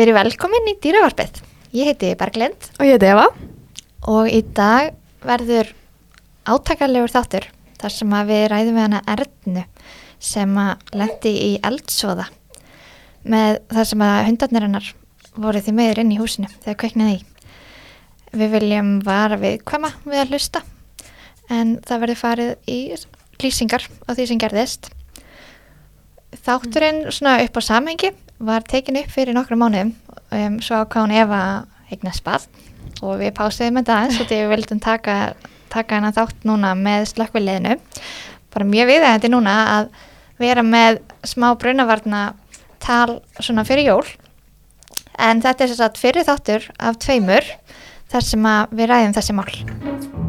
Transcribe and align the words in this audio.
Verið 0.00 0.16
velkomin 0.16 0.68
í 0.70 0.72
dýravarpið. 0.80 1.42
Ég 1.76 1.90
heiti 1.90 2.14
Berglind 2.16 2.68
Og 2.78 2.86
ég 2.88 2.94
heiti 2.94 3.08
Eva. 3.10 3.26
og 4.08 4.28
í 4.32 4.38
dag 4.56 4.94
verður 5.20 5.74
átakarlegur 6.48 7.12
þáttur 7.12 7.44
þar 7.82 7.92
sem 7.92 8.14
við 8.30 8.44
ræðum 8.48 8.78
við 8.78 8.84
hana 8.86 9.00
Ernu 9.12 9.64
sem 10.16 10.54
að 10.56 10.94
lendi 10.96 11.32
í 11.36 11.50
eldsvoða 11.60 12.30
með 13.28 13.58
þar 13.74 13.90
sem 13.90 14.04
að 14.06 14.22
hundarnir 14.30 14.66
hennar 14.70 14.88
voru 15.36 15.60
því 15.60 15.76
meður 15.76 16.00
inn 16.00 16.14
í 16.16 16.18
húsinu 16.22 16.48
þegar 16.64 16.80
kveiknaði 16.80 17.18
í. 17.18 17.20
Við 18.40 18.56
viljum 18.56 18.90
vara 19.04 19.36
við 19.36 19.60
kvama 19.68 19.92
við 20.06 20.22
að 20.22 20.32
hlusta 20.32 20.64
en 21.52 21.76
það 21.84 22.02
verður 22.06 22.22
farið 22.22 22.72
í 22.72 22.80
lýsingar 23.44 23.84
á 24.08 24.16
því 24.16 24.30
sem 24.32 24.40
gerðist. 24.40 24.90
Þátturinn 26.40 27.04
svona 27.12 27.36
upp 27.44 27.60
á 27.60 27.68
samhengi 27.68 28.14
var 28.40 28.64
tekin 28.68 28.98
upp 29.00 29.12
fyrir 29.12 29.36
nokkru 29.36 29.58
mánuðum 29.60 29.92
um, 30.32 30.58
svo 30.64 30.82
ákváðan 30.82 31.16
Eva 31.20 31.40
að 31.40 31.94
eigna 31.94 32.12
spall 32.14 32.42
og 33.00 33.18
við 33.20 33.34
pásiðum 33.36 33.80
þetta 33.80 33.96
aðeins 33.96 34.20
og 34.20 34.28
því 34.28 34.38
við 34.40 34.52
vildum 34.54 34.80
taka, 34.82 35.16
taka 35.72 35.98
hennar 35.98 36.16
þátt 36.16 36.46
núna 36.48 36.72
með 36.78 37.08
slökkviliðinu. 37.14 37.76
Bara 38.50 38.68
mjög 38.68 38.90
viðægandi 38.90 39.32
núna 39.32 39.56
að 39.76 39.90
vera 40.40 40.64
með 40.66 41.00
smá 41.28 41.50
brunavarna 41.60 42.24
tal 42.80 43.20
svona 43.40 43.66
fyrir 43.68 43.92
jól. 43.92 44.06
En 45.20 45.42
þetta 45.44 45.66
er 45.66 45.76
að 45.88 46.00
fyrir 46.00 46.28
þáttur 46.28 46.70
af 46.78 47.00
tveimur 47.02 47.54
þar 48.10 48.26
sem 48.26 48.50
við 48.72 48.90
ræðum 48.90 49.16
þessi 49.16 49.36
mál 49.36 50.19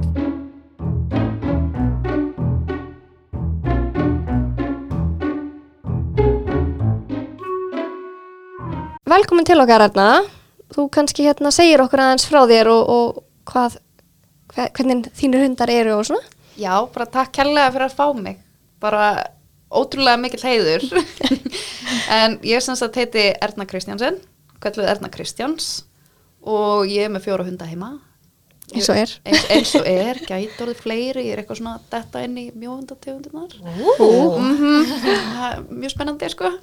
Velkomin 9.12 9.44
til 9.44 9.60
okkar, 9.60 9.84
Erna. 9.90 10.22
Þú 10.72 10.86
kannski 10.96 11.26
hérna 11.26 11.50
segir 11.52 11.82
okkur 11.84 12.00
aðeins 12.00 12.24
frá 12.30 12.46
þér 12.48 12.70
og, 12.72 12.92
og 12.94 13.18
hvað, 13.52 13.74
hve- 14.54 14.70
hvernig 14.78 15.10
þínir 15.20 15.44
hundar 15.44 15.72
eru 15.74 15.98
og 15.98 16.06
svona. 16.08 16.24
Já, 16.56 16.78
bara 16.94 17.08
takk 17.12 17.34
kærlega 17.36 17.74
fyrir 17.74 17.88
að 17.90 17.98
fá 17.98 18.06
mig. 18.16 18.38
Bara 18.80 19.10
ótrúlega 19.68 20.22
mikill 20.22 20.46
heiður. 20.48 20.86
en 22.22 22.38
ég 22.48 22.64
sem 22.64 22.78
sagt 22.80 23.02
heiti 23.02 23.26
Erna 23.44 23.68
Kristjánsen, 23.68 24.22
kvelluð 24.64 24.88
Erna 24.94 25.12
Kristjáns 25.12 25.74
og 26.42 26.88
ég 26.88 27.10
er 27.10 27.12
með 27.12 27.28
fjóra 27.28 27.50
hunda 27.50 27.68
heima. 27.68 27.98
Eins 28.72 28.88
og 28.88 28.96
er. 28.96 29.12
Eins, 29.28 29.48
eins 29.52 29.76
og 29.76 29.88
er, 29.92 30.22
gæti 30.24 30.64
orðið 30.64 30.86
fleiri, 30.86 31.26
ég 31.28 31.36
er 31.36 31.42
eitthvað 31.44 31.60
svona 31.60 31.82
detta 31.92 32.24
inn 32.24 32.38
í 32.40 32.48
mjóhundategundunar. 32.56 33.60
Mm 34.00 35.82
mjög 35.82 35.92
spennandi, 35.98 36.32
sko. 36.32 36.54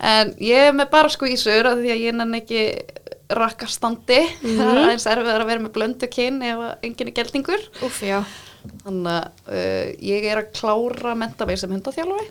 En 0.00 0.34
ég 0.42 0.68
er 0.68 0.74
með 0.76 0.90
bara 0.92 1.10
skvísur 1.12 1.68
af 1.70 1.78
því 1.80 1.92
að 1.94 2.02
ég 2.06 2.16
nenni 2.18 2.40
ekki 2.42 2.62
rakkastandi. 3.38 4.20
Það 4.42 4.64
er 4.64 4.82
aðeins 4.82 5.06
erfiðar 5.10 5.44
að 5.44 5.50
vera 5.50 5.64
með 5.64 5.72
blöndu 5.74 6.08
kyn 6.12 6.38
ef 6.48 6.62
að 6.64 6.86
enginn 6.88 7.10
er 7.10 7.16
geldingur. 7.18 7.64
Úf. 7.84 8.02
Þannig 8.84 9.08
að 9.12 9.52
uh, 9.54 9.90
ég 10.08 10.24
er 10.32 10.40
að 10.42 10.52
klára 10.56 11.14
menta 11.18 11.46
mig 11.48 11.60
sem 11.60 11.72
hundaþjálfari. 11.72 12.30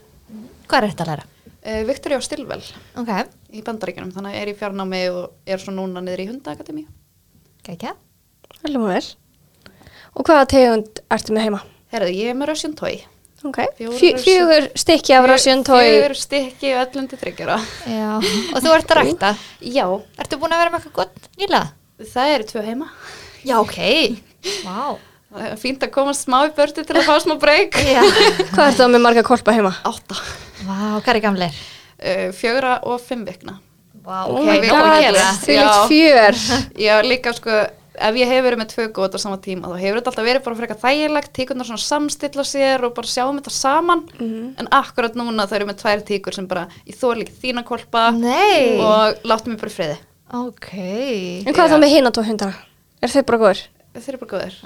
Hvað 0.68 0.78
er 0.82 0.88
þetta 0.92 1.04
að 1.06 1.12
læra? 1.12 1.28
Uh, 1.58 1.80
Viktoria 1.88 2.18
Stilvel 2.22 2.60
Ok, 3.00 3.08
í 3.50 3.62
bandaríkjunum, 3.66 4.12
þannig 4.14 4.34
að 4.34 4.36
ég 4.36 4.44
er 4.44 4.50
í 4.52 4.58
fjarnámi 4.60 5.00
og 5.10 5.48
er 5.48 5.62
svo 5.62 5.72
núna 5.74 6.02
niður 6.04 6.22
í 6.22 6.28
hundaakademi. 6.28 6.84
gækja. 7.66 7.94
Velum 8.62 8.84
og 8.86 8.92
vel. 8.94 9.06
Og 10.18 10.26
hvaða 10.28 10.46
tegund 10.52 11.00
ertu 11.14 11.34
með 11.34 11.46
heima? 11.48 11.62
Herðu, 11.92 12.14
ég 12.14 12.30
er 12.32 12.38
með 12.38 12.52
Russian 12.52 12.76
Toy. 12.78 13.00
Ok. 13.46 13.58
Fjórar 13.78 13.98
Fjö, 14.00 14.10
fjögur 14.18 14.64
stykki 14.82 15.14
af 15.14 15.26
Russian 15.30 15.60
Toy. 15.64 15.84
Fjögur 15.86 16.14
stykki 16.18 16.72
öllum 16.74 17.04
til 17.10 17.18
þryggjara. 17.20 17.58
Já, 17.86 18.08
og 18.54 18.58
þú 18.64 18.72
ert 18.74 18.90
að 18.94 18.98
rækta. 19.02 19.30
Já, 19.62 19.84
Ertu 20.18 20.38
búin 20.42 20.56
að 20.56 20.62
vera 20.64 20.72
með 20.74 20.80
eitthvað 20.80 20.96
gott 21.04 21.28
nýlega? 21.38 21.68
það 22.14 22.32
eru 22.34 22.48
tvö 22.50 22.64
heima. 22.66 22.88
Já, 23.46 23.54
ok. 23.62 23.78
Það 25.28 25.42
er 25.44 25.58
fínt 25.60 25.82
að 25.84 25.90
komast 25.92 26.24
smá 26.24 26.38
í 26.48 26.52
börti 26.56 26.82
til 26.88 26.94
að 26.96 27.04
fá 27.04 27.14
smá 27.20 27.34
breyk. 27.42 27.74
Já. 27.94 28.00
Hvað 28.54 28.62
ertu 28.70 28.80
þá 28.80 28.86
með 28.94 29.02
marga 29.04 29.24
kolpa 29.28 29.52
heima? 29.52 29.74
Átta. 29.86 30.16
Vá, 30.64 30.76
hvað 31.04 31.10
er 31.12 31.18
gamleir? 31.26 31.58
Uh, 32.00 32.28
fjögra 32.32 32.78
og 32.88 33.02
fimm 33.04 33.26
vikna. 33.28 33.58
Vá, 34.06 34.22
Oh 34.24 34.38
ok, 34.38 34.46
my 34.48 34.54
við 34.62 34.70
god, 34.70 34.78
erum 34.78 34.94
að 34.94 35.02
gera. 35.04 35.26
því 35.42 35.58
líkt 35.58 35.68
Já. 35.68 35.82
fjör. 35.92 36.38
Já, 36.80 36.94
líka 37.04 37.34
sko, 37.36 37.58
ef 38.00 38.18
ég 38.18 38.30
hef 38.30 38.44
verið 38.46 38.60
með 38.62 38.70
tvö 38.72 38.86
góð 38.96 39.16
á 39.16 39.18
sama 39.22 39.38
tíma, 39.42 39.70
þá 39.72 39.82
hefur 39.82 39.98
þetta 40.00 40.12
alltaf 40.12 40.28
verið 40.28 40.44
bara 40.46 40.58
frekar 40.60 40.80
þægilegt, 40.82 41.32
tíkurnar 41.36 41.68
svona 41.68 41.84
samstilla 41.84 42.44
sér 42.46 42.84
og 42.88 42.94
bara 42.96 43.10
sjáum 43.10 43.40
þetta 43.40 43.54
saman, 43.54 44.04
en 44.58 44.70
akkurat 44.78 45.18
núna 45.18 45.46
það 45.48 45.56
eru 45.60 45.70
með 45.70 45.80
tvær 45.82 46.04
tíkur 46.12 46.36
sem 46.38 46.46
bara, 46.50 46.66
ég 46.86 46.98
þór 47.00 47.22
líka 47.22 47.34
þína 47.42 47.64
kolpa 47.68 48.10
Nei. 48.16 48.78
og 48.78 49.26
láttu 49.28 49.50
mig 49.52 49.60
bara 49.60 49.72
í 49.72 49.76
friði. 49.78 49.98
Ok. 50.38 50.70
En 51.48 51.54
hvað 51.56 51.66
Já. 51.66 51.72
þá 51.74 51.78
með 51.82 51.94
hina 51.96 52.10
tvo 52.12 52.22
hundara? 52.26 52.54
Er 53.02 53.12
þeir 53.12 53.24
bara 53.28 53.42
góður? 53.44 53.66
Þeir 53.98 54.14
eru 54.14 54.18
bara 54.20 54.32
góðir. 54.38 54.56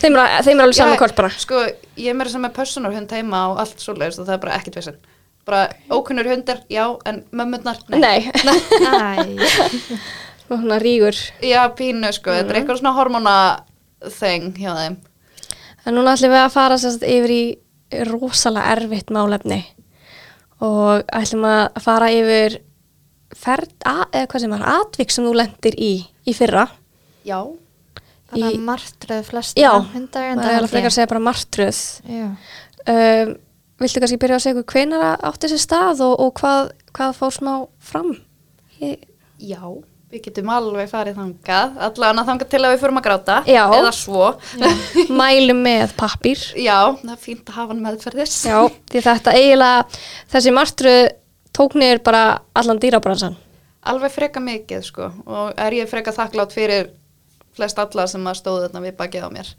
Þeim 0.00 0.14
er, 0.16 0.36
þeim 0.46 0.54
er 0.54 0.62
alveg 0.64 0.76
saman 0.78 0.94
Já, 0.94 1.00
kolpana. 1.02 1.30
Sko, 1.42 1.62
ég 2.00 2.12
er 2.12 2.16
meira 2.16 2.30
sem 2.32 2.40
með 2.40 2.54
personarhund 2.56 3.10
heima 3.12 3.40
og 3.50 3.58
allt 3.60 3.82
svoleiðist 3.82 4.22
og 4.22 4.28
það 4.28 4.36
er 4.36 4.42
bara 4.44 4.54
ekkit 4.60 4.78
vissin. 4.78 5.00
Bara 5.48 5.66
ókunnur 5.90 6.28
hundar, 6.30 6.62
já, 6.70 6.84
en 7.10 7.22
mömmurnar, 7.36 7.80
nei. 7.90 8.30
Nei. 8.30 9.26
Æ, 9.90 9.98
Og 10.50 10.58
svona 10.58 10.78
rígur. 10.82 11.14
Já, 11.46 11.62
pínu, 11.78 12.10
sko, 12.12 12.30
þetta 12.34 12.50
er 12.50 12.54
Mhm. 12.54 12.56
eitthvað 12.60 12.80
svona 12.80 12.94
hormona 12.96 13.34
þeng 14.02 14.52
hjá 14.58 14.72
þeim. 14.74 14.96
En 15.86 15.94
núna 15.94 16.12
ætlum 16.16 16.30
við 16.34 16.44
að 16.46 16.50
fara 16.52 16.74
sérst 16.76 17.02
yfir 17.06 17.30
í 17.30 17.58
rosalega 18.06 18.76
erfitt 18.76 19.10
málefni 19.10 19.64
og 20.60 21.04
ætlum 21.12 21.44
að 21.48 21.80
fara 21.82 22.10
yfir 22.12 22.58
ferð, 23.34 23.70
að, 23.86 24.04
eða 24.12 24.26
hvað 24.26 24.40
sem 24.40 24.50
var, 24.50 24.64
atvik 24.80 25.10
sem 25.10 25.24
þú 25.24 25.34
lendir 25.38 25.74
í 25.78 26.06
í 26.26 26.34
fyrra. 26.34 26.68
Já, 27.24 27.40
Þannig 28.30 28.54
að 28.54 28.60
martröð 28.62 29.24
flest 29.26 29.56
Já, 29.58 29.70
það 29.82 30.16
er 30.22 30.58
alveg 30.60 30.70
frekar 30.70 30.90
að 30.90 30.94
segja 30.94 31.08
bara 31.10 31.20
martröð. 31.20 31.78
Um, 32.86 33.32
viltu 33.80 34.00
kannski 34.00 34.18
byrja 34.22 34.36
að 34.38 34.44
segja 34.44 34.64
það 34.64 35.24
átti 35.30 35.50
sér 35.50 35.62
stað 35.64 36.00
og, 36.06 36.14
og 36.20 36.34
hvað, 36.38 36.70
hvað 36.94 37.16
fór 37.18 37.34
smá 37.34 37.54
fram? 37.78 38.12
Ég, 38.80 39.02
Já, 39.40 39.60
við 40.10 40.24
getum 40.26 40.48
alveg 40.50 40.88
farið 40.90 41.18
þangað, 41.20 41.76
allavega 41.86 42.24
þangað 42.26 42.48
til 42.50 42.60
að 42.64 42.72
við 42.74 42.80
förum 42.82 42.98
að 42.98 43.04
gráta, 43.06 43.36
Já. 43.46 43.62
eða 43.76 43.90
svo. 43.94 44.30
mælum 45.20 45.60
með 45.62 45.94
pappír. 46.00 46.42
Já, 46.58 46.78
það 46.98 47.12
er 47.14 47.20
fínt 47.22 47.50
að 47.50 47.58
hafa 47.60 47.72
hann 47.74 47.82
meðferðis. 47.84 48.34
Já, 48.48 48.58
því 48.90 49.02
þetta 49.06 49.34
eiginlega, 49.38 50.00
þessi 50.34 50.54
martröð 50.56 51.02
tók 51.56 51.76
niður 51.78 52.02
bara 52.10 52.22
allan 52.58 52.80
dýrabransan. 52.82 53.36
Alveg 53.90 54.12
freka 54.12 54.42
mikið, 54.44 54.82
sko, 54.90 55.12
og 55.30 55.52
er 55.62 55.78
ég 55.78 55.90
freka 55.90 56.14
þakklátt 56.16 56.56
fyrir 56.56 56.90
flest 57.56 57.78
alla 57.80 58.08
sem 58.10 58.26
að 58.26 58.40
stóðu 58.40 58.66
þarna 58.66 58.82
við 58.88 58.96
bakið 58.98 59.26
á 59.26 59.30
mér. 59.32 59.52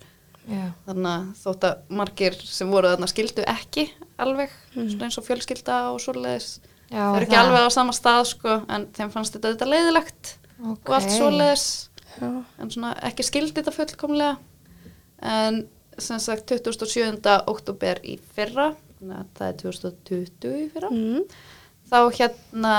Já. 0.51 0.65
Þannig 0.89 1.09
að 1.13 1.25
þótt 1.45 1.65
að 1.69 1.95
margir 2.01 2.35
sem 2.43 2.69
voru 2.73 2.91
þarna 2.91 3.09
skildu 3.09 3.47
ekki 3.47 3.87
alveg, 4.21 4.51
svona 4.75 5.07
eins 5.07 5.17
og 5.21 5.25
fjölskylda 5.25 5.79
og 5.93 6.03
svoleiðis. 6.03 6.51
Já, 6.91 7.05
það 7.07 7.17
er 7.17 7.25
ekki 7.25 7.37
það. 7.37 7.47
alveg 7.47 7.65
á 7.65 7.69
sama 7.71 7.95
stað, 7.95 8.21
sko, 8.33 8.55
en 8.67 8.87
þeim 8.97 9.11
fannst 9.13 9.37
þetta 9.37 9.53
þetta 9.53 9.69
leiðilegt 9.71 10.31
Ok. 10.61 10.89
og 10.89 10.93
allt 10.97 11.09
svoleiðis. 11.11 11.65
Já. 12.19 12.29
en 12.59 12.69
svona 12.69 12.91
ekki 13.07 13.23
skildi 13.23 13.53
þetta 13.61 13.71
fullkomlega 13.73 14.37
en 15.21 15.61
sem 15.97 16.19
sagt 16.19 16.49
27. 16.51 17.21
oktober 17.47 18.01
í 18.03 18.17
fyrra 18.35 18.73
það 19.01 19.45
er 19.47 19.55
2020 19.61 20.51
í 20.59 20.67
fyrra 20.73 20.89
Mm. 20.91 21.23
þá 21.89 21.97
hérna 22.19 22.75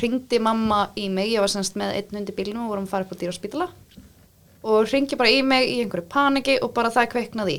ringdi 0.00 0.38
mamma 0.40 0.86
í 0.96 1.08
mig, 1.12 1.28
ég 1.34 1.40
var 1.42 1.48
semst 1.52 1.74
með 1.76 1.92
einn 1.98 2.16
hundi 2.16 2.32
bílnum 2.32 2.64
og 2.64 2.70
vorum 2.72 2.86
að 2.86 2.92
fara 2.94 3.04
upp 3.04 3.12
á 3.12 3.20
dýraspítala 3.20 3.68
og 4.64 4.86
ringi 4.92 5.16
bara 5.18 5.28
í 5.34 5.42
mig 5.44 5.68
í 5.68 5.80
einhverju 5.82 6.06
paniki 6.08 6.58
og 6.62 6.72
bara 6.72 6.88
það 6.94 7.10
kveiknaði 7.12 7.58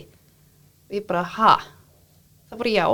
og 0.90 0.96
ég 0.98 1.06
bara, 1.08 1.24
ha? 1.24 1.58
það 2.50 2.58
bara 2.64 2.74
já, 2.74 2.88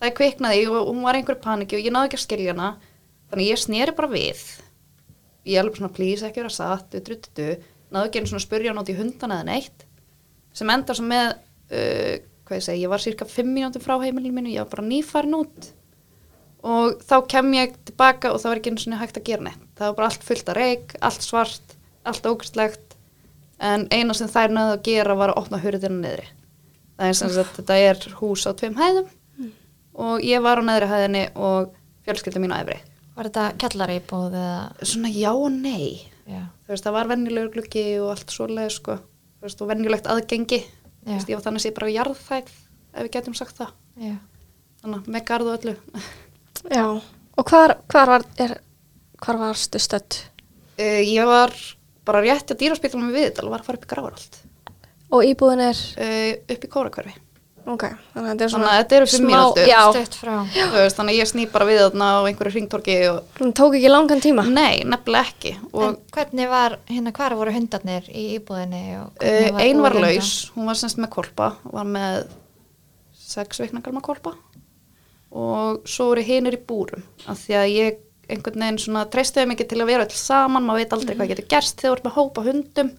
það 0.00 0.16
kveiknaði 0.18 0.64
og 0.72 0.88
hún 0.90 1.02
var 1.04 1.14
í 1.14 1.20
einhverju 1.22 1.42
paniki 1.44 1.76
og 1.78 1.84
ég 1.86 1.92
náði 1.94 2.08
ekki 2.10 2.18
að 2.18 2.24
skilja 2.26 2.54
hana 2.56 2.70
þannig 3.30 3.50
ég 3.52 3.62
sneri 3.62 3.94
bara 3.94 4.08
við 4.10 4.42
ég 5.48 5.56
er 5.56 5.64
alveg 5.64 5.78
svona, 5.80 5.92
please, 5.94 6.26
ekki 6.26 6.42
vera 6.42 6.52
satt 6.52 6.96
náðu 7.90 8.06
ekki 8.06 8.20
einu 8.20 8.30
svona 8.30 8.38
að 8.38 8.46
spurja 8.46 8.74
út 8.78 8.90
í 8.92 8.98
hundana 8.98 9.40
eða 9.40 9.48
neitt 9.48 9.86
sem 10.54 10.70
endar 10.70 10.98
svo 10.98 11.06
með 11.06 11.28
uh, 11.34 12.16
hvað 12.46 12.58
ég 12.58 12.66
segi, 12.66 12.82
ég 12.84 12.90
var 12.90 13.02
cirka 13.02 13.26
5 13.28 13.50
mínútur 13.50 13.82
frá 13.84 13.94
heimilinu 14.02 14.34
mínu, 14.34 14.54
ég 14.54 14.64
var 14.64 14.72
bara 14.72 14.86
nýfarin 14.88 15.36
út. 15.38 15.68
Og 16.66 16.98
þá 17.06 17.14
kem 17.30 17.52
ég 17.54 17.76
tilbaka 17.88 18.32
og 18.34 18.40
það 18.42 18.50
var 18.50 18.60
ekki 18.60 18.72
einu 18.72 18.82
svona 18.82 18.98
hægt 19.00 19.20
að 19.20 19.28
gera 19.30 19.46
neitt. 19.46 19.62
Það 19.78 19.86
var 19.86 19.96
bara 20.00 20.08
allt 20.10 20.26
fullt 20.26 20.50
af 20.50 20.58
reik, 20.58 20.96
allt 21.00 21.24
svart 21.24 21.76
allt 22.10 22.26
ógæstlegt 22.26 22.96
en 23.60 23.86
eina 23.92 24.16
sem 24.16 24.28
þær 24.32 24.54
náðu 24.56 24.74
að 24.74 24.84
gera 24.88 25.16
var 25.20 25.32
að 25.32 25.42
opna 25.44 25.60
hurðina 25.62 26.00
niðri. 26.00 26.26
Það 26.98 27.12
er 27.12 27.18
sem 27.20 27.32
sagt, 27.36 27.56
þetta 27.60 27.78
er 27.86 28.04
hús 28.18 28.46
á 28.48 28.52
tveim 28.56 28.76
hæðum. 28.80 29.08
Og 30.00 30.24
ég 30.24 30.42
var 30.42 30.60
á 30.60 30.62
neðri 30.64 30.90
hæðinni 30.90 31.24
og 31.38 31.74
fjölskylda 32.08 32.42
mín 32.42 32.56
á 32.56 32.60
efri 32.64 32.80
Var 33.16 33.28
þetta 33.28 33.44
kjallari 33.60 33.98
íbúð 34.00 34.34
eða? 34.38 34.86
svona 34.86 35.10
já 35.12 35.30
og 35.32 35.50
nei 35.52 36.06
Já. 36.30 36.44
þú 36.64 36.72
veist, 36.74 36.84
það 36.86 36.96
var 36.96 37.10
venjulegur 37.10 37.52
gluggi 37.56 37.84
og 38.00 38.10
allt 38.14 38.30
svoleið 38.34 38.70
sko, 38.76 38.96
þú 39.40 39.46
veist, 39.48 39.62
og 39.64 39.70
venjulegt 39.72 40.10
aðgengi 40.10 40.60
þú 40.62 41.14
veist, 41.16 41.30
ég 41.32 41.36
var 41.38 41.44
þannig 41.48 41.64
sé 41.64 41.72
bara 41.76 41.90
jarðhæð 41.94 42.52
ef 42.90 43.06
við 43.06 43.12
getum 43.16 43.36
sagt 43.38 43.58
það 43.58 43.72
Já. 44.00 44.16
þannig 44.82 45.00
að 45.00 45.10
með 45.16 45.24
garð 45.30 45.50
og 45.50 45.58
öllu 45.58 45.74
Já, 46.78 46.86
og 47.40 47.50
hvar, 47.50 47.76
hvar 47.90 48.14
var, 48.14 48.26
er, 48.42 48.54
hvar 49.24 49.40
varstu 49.40 49.80
stödd? 49.82 50.20
Uh, 50.80 51.00
ég 51.04 51.26
var 51.28 51.52
bara 52.08 52.22
rétt 52.24 52.52
á 52.52 52.54
dýraspítalum 52.56 53.10
við 53.10 53.26
Viðdal 53.26 53.48
og 53.48 53.54
var 53.56 53.64
að 53.64 53.68
fara 53.70 53.80
upp 53.80 53.88
í 53.88 53.90
Grafarald, 53.90 54.38
Og 55.10 55.26
íbúðin 55.26 55.64
er, 55.66 55.80
uh, 55.98 56.54
upp 56.54 56.64
í 56.64 56.70
Kórakverfi. 56.70 57.12
Ok, 57.74 57.84
þannig 58.14 58.26
að 58.26 58.30
þetta 58.30 58.44
er 58.46 58.50
Þannig 58.50 58.52
svona 58.54 58.70
að 58.70 58.80
þetta 58.80 58.98
eru 58.98 59.08
fimm 59.12 59.26
mínútur. 59.30 59.70
Þannig 60.96 61.14
að 61.14 61.18
ég 61.18 61.30
sný 61.30 61.46
bara 61.52 61.68
við 61.68 61.80
þarna 61.84 62.10
á 62.10 62.18
einhverju 62.30 62.54
hringtorki 62.56 62.98
og 63.10 63.40
hún 63.40 63.54
tók 63.56 63.78
ekki 63.78 63.92
langan 63.92 64.22
tíma. 64.24 64.44
nei, 64.48 64.82
nefnilega 64.88 65.30
ekki. 65.30 65.54
En 65.60 65.72
Og 65.72 65.98
hvernig 66.14 66.50
var, 66.50 66.78
hérna, 66.90 67.14
hvar 67.16 67.36
voru 67.38 67.54
hundarnir 67.54 68.10
í 68.10 68.26
íbúðinni? 68.38 68.84
og 69.00 69.08
uh, 69.08 69.24
hvernig 69.24 69.64
ein 69.64 69.82
var 69.82 69.98
laus, 69.98 70.34
hún 70.56 70.70
var 70.70 70.78
semst 70.80 71.00
með 71.00 71.12
kolpa, 71.16 71.54
var 71.64 71.88
með 71.88 72.22
sex 73.30 73.60
veikna 73.62 73.82
galma 73.84 74.02
kolpa 74.02 74.34
og 75.30 75.84
svo 75.86 76.10
voru 76.10 76.22
hinir 76.26 76.56
í 76.58 76.62
búrum 76.66 77.04
af 77.30 77.38
því 77.44 77.54
að 77.60 77.68
ég 77.70 77.98
einhvern 78.30 78.62
veginn 78.62 78.80
svona 78.82 79.04
treystiði 79.10 79.50
mikið 79.52 79.68
til 79.70 79.80
að 79.82 79.90
vera 79.90 80.06
öll 80.06 80.16
saman, 80.18 80.64
maður 80.66 80.82
veit 80.82 80.94
aldrei 80.96 81.16
hvað 81.16 81.30
getur 81.32 81.48
gerst 81.50 81.80
þegar 81.80 81.90
þú 81.90 81.96
ert 81.96 82.06
með 82.08 82.16
hópa 82.18 82.44
hundum 82.46 82.90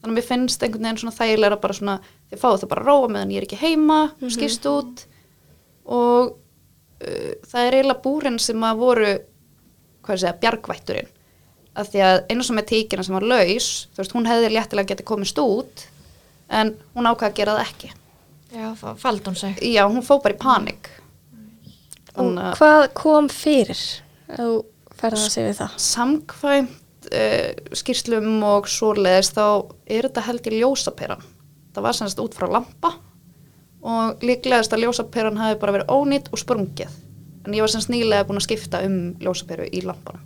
þannig 0.00 0.12
að 0.12 0.16
mér 0.18 0.26
finnst 0.28 0.62
einhvern 0.66 0.86
veginn 0.86 1.00
svona 1.02 1.16
þægilega 1.18 1.60
bara 1.62 1.76
svona 1.78 1.96
þið 2.30 2.40
fáðu 2.42 2.60
þau 2.62 2.68
bara 2.72 2.82
að 2.84 2.90
róa 2.90 3.08
meðan 3.14 3.32
ég 3.34 3.40
er 3.42 3.46
ekki 3.48 3.60
heima 3.62 3.98
skýrst 4.36 4.68
út 4.70 5.04
og 5.86 6.32
uh, 7.02 7.32
það 7.46 7.60
er 7.68 7.76
eiginlega 7.78 8.02
búrin 8.04 8.38
sem 8.42 8.64
að 8.68 8.80
voru 8.82 9.10
hvað 10.06 10.12
er 10.12 10.16
að 10.16 10.22
segja, 10.24 10.38
bjargvætturinn 10.44 11.12
af 11.76 11.90
því 11.92 12.00
að 12.06 12.18
einu 12.32 12.44
sem 12.46 12.56
með 12.56 12.68
tíkina 12.70 13.04
sem 13.04 13.16
var 13.18 13.26
laus 13.28 13.66
þú 13.92 14.00
veist, 14.02 14.14
hún 14.16 14.28
hefði 14.30 14.52
léttilega 14.54 14.92
getið 14.94 15.08
komist 15.10 15.40
út 15.42 15.86
en 16.56 16.70
hún 16.94 17.08
ákvað 17.10 17.30
að 17.32 17.38
gera 17.40 17.56
það 17.58 17.66
ekki 17.70 17.92
Já, 18.56 18.68
fa- 18.78 18.94
faldi 18.96 19.26
hún 19.26 19.36
sig. 19.36 19.56
já, 19.74 19.82
hún 19.90 20.04
fó 20.06 20.16
bara 20.22 20.36
í 20.36 20.38
panik 20.40 20.88
Og 22.16 22.30
að 22.40 22.54
hvað 22.56 22.84
kom 22.96 23.26
fyrir? 23.28 23.80
ef 24.30 24.38
Þú 24.38 24.46
ferði 24.96 25.18
að 25.26 25.32
segja 25.34 25.56
það. 25.58 25.74
samkvæmt 25.84 26.76
uh, 27.12 27.50
skýrslum 27.76 28.42
og 28.46 28.68
svoleiðis 28.70 29.32
þá 29.36 29.44
er 29.86 30.08
þetta 30.08 30.26
held 30.28 30.46
í 30.50 30.60
ljósaperan 30.60 31.22
það 31.76 31.82
var 31.86 31.98
semst 31.98 32.20
út 32.22 32.34
frá 32.38 32.48
lampa 32.50 32.94
og 33.86 34.22
líklegast 34.26 34.72
að 34.74 34.86
ljósaperan 34.86 35.36
hafi 35.38 35.58
bara 35.60 35.76
verið 35.76 35.92
ónýtt 35.92 36.30
og 36.32 36.40
sprungið 36.42 36.94
en 37.46 37.54
ég 37.54 37.62
var 37.62 37.70
semst 37.70 37.90
nýlega 37.92 38.26
búin 38.26 38.40
að 38.40 38.46
skipta 38.48 38.80
um 38.86 38.96
ljósaperu 39.22 39.68
í 39.70 39.82
lampanum 39.86 40.24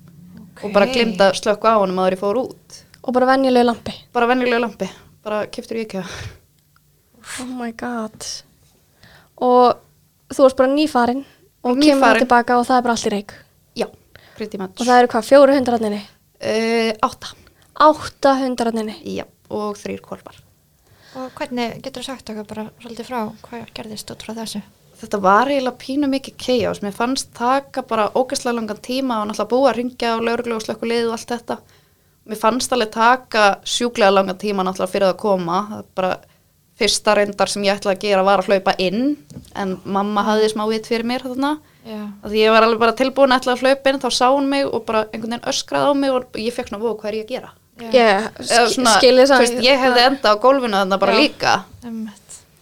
og 0.65 0.73
bara 0.75 0.87
glimta 0.93 1.31
slökku 1.37 1.69
á 1.69 1.77
honum 1.82 1.99
að 2.05 2.15
ég 2.17 2.23
fór 2.23 2.41
út 2.47 2.79
Og 3.00 3.15
bara 3.17 3.26
venjulegu 3.31 3.65
lampi. 3.65 3.93
bara 4.12 4.26
venjulega 4.29 4.61
lampi, 4.61 4.87
bara 5.25 5.47
kiptur 5.49 5.79
ég 5.81 5.87
ekki 5.88 6.03
Oh 7.41 7.47
my 7.56 7.71
god. 7.73 8.25
Og 9.41 9.76
þú 10.33 10.43
varst 10.44 10.56
bara 10.59 10.73
nýfarin 10.73 11.23
og 11.62 11.76
kemur 11.76 11.85
Nýfarin. 11.85 12.00
það 12.03 12.19
tilbaka 12.25 12.56
og 12.61 12.67
það 12.69 12.76
er 12.76 12.83
bara 12.87 12.94
allt 12.97 13.06
í 13.06 13.12
reik. 13.15 13.33
já, 13.76 13.87
pretty 14.37 14.59
much 14.59 14.81
Og 14.81 14.87
það 14.87 14.99
eru 15.03 15.11
hvað, 15.15 15.29
fjóru 15.31 15.55
hundrarninni? 15.56 16.00
Uh, 16.40 16.92
átta, 17.06 17.34
Átta 17.81 18.34
hundrarninni. 18.40 18.96
já, 19.04 19.25
og 19.50 19.76
þrýr 19.81 20.00
kolpar 20.04 20.37
Og 21.19 21.32
hvernig, 21.34 21.81
getur 21.82 22.04
þú 22.04 22.06
sagt 22.06 22.28
okkur 22.31 22.46
bara 22.46 22.64
svolítið 22.78 23.08
frá 23.08 23.20
hvað 23.42 23.72
gerðist 23.75 24.10
út 24.14 24.22
frá 24.22 24.34
þessu? 24.37 24.60
Þetta 25.00 25.19
var 25.25 25.48
eiginlega 25.48 25.81
pínu 25.81 26.06
mikið 26.12 26.34
chaos. 26.38 26.82
Mér 26.84 26.92
fannst 26.94 27.32
taka 27.34 27.82
bara 27.82 28.10
ógæslega 28.14 28.52
langan 28.54 28.78
tíma 28.84 29.16
og 29.22 29.31
náttúrulega 29.31 29.50
búið 29.50 29.69
að 29.70 29.76
ringja 29.78 30.10
á 30.14 30.19
lauruglu 30.20 30.54
og 30.54 30.62
slökku 30.62 30.87
lið 30.87 31.08
og 31.08 31.16
allt 31.16 31.32
þetta. 31.32 31.56
Mér 32.31 32.38
fannst 32.38 32.72
alveg 32.76 32.92
taka 32.94 33.44
sjúklega 33.64 34.12
langan 34.12 34.38
tíma 34.38 34.62
náttúrulega 34.62 34.92
fyrir 34.92 35.08
að 35.08 35.19
koma. 35.25 35.58
Það 35.70 35.81
er 35.81 35.88
bara 35.98 36.12
fyrsta 36.78 37.14
reyndar 37.19 37.50
sem 37.50 37.64
ég 37.66 37.81
ætlaði 37.81 37.96
að 37.96 38.04
gera 38.06 38.26
var 38.28 38.44
að 38.44 38.52
hlaupa 38.52 38.76
inn 38.78 39.16
en 39.58 39.75
mamma 39.84 40.22
hafði 40.28 40.52
smá 40.52 40.62
vitt 40.70 40.87
fyrir 40.92 41.08
mér 41.10 41.26
þarna. 41.26 41.56
Já. 41.87 42.00
Því 42.27 42.43
ég 42.43 42.53
var 42.53 42.67
alveg 42.67 42.82
bara 42.82 42.97
tilbúin 42.99 43.32
að 43.32 43.41
ætla 43.41 43.55
að 43.56 43.65
hlaupa 43.65 43.93
inn 43.93 44.00
þá 44.03 44.11
sá 44.12 44.27
hún 44.29 44.49
mig 44.53 44.67
og 44.69 44.85
bara 44.88 45.06
einhvern 45.09 45.32
veginn 45.37 45.49
öskraði 45.53 45.88
á 45.88 45.93
mig 45.97 46.12
og 46.12 46.37
ég 46.37 46.53
fekk 46.53 46.69
svona, 46.69 46.82
"Vó, 46.82 46.94
hvað 46.97 47.09
er 47.09 47.19
ég 47.21 47.25
að 47.25 47.35
gera? 47.35 47.50
Ég 47.81 48.31
Eða 48.37 48.67
svona, 48.69 49.38
veist, 49.41 49.62
ég 49.65 49.79
hefði 49.81 50.03
enda 50.05 50.35
á 50.35 50.37
gólfinu 50.41 50.77
þarna 50.77 50.99
bara 51.00 51.12
Já. 51.17 51.21
líka. 51.21 51.55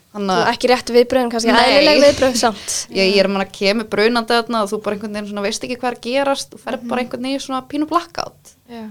Þannig 0.08 0.38
að 0.38 0.50
ekki 0.52 0.68
rétt 0.70 0.90
viðbröðin, 0.94 1.30
kannski 1.30 1.52
Nei. 1.52 1.58
eðlileg 1.68 1.98
viðbröð 2.06 2.36
samt. 2.40 2.70
ég, 2.96 3.10
ég 3.14 3.18
er 3.22 3.28
mann 3.28 3.44
að 3.44 3.52
kemur 3.58 3.88
brunandi 3.92 4.38
þarna 4.38 4.62
og 4.64 4.70
þú 4.70 4.78
bara 4.82 4.96
einhvern 4.96 5.12
veginn 5.18 5.28
svona 5.32 5.44
veist 5.44 5.66
ekki 5.66 5.76
hvað 5.76 5.90
er 5.90 5.98
að 5.98 6.06
gerast 6.06 6.54
og 6.56 6.62
ferð 6.62 6.88
bara 6.88 7.04
einhvern 7.04 7.28
veginn 7.28 7.44
svona 7.44 7.60
pínu 7.68 7.88
blackout 7.90 8.54
Já. 8.70 8.86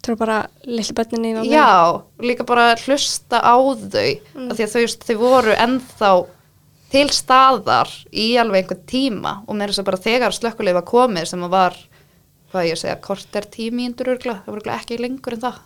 Þú 0.00 0.12
eru 0.12 0.16
bara 0.16 0.36
lilli 0.64 0.94
bönninni 0.96 1.32
í 1.42 1.50
já, 1.52 1.66
og 1.92 2.24
líka 2.24 2.46
bara 2.48 2.70
hlusta 2.80 3.42
á 3.42 3.52
þau 3.52 4.06
af 4.48 4.54
því 4.56 4.64
að 4.64 4.72
þau, 4.72 4.84
þau 5.04 5.16
voru 5.20 5.56
ennþá 5.66 6.12
til 6.90 7.06
staðar 7.14 7.90
í 8.10 8.32
alveg 8.40 8.64
einhvern 8.64 8.86
tíma. 8.90 9.34
Og 9.46 9.56
með 9.56 9.72
þess 9.72 9.82
að 9.82 9.88
bara 9.90 10.04
þegar 10.04 10.36
slökkuleif 10.36 10.78
var 10.80 10.86
komið 10.88 11.30
sem 11.30 11.46
var 11.52 11.76
hvað 12.50 12.66
ég 12.66 12.80
segja, 12.80 13.00
korter 13.02 13.46
tímíndur 13.46 14.14
örgla, 14.16 14.40
það 14.44 14.56
voru 14.56 14.72
ekki 14.74 14.98
lengur 14.98 15.36
en 15.36 15.44
það. 15.44 15.60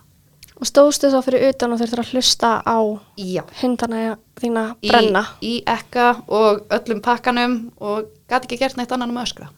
Og 0.55 0.69
stóðstu 0.69 1.09
þá 1.11 1.17
fyrir 1.25 1.49
utan 1.49 1.73
og 1.75 1.81
þurftur 1.81 2.01
að 2.03 2.11
hlusta 2.13 2.51
á 2.63 2.79
já, 3.19 3.41
hundana 3.59 4.03
þína 4.39 4.63
í, 4.79 4.87
brenna. 4.87 5.23
í 5.43 5.55
ekka 5.67 6.05
og 6.31 6.61
öllum 6.77 7.01
pakkanum 7.03 7.57
og 7.83 8.13
gæti 8.29 8.47
ekki 8.47 8.61
gert 8.61 8.79
neitt 8.79 8.93
annan 8.95 9.11
um 9.11 9.19
öskra. 9.19 9.49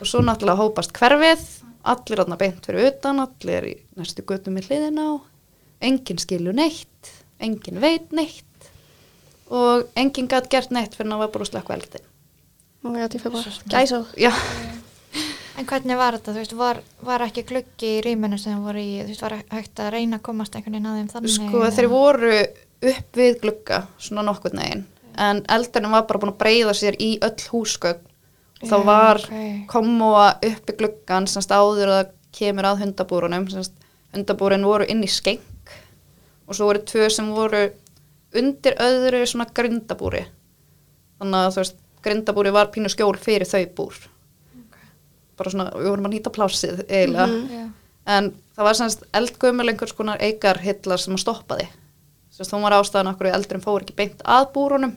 Og 0.00 0.08
svo 0.08 0.24
náttúrulega 0.24 0.58
hópast 0.58 0.96
hverfið 0.96 1.44
allir 1.88 2.24
aðna 2.24 2.40
beint 2.40 2.66
fyrir 2.66 2.90
utan 2.90 3.22
allir 3.22 3.70
í 3.70 3.76
næstu 4.00 4.24
göttum 4.26 4.58
í 4.58 4.64
hliðina 4.66 5.12
á. 5.14 5.14
Enginn 5.86 6.18
skilju 6.18 6.56
neitt 6.56 7.14
enginn 7.38 7.80
veit 7.82 8.10
neitt 8.14 8.47
og 9.50 9.86
enginn 9.96 10.28
gæti 10.28 10.48
gert 10.52 10.70
neitt 10.74 10.94
fyrir 10.96 11.08
að 11.10 11.14
það 11.16 11.22
var 11.24 11.32
bara 11.36 11.48
slökk 11.50 11.68
veldin 11.74 12.06
Og 12.86 12.94
ég 12.94 13.06
ætti 13.08 13.18
fyrir 13.18 13.34
bara 13.38 13.80
gæsa. 13.80 14.04
já, 14.16 14.32
En 15.58 15.66
hvernig 15.66 15.96
var 15.98 16.14
þetta, 16.14 16.30
þú 16.30 16.38
veist, 16.38 16.52
var, 16.54 16.78
var 17.02 17.22
ekki 17.24 17.42
gluggi 17.48 17.88
í 17.96 18.02
rýminu 18.04 18.36
sem 18.38 18.60
voru 18.62 18.78
í, 18.78 19.00
þú 19.02 19.08
veist, 19.10 19.22
var 19.24 19.34
hægt 19.50 19.80
að 19.82 19.88
reyna 19.96 20.20
að 20.20 20.26
komast 20.28 20.54
einhvern 20.54 20.76
veginn 20.76 20.86
að 20.86 20.98
þeim 21.00 21.08
þannig? 21.14 21.32
sko 21.34 21.70
þeir 21.74 21.88
voru 21.90 22.34
upp 22.92 23.18
við 23.18 23.40
glugga 23.42 23.80
svona 23.98 24.22
nokkur 24.28 24.54
negin 24.54 24.84
en 25.18 25.40
eldurinn 25.50 25.90
var 25.90 26.04
bara 26.06 26.20
búin 26.22 26.30
að 26.30 26.38
breyða 26.44 26.74
sér 26.78 26.94
í 27.02 27.08
öll 27.26 27.42
húsgögn. 27.50 28.04
Og 28.62 28.70
Já, 28.70 28.84
var 28.86 29.18
ok. 29.18 29.66
komóa 29.70 30.28
upp 30.46 30.70
í 30.70 30.76
gluggan 30.78 31.26
semst 31.30 31.50
áður 31.50 31.90
að 31.90 31.98
það 32.04 32.12
kemur 32.38 32.66
að 32.70 32.80
hundabúrunum. 32.84 33.48
Semst 33.50 33.74
hundabúrin 34.14 34.62
voru 34.66 34.86
inn 34.90 35.02
í 35.02 35.10
skeng 35.10 35.42
og 36.46 36.54
svo 36.54 36.70
voru 36.70 36.84
tvö 36.86 37.08
sem 37.10 37.28
voru 37.34 37.64
undir 38.36 38.74
öðru 38.84 39.22
svona 39.26 39.46
grindabúri 39.56 40.24
þannig 41.18 41.38
að 41.40 41.52
þú 41.54 41.62
veist 41.62 41.78
grindabúri 42.04 42.52
var 42.54 42.70
pínu 42.74 42.90
skjól 42.92 43.16
fyrir 43.18 43.48
þau 43.48 43.64
búr 43.78 43.96
bara 45.38 45.50
svona, 45.54 45.68
við 45.78 45.88
vorum 45.92 46.08
að 46.08 46.14
nýta 46.16 46.32
plásið 46.34 46.80
eiginlega 46.88 47.26
Já. 47.54 47.66
en 48.18 48.30
það 48.56 48.66
var 48.68 48.78
semst 48.78 49.04
eldgömmul 49.14 49.68
einhvers 49.70 49.94
konar 49.94 50.18
eigar 50.24 50.58
hillar 50.64 50.98
sem 51.02 51.14
að 51.14 51.22
stoppaði 51.24 51.68
semst 52.34 52.54
hún 52.54 52.64
var 52.66 52.76
ástæðan 52.78 53.12
okkur 53.14 53.30
eldurinn 53.32 53.62
fór 53.64 53.84
ekki 53.86 53.96
beint 53.98 54.24
að 54.26 54.48
búrunum 54.56 54.96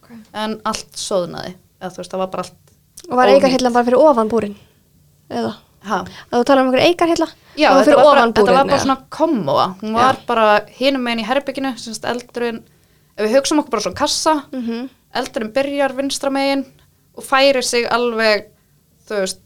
Ok. 0.00 0.12
en 0.34 0.56
allt 0.66 0.94
sóðnaði 0.98 1.56
eða 1.80 1.90
þú 1.94 2.02
veist 2.02 2.14
það 2.14 2.22
var 2.24 2.30
bara 2.36 2.46
allt 2.46 2.56
Og 3.10 3.16
var 3.16 3.26
ónýtt. 3.30 3.40
eigarhillan 3.40 3.72
bara 3.74 3.86
fyrir 3.88 4.02
ofan 4.04 4.28
búrin? 4.30 4.54
Eða? 5.30 5.52
Ha. 5.84 5.98
Að 6.30 6.40
þú 6.40 6.44
tala 6.50 6.60
um 6.62 6.68
einhver 6.70 6.84
eigarhilla? 6.86 7.28
Já, 7.56 7.68
Það 7.70 7.76
var 7.76 7.84
þetta 7.84 7.96
var, 7.96 8.04
bara, 8.04 8.26
þetta 8.32 8.52
var 8.56 8.66
bara 8.70 8.78
svona 8.84 8.98
komóa 9.10 9.66
hún 9.82 9.92
var 9.96 10.16
bara 10.26 10.46
hinum 10.78 11.02
meginn 11.02 11.24
í 11.24 11.28
herbygginu 11.28 11.72
semst 11.78 12.04
eldurinn 12.04 12.62
ef 13.16 13.24
við 13.26 13.34
hugsaum 13.38 13.60
okkur 13.62 13.70
bara 13.70 13.82
svona 13.86 14.00
kassa 14.00 14.34
Mhm. 14.52 14.88
eldurinn 15.14 15.52
byrjar 15.52 15.92
vinstra 15.96 16.30
megin 16.30 16.64
og 17.16 17.24
færir 17.24 17.62
sig 17.62 17.86
alveg 17.90 18.46
þú 19.08 19.20
veist 19.20 19.40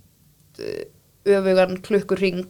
öfugan 1.26 1.78
klukkur 1.82 2.20
ring 2.20 2.44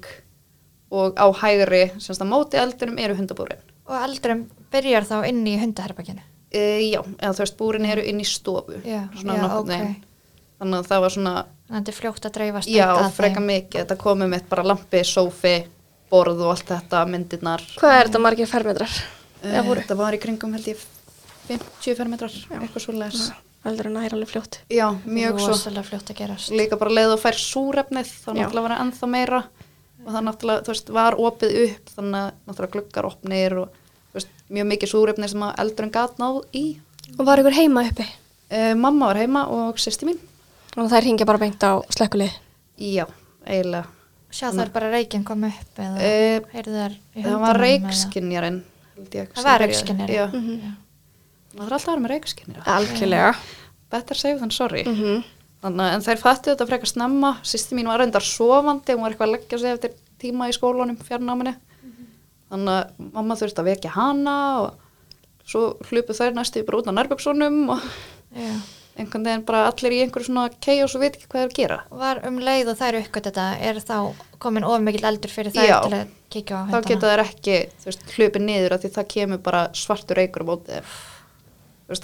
og 0.90 1.14
á 1.18 1.26
hægri 1.40 1.90
semst 1.98 2.22
að 2.22 2.28
móti 2.30 2.58
eldurinnum 2.60 2.98
eru 3.04 3.14
hundabúrin 3.18 3.62
Og 3.86 3.96
eldurum 4.00 4.46
byrjar 4.72 5.04
þá 5.04 5.26
inn 5.28 5.42
í 5.46 5.58
hundaherbygginu? 5.60 6.22
uh, 6.54 6.80
já, 6.80 7.00
eða 7.20 7.34
þú 7.34 7.42
veist 7.44 7.56
búrin 7.58 7.84
eru 7.90 8.02
inn 8.02 8.20
í 8.22 8.24
stofu 8.26 8.78
Já, 8.84 9.08
svona 9.20 9.34
já, 9.36 9.42
nokkurn 9.42 9.60
ok. 9.60 9.68
veginn. 9.68 10.04
Þannig 10.64 10.80
að 10.82 10.90
það 10.90 11.04
var 11.04 11.14
svona 11.18 11.34
þetta 11.74 11.92
er 11.94 11.98
fljótt 12.00 12.26
að 12.28 12.34
dreifast 12.40 12.72
já, 12.72 12.88
freka 13.14 13.38
þeim. 13.40 13.46
mikið, 13.52 13.78
þetta 13.84 13.98
komið 14.02 14.32
mitt 14.34 14.48
bara 14.50 14.66
lampi, 14.72 15.04
sófi 15.06 15.54
borð 16.10 16.42
og 16.44 16.50
allt 16.56 16.68
þetta, 16.74 17.04
myndirnar 17.12 17.62
Hvað 17.78 17.94
er 18.00 18.08
þetta 18.10 18.24
margir 18.26 18.50
fermetrar? 18.50 18.98
Uh, 19.44 19.48
Eða 19.54 19.64
voru? 19.68 19.80
þetta 19.84 19.96
var 20.02 20.16
í 20.16 20.20
kringum 20.24 20.52
held 20.58 20.68
ég 20.74 20.84
50 21.48 21.96
fermetrar, 21.98 22.36
eitthvað 22.58 22.84
svo 22.88 22.94
les 22.98 23.24
Heldur 23.64 23.86
en 23.88 23.94
það 23.96 24.04
er 24.04 24.14
alveg 24.18 24.28
fljótt. 24.28 24.56
já, 24.68 24.84
mjög 25.08 25.38
svo 25.40 25.54
Rosalega 25.54 25.86
fljótt 25.88 26.10
að 26.12 26.18
gerast. 26.18 26.50
líka 26.52 26.76
bara 26.76 26.92
leið 26.92 27.14
og 27.14 27.20
fær 27.22 27.38
súrefnið 27.40 28.10
þá 28.12 28.26
Já. 28.28 28.34
náttúrulega 28.36 28.64
var 28.66 28.74
það 28.74 28.82
ennþá 28.84 29.08
meira 29.14 29.38
og 30.04 30.10
það 30.12 30.24
náttúrulega, 30.28 30.64
þú 30.66 30.72
veist, 30.74 30.90
var 30.98 31.16
opið 31.16 31.54
upp 31.62 31.92
þannig 31.96 32.18
að 32.20 32.28
náttúrulega 32.50 32.74
gluggar 32.76 33.08
opnir 33.08 33.56
og 33.62 33.78
þú 34.12 34.18
veist, 34.18 34.34
mjög 34.52 34.68
mikið 34.74 34.92
súrefni 34.92 35.30
sem 35.32 35.46
að 35.48 35.54
eldurinn 35.64 35.94
gat 35.96 36.20
náð 36.20 36.42
í 36.60 36.64
Og 37.18 37.24
var 37.24 37.40
ykkur 37.40 37.56
heima 37.56 37.86
uppi? 37.88 38.04
uh, 38.52 38.74
mamma 38.76 39.08
var 39.14 39.22
heima 39.24 39.46
og 39.48 39.80
sýsti 39.80 40.10
mín 40.12 40.20
Og 40.76 40.88
þær 40.90 41.06
hingja 41.06 41.26
bara 41.28 41.38
beint 41.38 41.62
á 41.62 41.78
slekkulið. 41.94 42.32
já, 42.78 43.06
eiginlega 43.46 43.86
Sjá 44.34 44.48
þær 44.50 44.72
bara 44.74 44.88
reykinn 44.90 45.22
kom 45.24 45.44
upp 45.46 45.76
eða 45.78 46.00
Eh, 46.02 46.40
heyrðu 46.52 46.74
þær 46.74 46.94
í 47.14 47.22
það 47.22 47.38
var 47.38 47.60
ég, 47.62 47.82
Það 49.34 49.44
var 49.44 49.60
byrjaði. 49.60 49.68
reykskynjari. 49.68 50.14
já, 50.14 50.26
Mhm. 50.32 50.74
það 51.54 51.66
er 51.66 51.72
alltaf 51.72 51.84
að 51.84 51.86
vera 51.86 52.00
með 52.02 52.10
reikskinjara 52.14 52.64
Algjörlega. 52.66 53.36
better 53.90 54.14
safe 54.14 54.38
than 54.40 54.50
sorry 54.50 54.82
Mhm. 54.84 55.24
Þannig, 55.62 55.80
að- 55.80 55.94
en 55.94 56.00
þær 56.02 56.18
fættu 56.20 56.50
þetta 56.56 56.66
frekar 56.68 56.86
snemma, 56.92 57.36
sýsti 57.42 57.72
mín 57.72 57.86
var 57.86 57.98
reyndar 58.00 58.20
sofandi, 58.20 58.92
hún 58.92 59.00
var 59.00 59.12
eitthvað 59.12 59.28
að 59.28 59.32
leggja 59.38 59.58
sig 59.58 59.72
eftir 59.78 59.90
tíma 60.20 60.48
í 60.48 60.52
skólanum, 60.52 60.98
fjarnáminni. 60.98 61.54
Þannig 62.50 62.68
að 62.68 63.12
mamma 63.14 63.34
þurfti 63.34 63.62
að 63.62 63.64
vekja 63.80 63.90
hana 63.90 64.60
og 64.60 64.74
svo 65.46 65.76
hlupu 65.88 66.10
þær 66.12 66.34
næstu 66.34 66.66
bara 66.66 66.78
út 66.82 66.86
á 66.86 66.92
nærböksunum 66.92 67.70
og 67.70 67.80
Já. 68.36 68.60
Einhvern 68.98 69.24
veginn 69.26 69.44
bara 69.48 69.64
allir 69.70 69.94
í 69.96 70.02
einhverju 70.04 70.28
svona 70.28 70.44
chaos 70.64 70.94
og 70.94 71.02
veit 71.02 71.16
ekki 71.18 71.30
hvað 71.32 71.44
þeir 71.46 71.54
gera. 71.58 71.78
Var 72.02 72.20
um 72.28 72.36
leið 72.46 72.70
og 72.72 72.78
þær 72.80 72.98
uppgöt 73.00 73.28
þetta, 73.30 73.46
er 73.70 73.80
þá 73.82 73.96
komin 74.44 74.66
of 74.68 74.84
mikill 74.84 75.08
eldur 75.10 75.32
fyrir 75.34 75.54
þær 75.54 75.66
Já. 75.66 75.78
til 75.82 75.98
að 75.98 76.12
kíkja 76.34 76.54
á 76.54 76.62
Þá 76.62 76.68
hundana? 76.68 76.90
geta 76.92 77.10
þær 77.10 77.24
ekki, 77.24 77.56
veist, 77.88 78.04
hlupið 78.14 78.46
niður 78.46 78.76
af 78.76 78.84
því 78.84 78.92
það 78.98 79.10
kemur 79.16 79.42
bara 79.48 79.64
svartur 79.74 80.20
reykur 80.20 80.46
á 80.46 80.46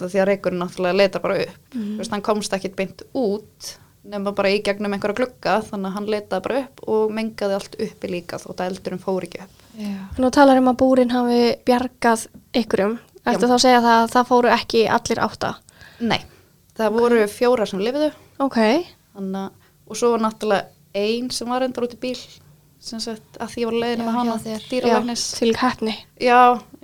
af 0.04 0.10
því 0.12 0.20
að 0.20 0.28
reykurinn 0.32 0.60
náttúrulega 0.60 0.98
leitar 1.00 1.22
bara 1.24 1.38
upp. 1.44 1.60
Þú 1.76 2.00
veist, 2.02 2.12
hann 2.12 2.26
komst 2.26 2.52
ekkit 2.58 2.76
beint 2.76 3.06
út 3.16 3.76
nema 4.10 4.32
bara 4.32 4.50
í 4.52 4.60
gegnum 4.64 4.94
einhverja 4.96 5.18
glugga 5.18 5.58
þannig 5.66 5.90
að 5.90 5.96
hann 5.98 6.08
leitaði 6.14 6.44
bara 6.46 6.60
upp 6.64 6.82
og 6.88 7.10
mengaði 7.16 7.56
allt 7.58 7.74
uppi 7.84 8.10
líka 8.10 8.38
þótt 8.40 8.62
að 8.64 8.70
eldurinn 8.72 9.02
fór 9.02 9.26
ekki 9.26 9.42
upp. 9.44 9.64
Já. 9.80 9.96
Nú 10.18 10.30
talar 10.34 10.60
um 10.60 10.70
að 10.72 10.78
búrin 10.80 11.12
hafi 11.14 11.40
bjargað 11.68 12.26
ykkurum. 12.56 12.98
Ertu 13.28 13.46
þá 13.50 13.56
að 13.58 13.64
segja 13.66 13.82
það 13.84 13.96
að 14.02 14.12
það 14.14 14.28
fóru 14.30 14.52
ekki 14.54 14.84
allir 14.96 15.20
átta? 15.26 15.50
Nei, 16.00 16.20
það 16.80 16.96
voru 16.98 17.24
fjóra 17.30 17.66
sem 17.68 17.80
lifiðu 17.82 18.10
Ok. 18.40 18.58
þannig 19.16 19.40
að, 19.42 19.72
og 19.90 19.98
svo 20.00 20.12
var 20.14 20.24
náttúrulega 20.26 20.66
ein 21.00 21.28
sem 21.34 21.50
var 21.50 21.62
endar 21.66 21.86
út 21.86 21.94
í 21.96 22.00
bíl 22.02 22.16
sem 22.80 23.00
sagt 23.02 23.36
að 23.36 23.50
því 23.52 23.60
ég 23.62 23.68
var 23.68 23.76
leiðin 23.82 24.06
með 24.06 24.14
hana 24.16 24.36
dýralæknis. 24.70 25.24
til 25.36 25.50
keppni. 25.54 25.92
Já, 26.16 26.38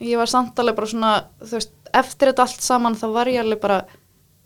ég 0.04 0.18
var 0.20 0.28
samt 0.28 0.58
alveg 0.60 0.76
bara 0.76 0.90
svona, 0.90 1.12
veist, 1.40 1.72
eftir 1.96 2.28
þetta 2.30 2.44
allt 2.44 2.66
saman 2.66 2.98
þá 3.00 3.06
var 3.14 3.30
ég 3.32 3.40
alveg 3.40 3.62
bara, 3.62 3.78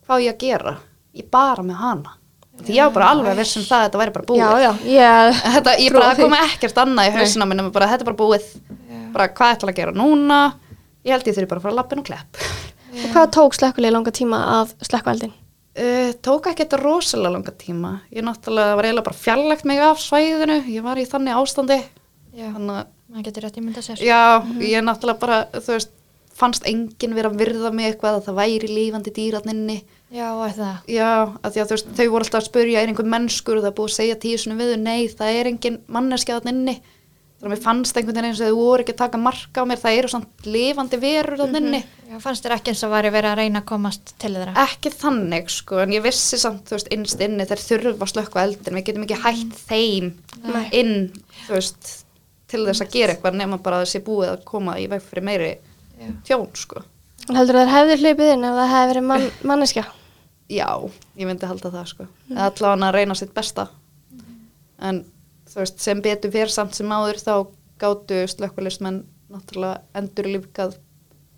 hvað 0.06 0.22
ég 0.28 0.36
að 0.36 0.44
gera? 0.44 0.76
Ég 1.18 1.26
bara 1.34 1.64
með 1.66 1.80
hana. 1.82 2.12
Því 2.60 2.76
ég 2.76 2.86
var 2.86 2.94
bara 2.94 3.08
alveg 3.16 3.36
viss 3.40 3.56
um 3.58 3.64
það 3.66 3.80
að 3.80 3.84
þetta 3.88 4.00
væri 4.04 4.14
bara 4.14 4.28
búið. 4.28 4.40
Já, 4.44 4.62
já, 4.62 4.70
ég... 4.94 5.42
Þetta, 5.56 5.74
ég 5.80 5.94
bara, 5.96 6.14
kom 6.20 6.34
ekkert 6.38 6.80
annað 6.84 7.08
í 7.10 7.14
hausina 7.16 7.46
minn 7.50 7.64
um 7.64 7.70
bara, 7.74 7.88
þetta 7.90 8.04
er 8.04 8.10
bara 8.12 8.20
búið. 8.20 8.48
Já. 8.70 8.98
Bara, 9.16 9.28
hvað 9.40 9.54
ætla 9.56 9.72
að 9.72 9.78
gera 9.80 9.94
núna? 9.96 10.40
Ég 11.02 11.14
held 11.16 11.30
ég 11.30 11.38
þurfi 11.38 11.48
bara 11.50 11.62
að 11.62 11.66
fara 11.66 11.74
að 11.74 11.80
lappin 11.80 12.02
og 12.04 12.06
klepp. 12.10 12.42
Og 12.90 13.06
hvað 13.14 13.30
tók 13.34 13.56
slekkulega 13.56 13.96
langa 13.96 14.12
tíma 14.14 14.42
að 14.60 14.74
slekka 14.86 15.14
eldin? 15.16 15.32
Uh, 15.70 16.10
tók 16.18 16.48
ekki 16.50 16.64
þetta 16.64 16.80
rosalega 16.80 17.30
langa 17.36 17.52
tíma. 17.54 17.92
Ég 18.10 18.26
náttúrulega 18.26 18.74
var 18.74 18.88
eiginlega 18.88 19.06
bara 19.06 19.20
fjarlægt 19.20 19.68
mig 19.70 19.78
af 19.84 20.02
svæðinu. 20.02 20.58
Ég 20.66 20.82
var 20.82 20.98
í 20.98 21.06
þannig 21.06 21.38
ástandi. 21.38 21.78
Já. 22.34 22.48
Þannig 22.56 22.74
að 22.74 22.90
maður 23.10 23.26
getur 23.28 23.46
rétt 23.46 23.60
ímynda 23.60 23.84
sér. 23.86 24.02
Já, 24.02 24.42
ég 24.66 24.82
náttúrulega 24.82 25.22
bara, 25.22 25.38
þú 25.54 25.76
veist, 25.76 25.94
fannst 26.40 26.66
enginn 26.66 27.14
vera 27.14 27.30
að 27.30 27.40
virða 27.42 27.70
mig 27.74 27.90
eitthvað 27.90 28.18
að 28.18 28.28
það 28.28 28.38
væri 28.40 28.70
lífandi 28.70 29.14
dýratninni. 29.14 29.78
Já, 30.10 30.28
það. 30.56 30.76
Já, 30.90 31.10
að 31.38 31.54
því 31.54 31.62
að 31.62 31.68
þú 31.70 31.76
veist, 31.76 31.90
þau 31.98 32.06
voru 32.06 32.26
alltaf 32.26 32.40
að 32.40 32.48
spurja, 32.48 32.80
er 32.80 32.90
einhver 32.90 33.10
mennskur 33.14 33.62
það 33.62 33.76
búið 33.78 33.92
að 33.92 33.98
segja 34.00 34.38
svona 34.42 34.58
við 34.58 34.76
nei, 34.82 35.00
það 35.06 35.38
er 35.38 35.50
engin 35.52 35.78
manneskja 35.86 36.40
þannig 37.40 37.48
að 37.48 37.54
mér 37.54 37.62
fannst 37.64 37.96
einhvern 37.96 38.16
veginn 38.18 38.28
eins 38.28 38.40
og 38.44 38.50
þau 38.50 38.56
voru 38.60 38.84
ekki 38.84 38.92
að 38.92 38.98
taka 39.00 39.18
marka 39.20 39.62
á 39.62 39.68
mér, 39.70 39.80
það 39.80 39.98
eru 39.98 40.10
samt 40.12 40.46
lifandi 40.46 40.98
verur 41.00 41.40
þannig 41.40 41.62
inni. 41.64 41.80
Já, 42.10 42.18
fannst 42.20 42.44
þér 42.44 42.54
ekki 42.58 42.72
eins 42.74 42.82
og 42.84 42.92
væri 42.92 43.12
verið 43.14 43.30
að 43.30 43.38
reyna 43.40 43.62
að 43.62 43.68
komast 43.70 44.12
til 44.20 44.32
þeirra? 44.34 44.54
Ekki 44.66 44.92
þannig, 44.92 45.48
sko, 45.54 45.78
en 45.80 45.94
ég 45.94 46.04
vissi 46.04 46.40
samt, 46.42 46.66
þú 46.68 46.76
veist, 46.76 46.90
innst 46.92 47.24
inni, 47.24 47.46
þeir 47.48 47.62
þurfa 47.64 48.06
að 48.06 48.12
slökka 48.12 48.44
eldin, 48.44 48.76
við 48.76 48.86
getum 48.90 49.06
ekki 49.06 49.20
hætt 49.24 49.56
þeim 49.70 50.10
Nei. 50.44 50.66
inn, 50.76 50.94
þú 51.46 51.56
veist, 51.56 51.92
til 52.50 52.64
þess 52.66 52.84
að 52.84 52.92
gera 52.98 53.14
eitthvað 53.14 53.38
nema 53.40 53.60
bara 53.62 53.80
að 53.80 53.88
sé 53.94 54.02
búið 54.04 54.34
að 54.34 54.44
koma 54.50 54.74
í 54.82 54.88
veg 54.90 55.00
fyrir 55.06 55.26
meiri 55.30 55.50
Já. 56.00 56.10
tjón, 56.28 56.48
sko. 56.58 56.84
En 57.30 57.38
heldur 57.38 57.60
þær 57.60 57.72
hefði 57.76 57.96
hlipið 58.02 58.34
inn 58.34 58.44
ef 58.48 58.58
það 58.58 58.72
hefði 58.74 58.92
verið 58.92 59.08
mann, 59.12 59.26
manneskja? 59.52 59.86
Já, 60.50 60.66
ég 61.14 61.28
myndi 61.30 61.46
halda 61.46 61.70
það 61.70 61.88
sko. 61.92 62.08
Mm. 62.28 62.38
Allavega 62.48 62.88
að 62.90 62.96
reyna 62.98 63.14
sitt 63.16 63.32
besta. 63.36 63.68
En 64.82 65.04
þú 65.04 65.19
veist, 65.56 65.80
sem 65.82 66.02
betur 66.04 66.32
fyrir 66.34 66.52
samt 66.52 66.76
sem 66.78 66.92
áður 66.92 67.18
þá 67.22 67.34
gátu 67.80 68.20
slökkulistmenn 68.30 69.02
náttúrulega 69.30 69.80
endur 69.96 70.28
lífgað 70.30 70.76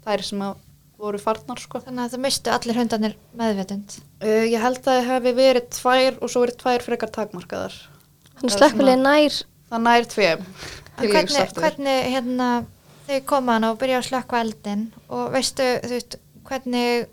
þær 0.04 0.24
sem 0.26 0.44
að 0.44 0.60
voru 1.02 1.18
farnar 1.18 1.58
sko. 1.58 1.80
Þannig 1.82 2.04
að 2.04 2.12
það 2.14 2.22
mistu 2.26 2.52
allir 2.54 2.78
hundarnir 2.78 3.16
meðvetund. 3.38 3.96
Uh, 4.22 4.44
ég 4.46 4.60
held 4.62 4.78
að 4.82 4.86
það 4.86 5.08
hefði 5.08 5.32
verið 5.38 5.66
tvær 5.78 6.20
og 6.20 6.30
svo 6.30 6.44
verið 6.44 6.60
tvær 6.62 6.86
frekar 6.86 7.10
takmarkaðar. 7.16 7.80
Þannig 8.38 8.56
svona- 8.58 9.00
nær, 9.02 9.42
Það 9.72 9.84
nær 9.88 10.08
tveim 10.12 10.46
hvernig, 11.00 11.54
hvernig 11.56 12.04
hérna, 12.12 12.48
þau 13.06 13.18
koma 13.26 13.56
hana 13.56 13.72
og 13.72 13.80
byrja 13.80 14.00
að 14.00 14.08
slökkva 14.10 14.40
eldin 14.44 14.84
og 15.08 15.32
veistu, 15.34 15.66
þú 15.82 15.96
veist, 15.96 16.16
hvernig 16.48 17.08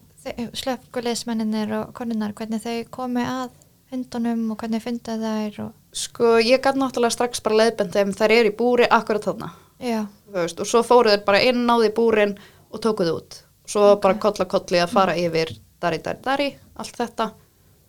slökkulegismenninir 0.60 1.72
og 1.80 1.94
konunar, 1.98 2.34
hvernig 2.38 2.62
þau 2.64 2.78
komi 2.92 3.24
að 3.24 3.56
hundunum 3.94 4.52
og 4.54 4.60
hvernig 4.62 4.84
fynda 4.84 5.16
þær 5.22 5.62
og, 5.66 5.72
Sko, 5.96 6.38
ég 6.38 6.62
gæti 6.62 6.78
náttúrulega 6.78 7.16
strax 7.16 7.42
bara 7.42 7.64
leiðbend 7.64 7.96
þeim 7.96 8.12
þær 8.14 8.34
eru 8.36 8.52
í 8.52 8.56
búri 8.56 8.86
akkurat 8.90 9.26
þarna. 9.26 9.52
já, 9.82 10.04
þú 10.28 10.36
veist, 10.38 10.60
og 10.62 10.70
svo 10.70 10.84
fóru 10.86 11.10
þeir 11.10 11.24
bara 11.26 11.42
inn 11.42 11.66
náði 11.66 11.90
búrin 11.96 12.36
og 12.70 12.84
tókuð 12.84 13.14
út. 13.16 13.40
Svo 13.70 13.96
bara 14.02 14.20
kolla 14.22 14.46
kolli 14.50 14.82
að 14.82 14.94
fara 14.94 15.16
yfir 15.18 15.56
dari, 15.82 15.98
dari, 16.06 16.22
dari, 16.26 16.50
allt 16.78 17.00
þetta. 17.00 17.32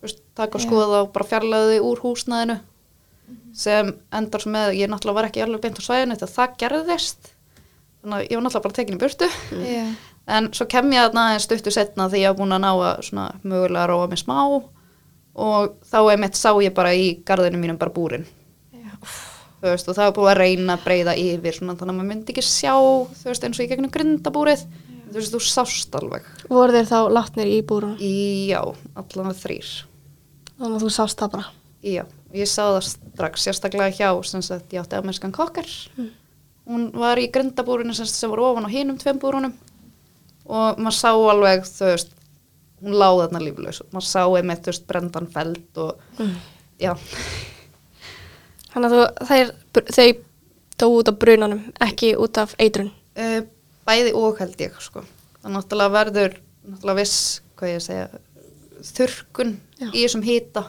Veist, 0.00 0.23
taka 0.35 0.57
og 0.57 0.64
skoða 0.64 1.02
og 1.04 1.12
bara 1.12 1.28
fjarlæði 1.28 1.80
úr 1.85 2.00
húsnæðinu 2.00 2.61
sem 3.54 3.92
endar 4.16 4.42
sem 4.42 4.54
með, 4.54 4.73
ég 4.78 4.90
náttúrulega 4.90 5.19
var 5.19 5.28
ekki 5.28 5.45
alveg 5.45 5.62
beint 5.64 5.78
á 5.78 5.83
svæðinu 5.85 6.16
þegar 6.16 6.35
það 6.35 6.57
gerðist. 6.62 7.30
Þannig 8.00 8.16
að 8.16 8.25
ég 8.25 8.38
var 8.38 8.45
náttúrulega 8.47 8.64
bara 8.64 8.78
tekin 8.78 8.97
í 8.97 9.00
burtu. 9.02 9.28
Já, 9.69 9.85
en 10.38 10.52
svo 10.57 10.66
kem 10.71 10.92
ég 10.95 11.04
þarna 11.04 11.26
aðeins 11.28 11.47
stuttu 11.49 11.75
setna 11.75 12.09
því 12.09 12.25
ég 12.25 12.33
var 12.33 12.38
búin 12.40 12.57
að 12.57 12.64
ná 12.64 12.71
að 12.73 13.02
svona 13.11 13.26
mögulega 13.45 13.88
róa 13.90 14.09
mig 14.09 14.23
smá 14.23 14.38
og 15.34 15.76
þá 15.90 15.99
einmitt 16.12 16.38
sá 16.38 16.50
ég 16.62 16.75
bara 16.76 16.94
í 16.96 17.10
garðinu 17.26 17.60
mínum 17.62 17.78
bara 17.80 17.94
búrin. 17.94 18.26
Já, 18.75 18.92
þú 19.60 19.68
veist, 19.70 19.88
og 19.88 19.96
það 19.99 20.06
var 20.08 20.14
búið 20.18 20.30
að 20.32 20.40
reyna 20.40 20.76
að 20.76 20.84
breyða 20.87 21.16
yfir 21.20 21.56
svona, 21.58 21.76
þannig 21.78 21.94
að 21.94 21.99
maður 22.00 22.10
myndi 22.10 22.34
ekki 22.34 22.44
sjá 22.46 22.75
þú 22.75 23.28
veist, 23.30 23.44
eins 23.46 23.60
og 23.60 23.64
í 23.64 23.68
gegnum 23.70 23.92
grindabúrið. 23.94 24.64
Þú 25.10 25.18
veist, 25.18 25.34
þú 25.34 25.40
sást 25.42 25.96
alveg. 25.99 26.26
Voru 26.50 26.75
þeir 26.76 26.87
þá 26.90 26.99
látnir 27.10 27.49
í 27.50 27.60
búrun? 27.66 27.96
já, 27.99 28.60
allan 28.94 29.34
þrýr 29.34 29.70
Þannig 30.60 30.76
að 30.76 30.84
þú 30.84 30.90
sást 30.94 31.18
það 31.18 31.32
bara. 31.34 31.46
já, 31.82 32.04
ég 32.37 32.46
sá 32.50 32.62
það 32.68 32.82
strax 32.90 33.46
sérstaklega 33.46 33.96
hjá, 33.96 34.10
sem 34.28 34.42
sagt, 34.44 34.70
ég 34.75 34.82
átti 34.84 34.99
amerskan 34.99 35.32
kokkar. 35.32 35.66
Hún 36.70 36.90
var 36.94 37.18
í 37.18 37.26
grindabúrinu 37.32 37.94
sem, 37.96 38.06
sem 38.06 38.30
var 38.30 38.42
ofan 38.44 38.68
á 38.68 38.70
hinum 38.70 38.99
tveim 39.00 39.18
búrunum. 39.18 39.54
Og 40.46 40.78
maður 40.78 40.99
sá 40.99 41.10
alveg 41.10 41.64
þú 41.66 41.88
veist, 41.90 42.12
hún 42.80 42.99
láði 43.00 43.22
þarna 43.26 43.44
líflaus 43.44 43.82
maður 43.92 44.08
sá 44.08 44.22
einmitt, 44.25 44.64
þú 44.64 44.72
veist, 44.72 44.87
brendan 44.88 45.30
feld 45.34 45.80
og 45.84 46.20
já, 46.80 46.94
Þannig 48.70 48.92
að 48.92 48.96
þú, 48.96 49.06
þeir, 49.26 49.49
þau 49.90 50.08
dóu 50.80 50.99
út 51.00 51.08
af 51.10 51.16
brunanum, 51.20 51.62
ekki 51.82 52.12
út 52.22 52.38
af 52.40 52.52
eitrun. 52.62 52.92
Uh, 53.18 53.40
bæði 53.88 54.12
og 54.16 54.38
held 54.40 54.60
ég 54.62 54.76
sko. 54.80 55.02
það 55.42 55.54
náttúrulega 55.56 55.94
verður 55.96 56.37
náttúrulega 56.70 57.00
viss, 57.00 57.40
hvað 57.58 57.72
ég 57.72 57.82
segja 57.84 58.06
þurrkun 58.90 59.56
Já. 59.80 59.88
í 59.90 60.04
þessum 60.04 60.25
hýta 60.25 60.64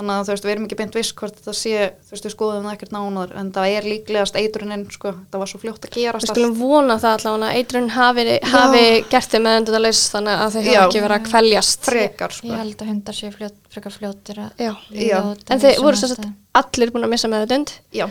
þannig 0.00 0.16
að 0.16 0.26
þú 0.26 0.32
veist, 0.34 0.46
við 0.48 0.52
erum 0.54 0.66
ekki 0.66 0.78
beint 0.80 0.96
viss 0.98 1.12
hvort 1.20 1.36
þetta 1.38 1.54
sé, 1.54 1.84
þú 2.08 2.14
veist, 2.16 2.26
við 2.26 2.32
skoðum 2.34 2.66
það 2.66 2.74
ekkert 2.78 2.94
nánar 2.96 3.34
en 3.40 3.50
það 3.54 3.74
er 3.76 3.88
líklegast 3.90 4.38
eitruninn 4.40 4.84
sko, 4.94 5.12
það 5.30 5.42
var 5.44 5.50
svo 5.52 5.60
fljótt 5.62 5.84
að 5.86 5.94
Við 5.94 6.02
gerast 6.08 6.32
skulum 6.32 6.56
vona 6.58 6.96
það 7.02 7.16
allavega 7.18 7.50
að 7.50 7.60
eitrun 7.60 7.88
hafi, 7.94 8.26
hafi 8.54 8.82
gert 9.12 9.34
þið 9.36 9.44
með 9.46 9.58
endur 9.60 9.76
það 9.76 9.84
laus 9.86 10.02
þannig 10.14 10.42
að 10.46 10.56
þau 10.56 10.60
hafa 10.66 10.82
ekki 10.88 11.04
verið 11.04 11.16
að 11.20 11.28
kveljast. 11.30 11.86
frekar 11.90 12.36
sko. 12.38 12.50
ég 12.50 12.60
held 12.64 12.82
að 12.84 12.90
hundar 12.94 13.18
séu 13.20 13.32
fljót, 13.36 13.56
frekar 13.70 13.96
fljótir 13.96 14.42
að 14.42 14.64
Já. 14.66 14.72
Já. 14.90 15.18
En 15.50 15.62
þessum 15.62 15.86
voru 15.86 16.00
svo 16.00 16.10
aðstæðum. 16.10 16.34
allir 16.64 16.92
búin 16.96 17.06
að 17.06 17.12
missa 17.14 17.30
meðutund 17.30 17.74
já, 17.94 18.06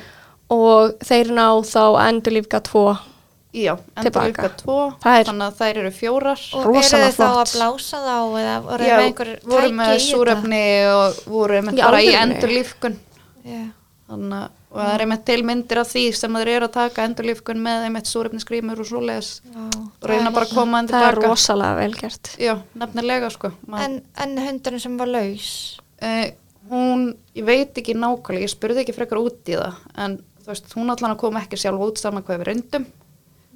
og 0.50 0.96
þeir 1.06 1.34
ná 1.36 1.48
þá 1.66 1.84
endur 2.08 2.38
lífga 2.40 2.62
tvo. 2.70 2.86
Já, 3.54 3.74
endur 3.98 4.04
Tilbaka. 4.12 4.28
líka 4.30 4.50
tvo 4.62 4.78
er- 5.06 5.26
þannig 5.26 5.48
að 5.48 5.58
þær 5.60 5.78
eru 5.82 5.92
fjórar 5.96 6.42
og 6.54 6.68
eru 6.70 6.84
þið 6.86 7.18
þá 7.18 7.26
að 7.30 7.54
blása 7.56 7.98
þá 8.06 8.18
eða 8.44 8.56
voru 8.68 8.86
já, 8.86 8.96
með 9.00 9.06
einhver 9.08 9.32
voru 9.44 9.66
tæki 9.66 9.76
með 9.80 9.90
í 9.90 9.98
þetta? 9.98 10.12
súrefni 10.12 10.64
og 10.94 11.20
voru 11.34 11.58
einmitt 11.60 11.80
Í 11.80 11.84
bara 11.84 12.00
í 12.02 12.08
alvörunni? 12.14 12.36
endur 12.36 12.54
lífkun 12.60 12.98
Já. 13.50 13.62
þannig 14.10 14.40
að 14.44 14.50
og 14.70 14.78
það 14.78 14.92
er 14.94 15.02
einmitt 15.02 15.24
til 15.26 15.42
myndir 15.50 15.80
af 15.82 15.88
því 15.90 16.02
sem 16.14 16.36
þeir 16.38 16.50
eru 16.54 16.66
að 16.68 16.74
taka 16.76 17.06
endur 17.10 17.26
lífkun 17.26 17.58
með 17.66 17.86
einmitt 17.88 18.06
súrefnisgrímur 18.12 18.80
og 18.84 18.86
svoleiðis 18.86 19.32
Já. 19.42 19.64
og 19.82 20.06
reyna 20.12 20.30
bara 20.36 20.46
að 20.46 20.54
koma 20.54 20.78
hann 20.78 20.88
Það 20.92 21.08
er 21.08 21.18
rosalega 21.26 21.76
vel 21.80 21.94
gert. 21.98 22.30
já, 22.38 22.54
nefnilega 22.78 23.32
sko 23.34 23.52
en, 23.82 24.02
en 24.16 24.38
hundurinn 24.38 24.80
sem 24.86 24.98
var 25.02 25.08
laus 25.10 25.80
uh, 26.04 26.28
hún, 26.70 27.16
ég 27.34 27.46
veit 27.50 27.74
ekki 27.82 27.98
nákvæmlega 27.98 28.46
ég 28.46 28.54
spurði 28.54 28.84
ekki 28.86 28.94
frekar 28.94 29.18
út 29.24 29.42
í 29.50 29.58
það 29.58 29.74
en 30.06 30.20
þú 30.46 30.54
veist, 30.54 30.70
hún 30.78 30.94
allan 30.94 31.16
að 31.16 31.22
koma 31.26 31.42
ekki 31.42 31.58
sjálf 31.58 31.82
út 31.90 31.98
saman 31.98 32.22
hvað 32.24 32.44
við 32.44 32.50
reyndum 32.52 32.86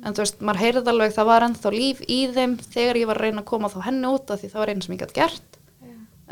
en 0.03 0.13
þú 0.15 0.23
veist, 0.23 0.41
maður 0.43 0.61
heyrði 0.63 0.91
alveg 0.93 1.15
það 1.15 1.29
var 1.31 1.45
ennþá 1.47 1.71
líf 1.73 2.01
í 2.11 2.19
þeim 2.35 2.53
þegar 2.73 2.99
ég 3.01 3.07
var 3.09 3.19
að 3.19 3.25
reyna 3.27 3.43
að 3.43 3.49
koma 3.51 3.69
þá 3.71 3.79
henni 3.87 4.11
út 4.11 4.31
af 4.33 4.41
því 4.41 4.49
það 4.51 4.61
var 4.63 4.71
einn 4.73 4.81
sem 4.85 4.95
ég 4.95 5.01
gætt 5.03 5.13
gert. 5.17 5.59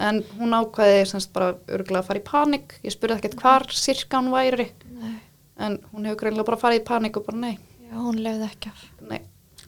En 0.01 0.21
hún 0.39 0.55
ákvaði 0.55 1.01
semst 1.05 1.29
bara 1.35 1.51
örgulega 1.69 2.01
að 2.01 2.07
fara 2.07 2.19
í 2.21 2.23
panik. 2.25 2.77
Ég 2.83 2.93
spurði 2.95 3.19
ekkert 3.19 3.35
hvar 3.41 3.65
sirka 3.75 4.17
hún 4.21 4.31
væri. 4.33 4.71
Nei. 5.01 5.17
en 5.61 5.75
hún 5.91 6.07
hefur 6.07 6.17
greinlega 6.23 6.47
bara 6.47 6.57
farið 6.57 6.79
í 6.81 6.85
panik 6.87 7.17
og 7.19 7.25
bara 7.27 7.37
nei, 7.37 7.57
Já, 7.85 7.95
hún 7.99 8.17
lefði 8.23 8.47
ekki 8.47 8.71
af. 8.71 8.83
Nei, 9.09 9.19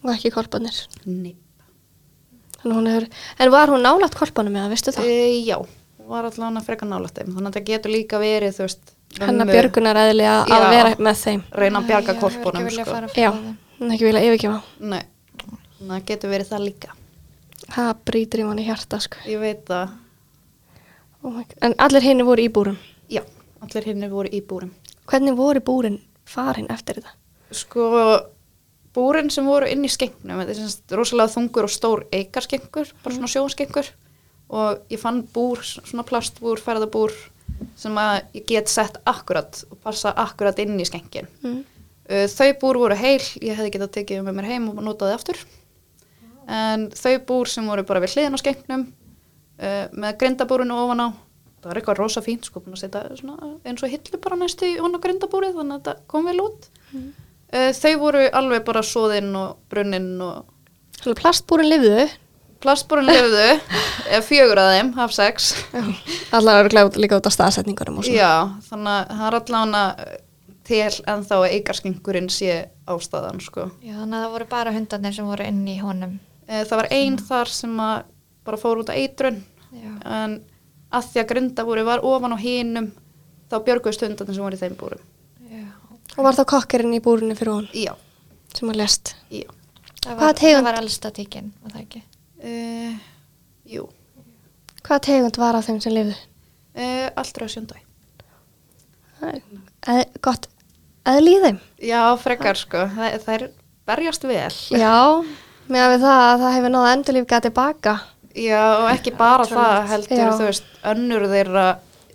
Og 0.02 0.10
ekki 0.16 0.32
korpanir. 0.34 0.80
nei. 1.06 1.36
Hún 2.64 2.88
hefur, 2.88 3.06
en 3.40 3.52
var 3.52 3.70
hún 3.70 3.84
nálægt 3.84 4.16
korpanum 4.16 4.56
eða, 4.56 4.70
veistu 4.72 4.94
það? 4.96 5.06
e, 5.12 5.44
já, 5.44 5.58
var 6.08 6.26
allan 6.30 6.58
að 6.58 6.66
freka 6.70 6.88
nálægt 6.88 7.20
þeim. 7.20 7.34
Þannig 7.36 7.50
að 7.52 7.58
það 7.58 7.68
getur 7.70 7.94
líka 7.94 8.20
verið 8.24 8.56
þú 8.58 8.64
veist 8.66 8.94
hennar 9.20 9.52
björgunar 9.52 10.00
eðli 10.08 10.26
að 10.32 10.66
vera 10.72 10.94
með 10.98 11.20
þeim. 11.20 11.44
Reyna 11.62 11.82
að 11.84 11.90
bjarga 11.92 12.16
korpunum 12.22 12.70
sko. 12.74 13.02
já, 13.20 13.30
hann 13.30 13.58
ekki 13.82 14.08
vilja 14.08 14.24
yfirgefa. 14.28 14.60
Nei, 14.80 15.02
það 15.80 16.06
getur 16.12 16.34
verið 16.34 16.52
það 16.54 16.66
líka. 16.68 16.96
Það 17.64 17.92
brýtur 18.10 18.44
í 18.44 18.48
manni 18.48 18.68
hjarta 18.68 19.00
sko. 19.04 19.24
ég 19.30 19.40
veit 19.42 19.72
að, 19.72 19.96
oh 21.24 21.42
en 21.62 21.76
allir 21.82 22.06
henni 22.06 22.28
voru 22.28 22.44
í 22.44 22.52
búrum? 22.54 22.78
Já, 23.10 23.24
allir 23.64 23.90
hinn 23.90 24.10
voru 24.12 24.32
í 24.32 24.44
búrum. 24.46 24.74
Hvernig 25.10 25.36
voru 25.40 25.64
búrin 25.64 26.00
farin 26.26 26.70
eftir 26.72 27.02
þetta? 27.02 27.16
Sko 27.54 27.90
búrin 28.94 29.32
sem 29.34 29.46
voru 29.48 29.68
inn 29.70 29.86
í 29.86 29.92
skengnum 29.92 30.42
þetta 30.42 30.54
er 30.54 30.60
semst 30.60 30.96
rosalega 30.98 31.34
þungur 31.34 31.68
og 31.68 31.74
stór 31.74 32.06
eigarskengur 32.14 32.92
bara 33.04 33.16
svona 33.16 33.32
sjónskengur 33.32 33.90
og 34.54 34.94
ég 34.94 35.02
fann 35.02 35.24
búr, 35.34 35.64
svona 35.64 36.06
plastbúr, 36.06 36.62
ferðabúr 36.62 37.14
sem 37.80 37.96
að 37.98 38.20
ég 38.38 38.46
get 38.50 38.70
sett 38.70 39.00
akkurat 39.10 39.64
og 39.72 39.80
passa 39.86 40.14
akkurat 40.24 40.60
inn 40.62 40.78
í 40.78 40.86
skengin 40.86 41.30
mm. 41.42 41.62
Uh, 42.10 42.26
Þau 42.32 42.50
búr 42.62 42.80
voru 42.82 42.98
heil, 43.00 43.22
ég 43.40 43.58
hefði 43.58 43.74
getað 43.78 43.94
tekið 43.98 44.24
með 44.28 44.40
mér 44.40 44.50
heim 44.52 44.70
og 44.72 44.82
notaði 44.84 45.18
aftur. 45.18 45.44
En 46.52 46.90
þau 46.92 47.14
búr 47.30 47.52
sem 47.52 47.68
voru 47.70 47.86
bara 47.88 48.02
við 48.04 48.18
hliðin 48.18 48.36
á 48.36 48.40
skengnum, 48.42 48.88
uh, 49.64 49.86
með 49.96 50.18
grindabúrinu 50.24 50.80
ofan 50.84 51.06
á, 51.06 51.08
það 51.64 51.70
var 51.70 51.80
eitthvað 51.80 52.02
rosa 52.02 52.24
fínt, 52.26 52.50
sko, 52.50 52.60
búin 52.64 52.76
að 52.76 52.84
setja 52.84 53.06
eins 53.64 53.86
og 53.86 53.94
hillu 53.94 54.20
bara 54.20 54.40
næstu 54.42 54.68
í 54.68 54.80
hon 54.82 55.00
á 55.00 55.04
grindabúrið, 55.06 55.56
þannig 55.56 55.78
að 55.78 55.86
þetta 55.86 56.12
kom 56.12 56.28
vel 56.28 56.42
út. 56.44 56.68
Uh, 56.92 57.70
þau 57.80 57.94
voru 58.02 58.26
alveg 58.36 58.66
bara 58.68 58.84
svoðinn 58.84 59.32
og 59.40 59.62
brunninn 59.72 60.18
og 60.24 60.50
Þannig 61.04 61.18
að 61.18 61.24
plastbúrin 61.24 61.68
lifðu 61.68 62.04
plastbúrin 62.64 63.10
lifðu, 63.10 63.48
fjögur 64.30 64.62
að 64.62 64.70
þeim, 64.78 64.92
haf 64.96 65.12
sex. 65.16 65.50
allar 66.36 66.64
eru 66.64 66.86
líka 67.02 67.20
út 67.20 67.28
á 67.28 67.32
staðsetningurum 67.34 68.00
og 68.00 68.08
svona 68.08 68.20
Já, 68.20 68.34
þannig 68.70 68.94
að 68.94 69.18
það 69.18 69.26
er 69.28 69.38
allavega 69.40 69.84
til 70.64 70.90
en 71.12 71.24
þá 71.28 71.34
að 71.42 71.50
eigarskengurinn 71.58 72.30
sé 72.32 72.54
ástæðan, 72.88 73.42
sko. 73.44 73.68
Já, 73.84 73.94
þannig 74.00 74.18
að 74.20 74.24
það 74.26 74.34
voru 74.38 74.48
bara 74.52 74.72
hundarnir 74.76 75.16
sem 75.18 75.28
voru 75.28 75.48
inn 75.48 75.64
í 75.68 75.78
honum. 75.84 76.18
Eh, 76.48 76.64
Það 76.68 76.80
var 76.82 76.88
einn 76.92 77.18
þar 77.20 77.52
sem 77.52 77.78
að 77.84 78.04
bara 78.44 78.60
fór 78.60 78.82
út 78.84 78.92
á 78.92 78.96
eitrun 79.00 79.42
Já. 79.72 79.92
en 80.06 80.38
að 80.94 81.08
því 81.10 81.22
að 81.24 81.30
grindabúri 81.32 81.84
var 81.88 82.04
ofan 82.04 82.36
á 82.36 82.40
hinum 82.40 82.92
þá 83.52 83.56
björguðist 83.66 84.04
hundarnir 84.06 84.36
sem 84.36 84.44
voru 84.44 84.56
í 84.60 84.62
þeim 84.62 84.76
búrum. 84.80 85.04
Já. 85.50 85.64
og 86.18 86.24
var 86.28 86.36
þá 86.38 86.44
kokkerinn 86.54 86.94
í 86.98 87.02
búrinu 87.04 87.36
fyrir 87.40 87.54
hún 87.56 87.68
Já, 87.74 87.94
sem 88.54 88.70
að 88.70 88.80
lest 88.84 89.16
já. 89.32 89.48
Það 90.04 90.20
var, 90.20 90.64
var 90.68 90.80
elsta 90.82 91.12
tíkin, 91.16 91.54
var 91.64 91.72
það 91.78 91.82
ekki? 91.86 92.02
Uh, 92.44 92.96
jú, 93.72 93.86
hvaða 94.84 95.00
tegund 95.08 95.38
var 95.40 95.56
af 95.56 95.66
þeim 95.70 95.80
sem 95.82 95.96
lifðu? 95.96 96.16
uh, 96.76 97.08
allt 97.16 97.38
rauð 97.40 97.54
sjöndæ. 97.56 97.80
Það 99.22 99.30
er 99.32 100.02
eð, 100.04 100.18
gott 100.26 100.50
í 101.04 101.38
þeim 101.44 101.60
Já, 101.84 102.02
frekar 102.22 102.60
sko, 102.60 102.86
það, 102.96 103.18
það 103.26 103.36
er 103.38 103.46
berjast 103.90 104.24
vel. 104.24 104.54
já, 104.80 104.96
með 105.68 105.86
að 105.86 105.94
við 105.94 106.06
það 106.06 106.26
að 106.28 106.44
það 106.44 106.58
hefur 106.58 106.76
náða 106.78 106.94
endurlíf 106.98 107.30
gæti 107.34 107.54
baka 107.54 107.96
Já, 108.34 108.62
og 108.82 108.88
ekki 108.90 109.12
bara 109.14 109.46
það 109.46 109.90
heldur, 109.92 110.18
Já. 110.18 110.30
þú 110.34 110.46
veist, 110.48 110.70
önnur 110.90 111.26
þeirra, 111.30 111.66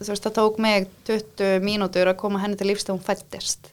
þú 0.00 0.08
veist, 0.10 0.24
það 0.24 0.32
tók 0.38 0.56
mig 0.64 0.88
20 1.06 1.60
mínútur 1.62 2.10
að 2.10 2.16
koma 2.18 2.40
henni 2.42 2.58
til 2.58 2.66
lífs 2.72 2.82
þegar 2.88 2.96
hún 2.96 3.04
fættist. 3.06 3.68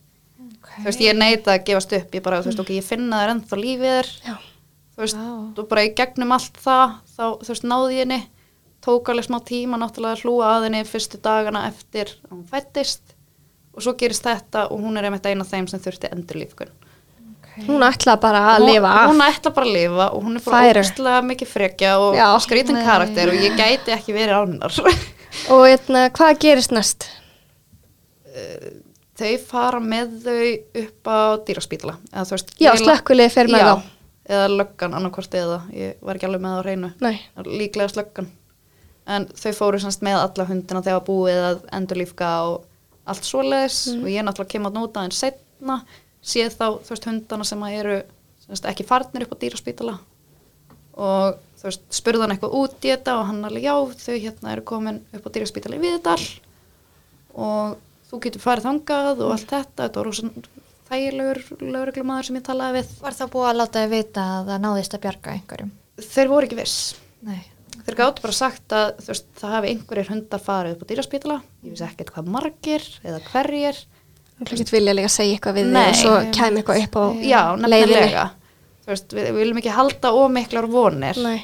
Okay. 0.61 0.83
Þú 0.83 0.85
veist, 0.85 1.01
ég 1.01 1.17
neita 1.17 1.55
að 1.55 1.63
gefast 1.71 1.95
upp, 1.97 2.13
ég 2.13 2.21
bara, 2.27 2.43
þú 2.45 2.51
veist, 2.51 2.61
ok, 2.61 2.69
ég 2.77 2.85
finna 2.85 3.23
þær 3.23 3.33
ennþá 3.33 3.59
lífið 3.63 3.95
þér. 3.95 4.11
já, 4.27 4.35
þú 4.93 5.03
veist, 5.07 5.17
Vá. 5.17 5.33
og 5.63 5.69
bara 5.73 5.87
í 5.87 5.91
gegnum 5.97 6.35
allt 6.37 6.61
það 6.61 6.95
þá, 7.15 7.25
þú 7.41 7.49
veist, 7.55 7.67
náði 7.73 7.97
ég 7.97 8.05
henni 8.05 8.21
tók 8.85 9.09
alveg 9.09 9.25
smá 9.25 9.39
tíma 9.49 9.81
náttúrulega 9.81 10.13
að 10.19 10.23
hlúa 10.27 10.51
að 10.53 10.67
henni 10.67 10.83
fyrstu 10.85 11.17
dagana 11.25 11.65
eftir 11.71 12.13
að 12.27 12.35
hún 12.35 12.45
fættist 12.51 13.14
og 13.75 13.85
svo 13.85 13.95
gerist 13.99 14.25
þetta 14.25 14.67
og 14.71 14.83
hún 14.83 14.97
er 14.99 15.09
einmitt 15.09 15.25
eina 15.27 15.45
af 15.45 15.51
þeim 15.51 15.67
sem 15.71 15.81
þurfti 15.83 16.11
endurlífkun 16.15 16.71
okay. 16.71 17.65
hún 17.67 17.83
ætla 17.85 18.15
bara 18.21 18.45
að 18.53 18.63
hún, 18.63 18.71
lifa 18.71 18.93
af 19.01 19.11
hún 19.11 19.25
ætla 19.27 19.53
bara 19.57 19.69
að 19.69 19.75
lifa 19.79 20.07
og 20.11 20.23
hún 20.25 20.39
er 20.39 20.47
bara 20.47 20.71
ógustlega 20.71 21.25
mikið 21.31 21.51
frekja 21.51 21.97
og 22.03 22.17
Já. 22.19 22.27
skrítin 22.45 22.79
Nei. 22.79 22.85
karakter 22.87 23.33
og 23.33 23.43
ég 23.43 23.59
gæti 23.59 23.95
ekki 23.95 24.15
verið 24.15 24.41
ánar 24.41 24.79
og 25.53 25.67
eitna, 25.67 26.07
hvað 26.15 26.41
gerist 26.45 26.75
næst? 26.75 27.09
þau 29.15 29.35
fara 29.47 29.79
með 29.79 30.15
þau 30.25 30.39
upp 30.81 31.09
á 31.09 31.19
dýraspítala 31.47 31.97
eða, 32.11 32.25
þú 32.27 32.35
veist, 32.35 32.55
já, 32.59 32.71
slökkulið 32.79 33.29
fer 33.31 33.51
með 33.51 33.69
þá 33.69 33.91
eða 34.25 34.47
löggan 34.51 34.95
annarkvort 34.97 35.37
eða 35.37 35.59
ég 35.75 36.01
var 36.03 36.17
ekki 36.17 36.27
alveg 36.27 36.43
með 36.43 36.55
það 36.55 36.59
á 36.59 36.67
reynu 36.67 36.89
Nei. 37.05 37.15
líklega 37.45 37.93
slöggan 37.93 38.31
en 39.15 39.27
þau 39.37 39.51
fóru 39.55 39.81
semst 39.81 40.03
með 40.05 40.19
alla 40.23 40.47
hundina 40.49 40.81
þegar 40.85 41.05
búið 41.07 41.43
að 41.51 41.59
endurlífka 41.77 42.31
og 42.49 42.65
allt 43.05 43.27
svoleiðis 43.27 43.79
og 43.95 44.09
ég 44.11 44.25
náttúrulega 44.25 44.55
kem 44.55 44.67
að 44.69 44.77
nota 44.79 45.05
en 45.05 45.13
setna 45.15 45.79
séð 46.25 46.57
þá 46.57 46.65
þú 46.81 46.93
veist 46.93 47.07
hundana 47.09 47.47
sem 47.47 47.63
að 47.65 47.77
eru 47.79 47.97
semst, 48.45 48.67
ekki 48.69 48.87
farnir 48.87 49.25
upp 49.25 49.35
á 49.37 49.41
dýraspítala. 49.43 49.95
Og 50.95 51.39
þú 51.59 51.69
veist 51.69 51.85
spurði 51.93 52.25
hann 52.25 52.35
eitthvað 52.35 52.57
út 52.61 52.77
í 52.87 52.91
þetta 52.93 53.17
og 53.19 53.29
hann 53.29 53.47
alveg 53.47 53.67
já 53.67 53.75
þau 54.05 54.15
hérna 54.15 54.53
eru 54.55 54.65
komin 54.73 55.01
upp 55.13 55.29
á 55.29 55.33
dýraspítala 55.37 55.79
í 55.79 55.83
Viðdal 55.85 56.19
og 57.35 57.79
þú 58.09 58.21
getur 58.25 58.43
farið 58.43 58.69
þangað 58.69 59.25
og 59.25 59.33
allt 59.35 59.49
þetta. 59.49 59.87
Þetta 59.87 60.01
var 60.01 60.09
rosa 60.11 60.29
þægilegur 60.85 61.41
lögreglumæður 61.61 62.29
sem 62.29 62.37
ég 62.39 62.45
talaði 62.45 62.79
við. 62.79 62.93
Var 63.01 63.17
það 63.17 63.33
búið 63.33 63.49
að 63.49 63.57
láta 63.61 63.81
þau 63.81 63.95
vita 63.95 64.29
að 64.35 64.53
það 64.53 64.63
náðist 64.67 64.95
að 64.95 65.03
bjarga 65.07 65.33
einhverjum? 65.35 65.73
þeir 66.01 66.31
voru 66.31 66.47
ekki 66.47 66.59
viss. 66.59 66.79
Nei. 67.25 67.43
Þeir 67.85 67.97
gáttu 67.99 68.23
bara 68.25 68.35
sagt 68.35 68.75
að 68.75 69.01
veist, 69.07 69.27
það 69.39 69.55
hafi 69.55 69.71
einhverjir 69.73 70.09
hundar 70.11 70.41
farið 70.45 70.75
upp 70.75 70.85
á 70.85 70.89
dýraspítala. 70.91 71.37
Ég 71.65 71.75
vissi 71.75 71.85
ekkert 71.87 72.13
hvað 72.15 72.31
margir 72.35 72.87
eða 73.05 73.21
hverjir. 73.31 73.81
Hún 74.35 74.51
ekki 74.51 74.67
vilja 74.75 74.95
líka 74.97 75.11
segja 75.13 75.37
eitthvað 75.37 75.57
við 75.59 75.67
þig 75.69 75.75
Nei. 75.77 75.87
og 75.87 75.99
svo 76.01 76.15
kæmi 76.35 76.61
eitthvað 76.61 76.81
upp 76.83 76.95
á 76.99 77.03
já, 77.23 77.41
nefnilega. 77.61 78.25
veist, 78.89 79.13
við, 79.15 79.29
við 79.29 79.37
viljum 79.39 79.61
ekki 79.61 79.75
halda 79.77 80.11
ómiklar 80.17 80.67
vonir. 80.71 81.21
Nei. 81.23 81.37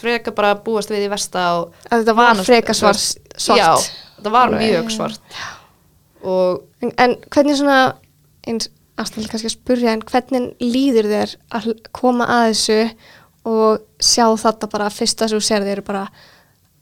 Frekar 0.00 0.32
bara 0.36 0.54
að 0.54 0.62
búast 0.64 0.92
við 0.92 1.06
í 1.06 1.10
versta 1.12 1.42
og 1.58 1.74
að 1.90 2.02
þetta 2.02 2.14
var 2.16 2.38
frekar 2.40 2.76
þú 2.76 2.80
svart, 2.80 3.58
já, 3.60 3.70
þetta 4.16 4.30
var 4.32 4.52
Alveg. 4.52 4.70
mjög 4.70 4.92
svart. 4.94 5.40
Og 6.24 6.62
En, 6.84 6.92
en 7.00 7.14
hvernig 7.32 7.56
svona, 7.56 7.78
eins 8.48 8.68
afstæðilega 9.00 9.32
kannski 9.34 9.48
að 9.50 9.54
spurja, 9.56 9.92
en 9.94 10.02
hvernig 10.08 10.48
líður 10.62 11.08
þér 11.10 11.34
að 11.56 11.68
koma 11.96 12.26
að 12.30 12.48
þessu 12.50 12.76
og 13.44 13.84
sjá 14.00 14.26
þetta 14.40 14.70
bara 14.72 14.90
fyrst 14.92 15.22
að 15.22 15.36
þú 15.36 15.40
þeir 15.44 15.70
eru 15.76 15.84
bara 15.84 16.04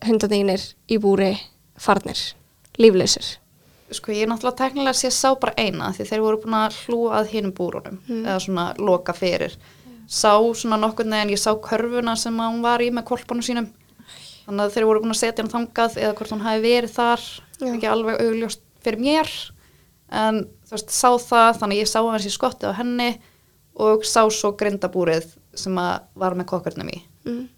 hundarnir 0.07 0.63
í 0.91 0.99
búri 1.03 1.35
farnir, 1.79 2.19
líflausir. 2.79 3.39
sko 3.93 4.13
ég 4.13 4.29
náttúrulega 4.29 4.57
teknilega 4.57 4.97
sé 4.97 5.11
sá 5.13 5.35
bara 5.37 5.53
eina 5.57 5.93
því 5.93 6.07
þeir 6.09 6.23
voru 6.25 6.41
búin 6.41 6.55
að 6.57 6.77
hlúa 6.87 7.19
að 7.19 7.33
hinum 7.35 7.53
búrunum 7.53 7.99
eða 8.09 8.39
svona 8.41 8.67
loka 8.79 9.13
fyrir 9.13 9.57
sá 10.09 10.33
svona 10.55 10.79
nokkur 10.81 11.07
neginn, 11.07 11.35
ég 11.35 11.41
sá 11.41 11.53
körfuna 11.61 12.17
sem 12.17 12.39
að 12.41 12.55
hún 12.55 12.65
var 12.65 12.81
í 12.81 12.91
með 12.91 13.05
kolpunum 13.11 13.45
sínum 13.45 13.69
þannig 14.47 14.65
að 14.65 14.73
þeir 14.75 14.87
voru 14.89 15.03
búin 15.03 15.15
að 15.15 15.21
setja 15.21 15.45
hann 15.45 15.53
þangað 15.53 15.99
eða 16.01 16.15
hvort 16.19 16.33
hún 16.33 16.47
hafi 16.47 16.63
verið 16.65 16.95
þar 16.97 17.27
Já. 17.61 17.69
ekki 17.75 17.91
alveg 17.91 18.25
augljóst 18.25 18.65
fyrir 18.83 19.05
mér 19.05 19.31
en 20.13 20.43
þú 20.69 20.77
veist, 20.77 20.91
sá 20.91 21.11
það 21.21 21.61
þannig 21.61 21.77
að 21.77 21.83
ég 21.83 21.93
sá 21.93 22.01
hans 22.01 22.27
í 22.27 22.33
skottið 22.33 22.73
á 22.73 22.79
henni 22.81 23.11
og 23.81 24.05
sá 24.09 24.23
svo 24.29 24.53
grindabúrið 24.59 25.31
sem 25.55 25.75
að 25.79 26.01
var 26.15 26.35
með 26.39 26.47
kokkarnum 26.53 26.89
í 26.93 27.03
Mm. 27.25 27.49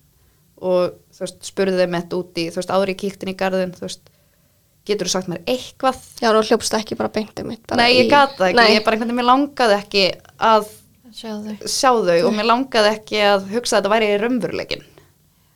og 0.61 0.93
þú 1.15 1.21
veist, 1.25 1.39
spurði 1.43 1.79
þeim 1.81 1.95
eitt 1.97 2.13
úti, 2.13 2.51
þú 2.53 2.57
veist, 2.61 2.71
ári 2.75 2.95
kíktin 2.95 3.31
í 3.33 3.37
garðin 3.37 3.73
þú 3.73 3.81
veist, 3.87 4.11
getur 4.85 5.07
þú 5.09 5.11
sagt 5.15 5.29
mér 5.29 5.41
eitthvað 5.49 5.97
Já, 6.21 6.29
nú 6.33 6.43
hljópst 6.45 6.75
ekki 6.77 6.97
bara 6.99 7.09
beintum 7.09 7.49
mitt. 7.49 7.67
Bara 7.67 7.83
Nei, 7.83 7.95
ég 7.97 8.07
í- 8.07 8.11
gat 8.11 8.37
það 8.37 8.51
ekki, 8.51 8.57
Nei. 8.57 8.75
ég 8.77 8.85
bara 8.85 8.97
einhvern 8.97 9.09
veginn, 9.09 9.21
mér 9.23 9.31
langaði 9.31 9.79
ekki 9.81 10.05
að 10.39 10.67
Sjáðu. 11.15 11.57
sjá 11.65 11.91
þau 11.95 12.27
og 12.27 12.35
mér 12.35 12.45
langaði 12.51 12.91
ekki 12.99 13.19
að 13.25 13.49
hugsa 13.55 13.77
að 13.79 13.83
þetta 13.83 13.93
væri 13.95 14.21
raunveruleikin. 14.21 14.85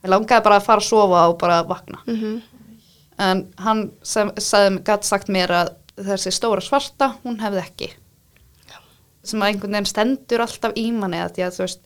Mér 0.05 0.11
langaði 0.15 0.45
bara 0.45 0.57
að 0.61 0.65
fara 0.65 0.81
að 0.81 0.89
sofa 0.89 1.29
og 1.29 1.39
bara 1.39 1.63
vakna. 1.65 1.99
Mhm. 2.07 2.43
En 3.19 3.53
hann 3.59 3.91
gat 4.85 5.05
sagt 5.05 5.27
mér 5.29 5.49
að 5.51 5.75
þessi 5.99 6.31
stóra 6.33 6.63
svarta, 6.63 7.17
hún 7.25 7.39
hefði 7.43 7.63
ekki. 7.65 7.89
Sem 9.25 9.41
að 9.43 9.49
einhvern 9.53 9.75
veginn 9.75 9.89
stendur 9.91 10.41
alltaf 10.45 10.73
í 10.79 10.93
manni 10.95 11.19
að 11.21 11.35
því 11.37 11.43
að 11.49 11.57
þú 11.59 11.65
veist, 11.67 11.81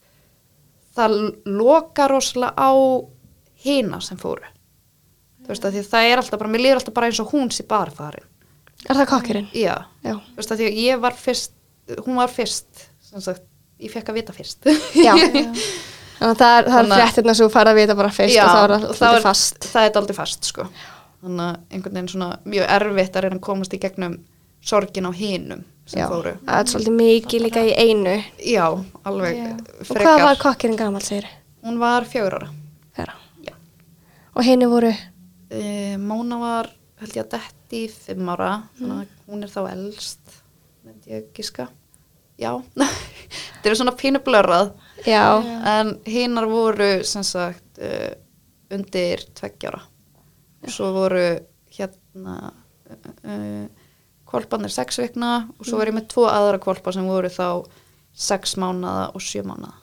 það 0.97 1.17
loka 1.49 2.09
rosalega 2.11 2.53
á 2.59 2.73
hina 3.65 4.01
sem 4.05 4.19
fóru. 4.21 4.45
Þú 5.43 5.51
veist 5.51 5.65
að 5.67 5.77
því 5.77 5.83
að 5.83 5.89
það 5.93 6.09
er 6.11 6.23
alltaf 6.23 6.43
bara, 6.43 6.53
mér 6.53 6.65
líður 6.65 6.81
alltaf 6.81 6.97
bara 6.97 7.09
eins 7.11 7.21
og 7.23 7.33
hún 7.35 7.51
sé 7.55 7.67
bara 7.69 7.95
farin. 7.95 8.27
Er 8.89 8.99
það 8.99 9.09
kokkerinn? 9.11 9.49
Já. 9.55 9.75
Já. 10.03 10.15
Þú 10.19 10.39
veist 10.39 10.55
að 10.55 10.63
því 10.63 10.69
ég 10.83 11.03
var 11.03 11.17
fyrst, 11.19 11.55
hún 12.05 12.19
var 12.21 12.31
fyrst, 12.31 12.87
sem 13.09 13.25
sagt, 13.25 13.45
ég 13.83 13.93
fekk 13.93 14.13
að 14.13 14.21
vita 14.21 14.37
fyrst. 14.37 14.71
Já. 14.99 15.15
Þannig 16.23 16.37
að 16.37 16.39
það 16.39 16.57
er, 16.61 16.69
er 16.79 16.91
fréttirna 16.93 17.35
sem 17.35 17.49
þú 17.49 17.53
farið 17.57 17.73
að 17.73 17.79
vita 17.81 17.95
bara 17.99 18.11
fyrst 18.15 18.37
Já, 18.37 18.45
og 18.47 18.61
er 18.63 18.73
það 18.73 18.83
þá 18.85 19.07
alltaf 19.09 19.25
fast. 19.25 19.65
Það 19.73 19.87
er 19.89 19.97
aldrei 19.99 20.17
fast, 20.19 20.51
sko. 20.53 20.67
Þannig 21.23 21.49
að 21.49 21.57
einhvern 21.75 21.97
veginn 21.97 22.11
svona 22.13 22.29
mjög 22.53 22.69
erfitt 22.77 23.17
að 23.17 23.25
reyna 23.27 23.39
að 23.39 23.47
komast 23.49 23.75
í 23.75 23.81
gegnum 23.83 24.15
sorgin 24.63 25.09
á 25.11 25.13
hinum 25.19 25.65
sem 25.87 26.01
Já, 26.01 26.09
fóru. 26.09 26.35
það 26.47 26.59
er 26.61 26.73
svolítið 26.73 26.99
mikið 26.99 27.43
líka 27.47 27.65
í 27.67 27.73
einu. 27.77 28.17
Já, 28.47 28.67
alveg 29.05 29.39
Já. 29.39 29.49
Og 29.81 29.87
frekar. 29.87 30.03
hvað 30.07 30.27
var 30.27 30.43
kokkerinn 30.45 30.79
gammal, 30.79 31.03
segir 31.03 31.27
Hún 31.63 31.79
var 31.79 32.07
fjögur 32.11 32.35
ára. 32.41 32.49
þeirra? 32.97 33.17
Já. 33.47 33.53
Og 34.35 34.45
henni 34.47 34.67
voru, 34.67 34.93
e, 35.51 35.97
Móna 35.99 36.39
var 36.41 36.71
held 37.03 37.17
ég 37.17 37.25
að 37.27 37.35
detti 37.35 37.83
fimm 37.91 38.29
ára 38.31 38.51
þannig 38.79 39.03
að 39.03 39.31
hún 39.33 39.43
er 39.43 39.51
þá 39.51 39.61
elst 39.73 40.35
myndi 40.87 41.15
ég 41.15 41.29
giska 41.35 41.69
já, 42.41 42.53
þetta 42.79 43.71
er 43.71 43.79
svona 43.79 43.95
pínu 43.99 44.23
blörrað 44.25 44.73
Já, 45.03 45.43
en 45.67 45.97
hinnar 46.07 46.47
voru 46.47 46.91
sem 47.07 47.25
sagt 47.27 47.81
uh, 47.83 48.13
undir 48.71 49.25
tveggjára 49.35 49.81
svo 50.71 50.93
voru 50.95 51.25
hérna 51.75 52.37
uh, 52.93 53.65
kvolpanir 54.33 54.73
sex 54.73 54.99
vikna 55.03 55.33
og 55.59 55.69
svo 55.69 55.79
var 55.79 55.91
ég 55.93 55.97
með 56.01 56.09
tvo 56.15 56.25
aðra 56.33 56.59
kvolpa 56.63 56.93
sem 56.97 57.07
voru 57.07 57.29
þá 57.33 57.47
sex 58.13 58.57
mánada 58.61 59.11
og 59.15 59.21
sjö 59.25 59.45
mánada 59.47 59.77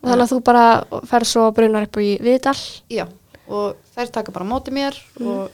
þannig 0.00 0.24
að 0.24 0.30
þú 0.32 0.38
bara 0.46 0.64
ferð 1.10 1.28
svo 1.28 1.46
brunar 1.56 1.84
upp 1.88 1.98
í 2.00 2.14
Viðdal. 2.24 2.56
já, 2.88 3.04
og 3.50 3.76
þær 3.96 4.12
taka 4.14 4.32
bara 4.32 4.46
á 4.48 4.52
móti 4.52 4.72
mér 4.72 4.96
og 5.20 5.50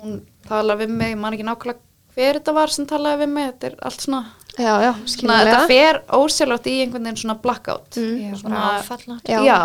hún 0.00 0.20
tala 0.48 0.76
við 0.80 0.88
mig, 0.96 1.12
ég 1.14 1.20
man 1.20 1.36
ekki 1.36 1.44
nákvæmlega 1.44 1.88
hver 2.16 2.38
þetta 2.40 2.54
var 2.56 2.72
sem 2.72 2.86
talaði 2.88 3.20
við 3.24 3.32
mig, 3.34 3.50
þetta 3.52 3.68
er 3.72 3.80
allt 3.86 4.04
svona 4.06 4.22
Já, 4.60 4.72
já, 4.82 4.90
svona, 4.92 5.10
skiljulega. 5.12 5.44
þetta 5.50 5.68
fer 5.70 5.98
ósjálfátt 6.18 6.66
í 6.66 6.72
einhvern 6.82 7.04
veginn 7.06 7.20
svona 7.20 7.36
blackout 7.40 7.96
Mm. 8.00 8.16
Já, 8.18 8.32
Svona- 8.40 8.64
já, 8.80 8.96
náttúrulega. 9.06 9.44
Já. 9.46 9.60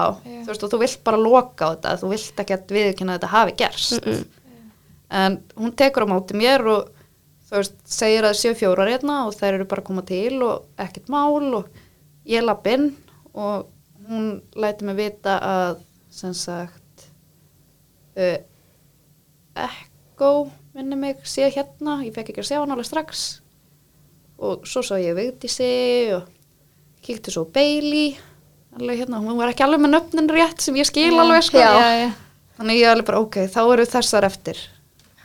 þú 0.46 0.48
veist 0.52 0.64
og 0.64 0.72
þú 0.72 0.80
vilt 0.84 1.04
bara 1.04 1.18
loka 1.18 1.66
á 1.66 1.70
þetta 1.74 1.96
þú 2.04 2.10
vilt 2.12 2.44
ekki 2.44 2.54
að 2.54 2.76
viðkynna 2.76 3.16
þetta 3.18 3.32
hafi 3.34 3.56
gerst 3.58 4.02
Mm-mm. 4.06 4.26
En 5.10 5.40
hún 5.56 5.76
tekur 5.78 6.06
á 6.06 6.08
móti 6.10 6.38
mér 6.38 6.66
og 6.66 6.92
þú 7.46 7.60
veist, 7.60 7.78
segir 7.86 8.26
að 8.26 8.40
séu 8.40 8.56
fjórar 8.58 8.90
hérna 8.90 9.22
og 9.28 9.36
þær 9.38 9.60
eru 9.60 9.68
bara 9.70 9.84
að 9.84 9.90
koma 9.90 10.04
til 10.08 10.42
og 10.44 10.66
ekkert 10.82 11.12
mál 11.14 11.54
og 11.62 11.70
ég 12.26 12.46
lapp 12.46 12.66
inn 12.68 12.92
og 13.34 13.68
hún 14.10 14.42
læti 14.58 14.86
mig 14.88 14.98
vita 14.98 15.38
að 15.42 15.82
sem 16.10 16.34
sagt 16.34 17.10
uh, 18.18 18.38
Echo 19.56 20.32
minni 20.76 20.98
mig 21.00 21.22
sé 21.28 21.48
hérna, 21.54 22.02
ég 22.04 22.14
fekk 22.16 22.34
ekki 22.34 22.44
að 22.44 22.50
sjá 22.50 22.60
hann 22.62 22.74
alveg 22.74 22.88
strax 22.90 23.26
og 24.42 24.66
svo 24.68 24.82
sá 24.84 24.98
ég 25.00 25.16
Vigdísi 25.16 25.72
og 26.18 26.26
kíkti 27.06 27.32
svo 27.32 27.46
Bailey 27.46 28.16
alveg 28.76 29.06
hérna, 29.06 29.22
hún 29.24 29.38
var 29.40 29.54
ekki 29.54 29.64
alveg 29.64 29.86
með 29.86 29.94
nöfnin 29.96 30.32
rétt 30.34 30.64
sem 30.66 30.76
ég 30.76 30.88
skil 30.90 31.14
alveg 31.14 31.46
sko 31.48 31.62
Já. 31.62 31.72
já, 31.80 31.90
já. 32.04 32.10
Þannig 32.56 32.80
ég 32.80 32.88
alveg 32.92 33.08
bara, 33.08 33.20
ok, 33.20 33.38
þá 33.52 33.62
eru 33.74 33.86
þessar 33.92 34.26
eftir. 34.28 34.60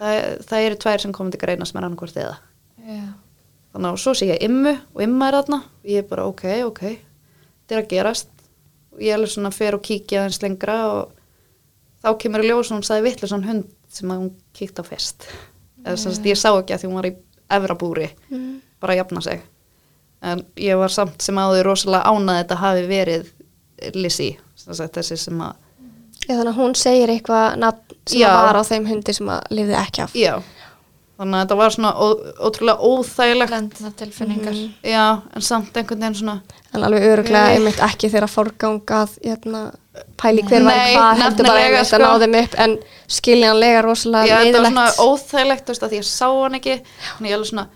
Það, 0.01 0.19
það 0.49 0.65
eru 0.67 0.79
tvær 0.81 1.03
sem 1.05 1.13
komið 1.13 1.35
til 1.37 1.41
greina 1.43 1.67
sem 1.69 1.79
er 1.81 1.87
annarkvort 1.89 2.17
eða. 2.17 2.37
já. 2.87 3.03
Þannig 3.71 3.87
að 3.93 3.99
svo 4.03 4.13
sé 4.19 4.27
ég 4.33 4.41
immu 4.43 4.73
og 4.97 5.03
imma 5.05 5.29
er 5.29 5.37
þarna 5.39 5.59
og 5.63 5.91
ég 5.93 6.01
er 6.03 6.07
bara, 6.11 6.25
ok, 6.27 6.45
ok, 6.67 6.81
þetta 6.89 7.77
er 7.77 7.83
að 7.85 7.91
gerast. 7.93 8.31
Og 8.97 9.05
ég 9.05 9.15
alveg 9.15 9.31
svona 9.31 9.53
fer 9.55 9.77
og 9.77 9.83
kíkja 9.87 10.25
aðeins 10.25 10.41
lengra 10.43 10.79
og 10.91 11.13
þá 12.03 12.09
kemur 12.25 12.43
í 12.43 12.49
ljós 12.49 12.73
og 12.73 12.81
hún 12.81 12.87
sagði 12.89 13.07
vittlega 13.07 13.39
hund 13.47 13.69
sem 13.91 14.11
að 14.11 14.23
hún 14.25 14.33
kíkti 14.57 14.83
á 14.83 14.85
fest. 14.89 15.29
Eða 15.85 15.97
sem 16.03 16.13
sagt, 16.17 16.27
ég 16.27 16.41
sá 16.41 16.51
ekki 16.57 16.75
að 16.75 16.83
því 16.83 16.89
hún 16.91 16.99
var 16.99 17.11
í 17.11 17.15
efrabúri, 17.51 18.09
Mm. 18.31 18.61
bara 18.81 18.93
að 18.95 19.01
jafna 19.05 19.23
sig. 19.23 19.41
En 20.23 20.43
ég 20.57 20.77
var 20.79 20.89
samt 20.89 21.23
sem 21.23 21.35
áður 21.37 21.65
rosalega 21.71 22.05
ánað 22.11 22.35
að 22.35 22.43
þetta 22.45 22.57
hafi 22.57 22.87
verið 22.89 23.31
sagt, 24.57 24.95
þessi 24.95 25.17
sem 25.19 25.41
að 25.41 25.55
Já, 26.31 26.37
þannig 26.39 26.53
að 26.55 26.59
hún 26.63 26.75
segir 26.79 27.11
eitthvað 27.11 27.59
nafn 27.59 27.99
sem 28.07 28.21
Já. 28.23 28.31
var 28.47 28.59
á 28.59 28.63
þeim 28.71 28.87
hundi 28.87 29.15
sem 29.17 29.29
að 29.35 29.53
lifði 29.59 29.77
ekki 29.81 30.03
af. 30.05 30.13
Já, 30.19 30.35
þannig 31.19 31.37
að 31.37 31.43
þetta 31.43 31.57
var 31.61 31.75
svona 31.75 31.91
ó, 31.99 32.07
ótrúlega 32.47 32.91
óþægilegt. 32.91 33.51
Blendna 33.51 33.91
tilfinningar. 33.99 34.55
Mhm. 34.55 34.93
Já, 34.93 35.07
en 35.35 35.43
samt 35.51 35.77
einhvern 35.77 36.05
veginn 36.07 36.19
svona, 36.23 36.41
En 36.73 36.85
alveg 36.87 37.03
öruglega 37.03 37.49
Nei. 37.49 37.55
einmitt 37.57 37.81
ekki 37.83 38.09
þeirra 38.13 38.29
forgangað 38.31 39.17
hérna, 39.25 39.63
pæli 40.23 40.45
hver 40.47 40.63
var 40.63 40.77
hvað 40.95 41.23
heldur 41.25 41.49
bara 41.49 41.65
einmitt 41.65 41.89
sko. 41.89 41.97
að 41.97 42.05
ná 42.05 42.23
þeim 42.23 42.37
upp 42.45 42.55
en 42.63 42.77
skiljanlega 43.11 43.83
rosalega 43.83 44.29
já, 44.31 44.37
þetta 44.45 44.63
var 44.63 44.71
svona 44.71 44.85
óþægilegt, 45.03 45.65
þú 45.67 45.75
veist, 45.75 45.83
að 45.83 45.91
því 45.91 45.99
ég 45.99 46.07
sá 46.07 46.29
hann 46.31 46.55
ekki. 46.61 46.77
Þannig 47.17 47.33
ég 47.33 47.39
alveg 47.41 47.51
svona, 47.51 47.67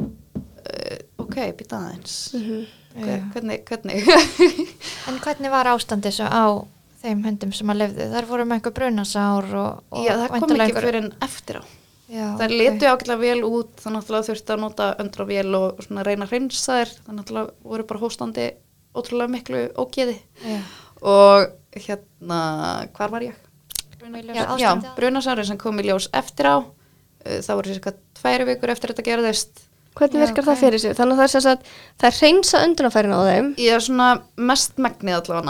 uh, 0.00 0.98
ok, 1.18 1.36
býta 1.60 1.76
aðeins. 1.82 2.16
Mhm. 2.34 2.66
Okay, 2.98 3.20
hvernig, 3.34 3.64
hvernig? 3.68 4.08
En 5.08 5.20
hvernig 5.22 5.50
var 5.52 5.68
ástandi 5.70 6.10
svo 6.10 6.24
á 6.26 6.44
þeim 7.02 7.20
hundum 7.28 7.52
sem 7.54 7.70
að 7.72 7.80
lifðu? 7.82 8.06
Þar 8.14 8.28
voru 8.30 8.46
með 8.48 8.58
einhver 8.58 8.74
brunasár 8.78 9.48
og, 9.60 9.82
og 9.94 10.06
já, 10.06 10.14
það 10.18 10.28
kom 10.34 10.50
ekki 10.54 10.64
einhver- 10.66 10.86
fyrir 10.88 11.00
en 11.04 11.10
eftir 11.28 11.60
á. 11.60 11.62
Já, 12.08 12.24
Það 12.40 12.44
ok. 12.46 12.54
letu 12.56 12.86
ákveðlega 12.88 13.20
vel 13.20 13.42
út, 13.44 13.72
þannig 13.84 14.06
að 14.14 14.28
þurfti 14.30 14.52
að 14.54 14.60
nota 14.62 14.86
öndravél 15.02 15.50
og 15.58 15.82
svona 15.84 16.04
reyna 16.08 16.24
að 16.24 16.30
hreinsa 16.32 16.78
þær, 16.78 16.92
þannig 17.06 17.32
að 17.36 17.50
voru 17.68 17.84
bara 17.90 18.00
hóstandi 18.00 18.46
ótrúlega 18.96 19.28
miklu 19.34 19.60
ógeði. 19.76 20.14
Já. 20.40 20.58
Og 21.04 21.50
hérna, 21.76 22.38
hvar 22.96 23.12
var 23.12 23.26
ég? 23.28 23.36
Brunasárin 24.96 25.46
sem 25.46 25.58
kom 25.60 25.78
í 25.80 25.84
ljós 25.86 26.08
eftir 26.16 26.48
á 26.48 26.56
uh, 26.58 27.40
það 27.44 27.54
voru 27.58 27.74
cirka 27.74 27.92
tværi 28.18 28.46
vikur 28.48 28.72
eftir 28.72 28.92
þetta 28.94 29.06
gerðist 29.10 29.64
Hvernig 29.98 30.20
virkar 30.22 30.44
ok. 30.44 30.48
það 30.52 30.60
fyrir 30.62 30.78
sig? 30.82 30.92
Þannig 30.94 31.16
að 31.16 31.18
það 31.18 31.26
er 31.26 31.32
sem 31.32 31.42
sagt, 31.44 31.70
það 31.98 32.08
er 32.08 32.16
hreinsa 32.20 32.60
undunafærin 32.68 33.14
á 33.18 33.20
þeim. 33.26 33.48
ég 33.58 33.74
er 33.74 33.82
svona 33.82 34.08
mest 34.38 34.76
megnið 34.78 35.16
allavega 35.18 35.44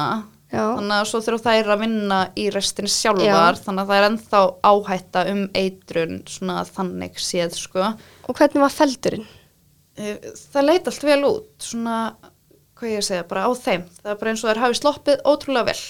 Já. 0.48 0.62
þannig 0.78 0.94
að 0.96 1.08
svo 1.10 1.18
þurfa 1.20 1.52
þær 1.52 1.70
að 1.74 1.82
vinna 1.82 2.18
í 2.40 2.46
restin 2.54 2.88
sjálfar 2.88 3.26
Já. 3.52 3.60
þannig 3.66 3.82
að 3.82 3.90
það 3.90 3.98
er 3.98 4.06
ennþá 4.06 4.38
áhætta 4.70 5.24
um 5.28 5.42
eitrun 5.60 6.22
svona 6.24 6.62
þannig 6.64 7.20
séð 7.20 7.58
sko 7.58 7.84
Og 8.28 8.38
hvernig 8.38 8.64
var 8.64 8.72
feldurinn? 8.72 9.26
Uh, 9.98 10.16
það 10.54 10.68
leit 10.70 10.88
allt 10.88 11.04
vel 11.04 11.18
út 11.28 11.68
svona, 11.68 11.98
hvað 12.80 12.94
ég 12.94 13.04
segja, 13.04 13.26
bara 13.28 13.44
á 13.44 13.50
þeim 13.60 13.84
það 13.98 14.10
er 14.14 14.18
bara 14.22 14.32
eins 14.32 14.44
og 14.46 14.50
þær 14.52 14.62
hafi 14.64 14.80
sloppið 14.80 15.22
ótrúlega 15.28 15.68
vel 15.68 15.84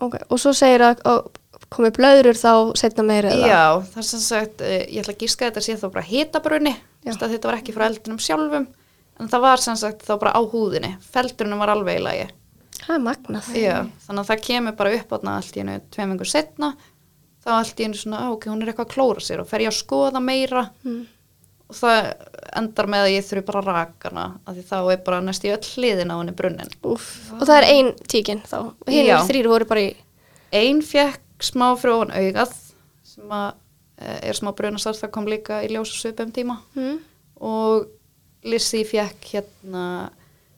Ok, 0.00 0.16
og 0.32 0.40
svo 0.40 0.54
segir 0.56 0.86
að 0.86 1.04
ó, 1.04 1.12
komi 1.68 1.92
blöður 1.92 2.40
þá 2.40 2.52
setna 2.80 3.04
meira 3.04 3.36
eða? 3.36 3.52
Já, 3.52 3.64
það 3.92 4.00
er 4.00 4.10
sem 4.14 4.24
sagt, 4.24 4.64
uh, 4.64 4.76
ég 4.80 5.04
ætla 5.04 5.16
að 5.18 5.24
gíska 5.26 5.50
þetta 5.50 5.66
sé 5.68 5.76
þá 5.76 5.88
bara 5.90 6.08
hitabrunni, 6.08 6.76
þetta 7.04 7.44
var 7.44 7.60
ekki 7.60 7.76
frá 7.76 7.84
eldinum 7.90 8.22
sjálfum, 8.22 8.70
en 9.20 9.28
það 9.28 9.44
var 9.44 9.60
sem 9.60 9.76
sagt 9.76 10.08
þá 10.08 10.14
bara 10.22 10.32
á 10.32 10.40
húðinni, 10.40 10.94
feldurinn 11.12 11.60
var 11.60 11.76
alveg 11.76 12.00
í 12.00 12.06
lagi. 12.08 12.30
Það 12.86 12.94
er 12.96 13.02
magnað. 13.04 13.48
Já, 13.60 13.76
þannig 14.06 14.22
að 14.24 14.28
það 14.30 14.42
kemur 14.48 14.76
bara 14.80 14.92
upp 14.96 15.12
átna 15.16 15.36
allt 15.38 15.56
í 15.56 15.60
hennu 15.62 15.76
tveim 15.94 16.12
vingur 16.14 16.30
setna, 16.30 16.70
þá 17.44 17.48
allt 17.58 17.80
í 17.80 17.86
hennu 17.86 17.98
svona, 18.00 18.20
ok, 18.34 18.48
hún 18.50 18.62
er 18.64 18.70
eitthvað 18.72 18.88
að 18.88 18.94
klóra 18.94 19.24
sér 19.24 19.42
og 19.44 19.48
fer 19.50 19.64
ég 19.66 19.70
að 19.72 19.78
skoða 19.80 20.22
meira 20.24 20.64
Mm. 20.84 21.06
og 21.70 21.76
það 21.76 22.08
endar 22.56 22.86
með 22.90 23.04
að 23.06 23.12
ég 23.14 23.26
þurfi 23.28 23.44
bara 23.46 23.60
að 23.62 23.68
raka 23.70 24.08
hana, 24.10 24.24
af 24.46 24.56
því 24.56 24.64
þá 24.72 24.76
er 24.92 25.02
bara 25.06 25.20
næst 25.22 25.44
í 25.46 25.52
öll 25.54 25.68
hliðin 25.76 26.10
á 26.10 26.16
henni 26.18 26.32
brunnin. 26.34 26.72
Úff. 26.82 27.10
Og 27.36 27.44
það 27.46 27.56
er 27.60 27.68
ein 27.70 27.92
tíkin 28.10 28.42
þá. 28.42 28.56
Og 28.74 28.90
hinn 28.90 29.06
Já. 29.06 29.18
þrýr 29.28 29.48
voru 29.52 29.68
bara 29.70 29.80
í... 29.86 29.90
Ein 30.52 30.80
fekk 30.82 31.20
smá 31.46 31.68
frjóan 31.78 32.10
augað, 32.10 32.56
sem 33.06 33.30
að 33.30 33.52
eh, 34.00 34.18
er 34.32 34.34
smá 34.34 34.50
brunastar, 34.56 34.96
það 34.98 35.12
kom 35.14 35.28
líka 35.30 35.60
í 35.62 35.70
ljósa 35.70 35.94
svipum 36.00 36.32
tíma. 36.34 36.58
Mm. 36.74 36.98
og 37.40 37.86
Lizzie 38.44 38.84
fekk 38.88 39.24
hérna 39.34 40.10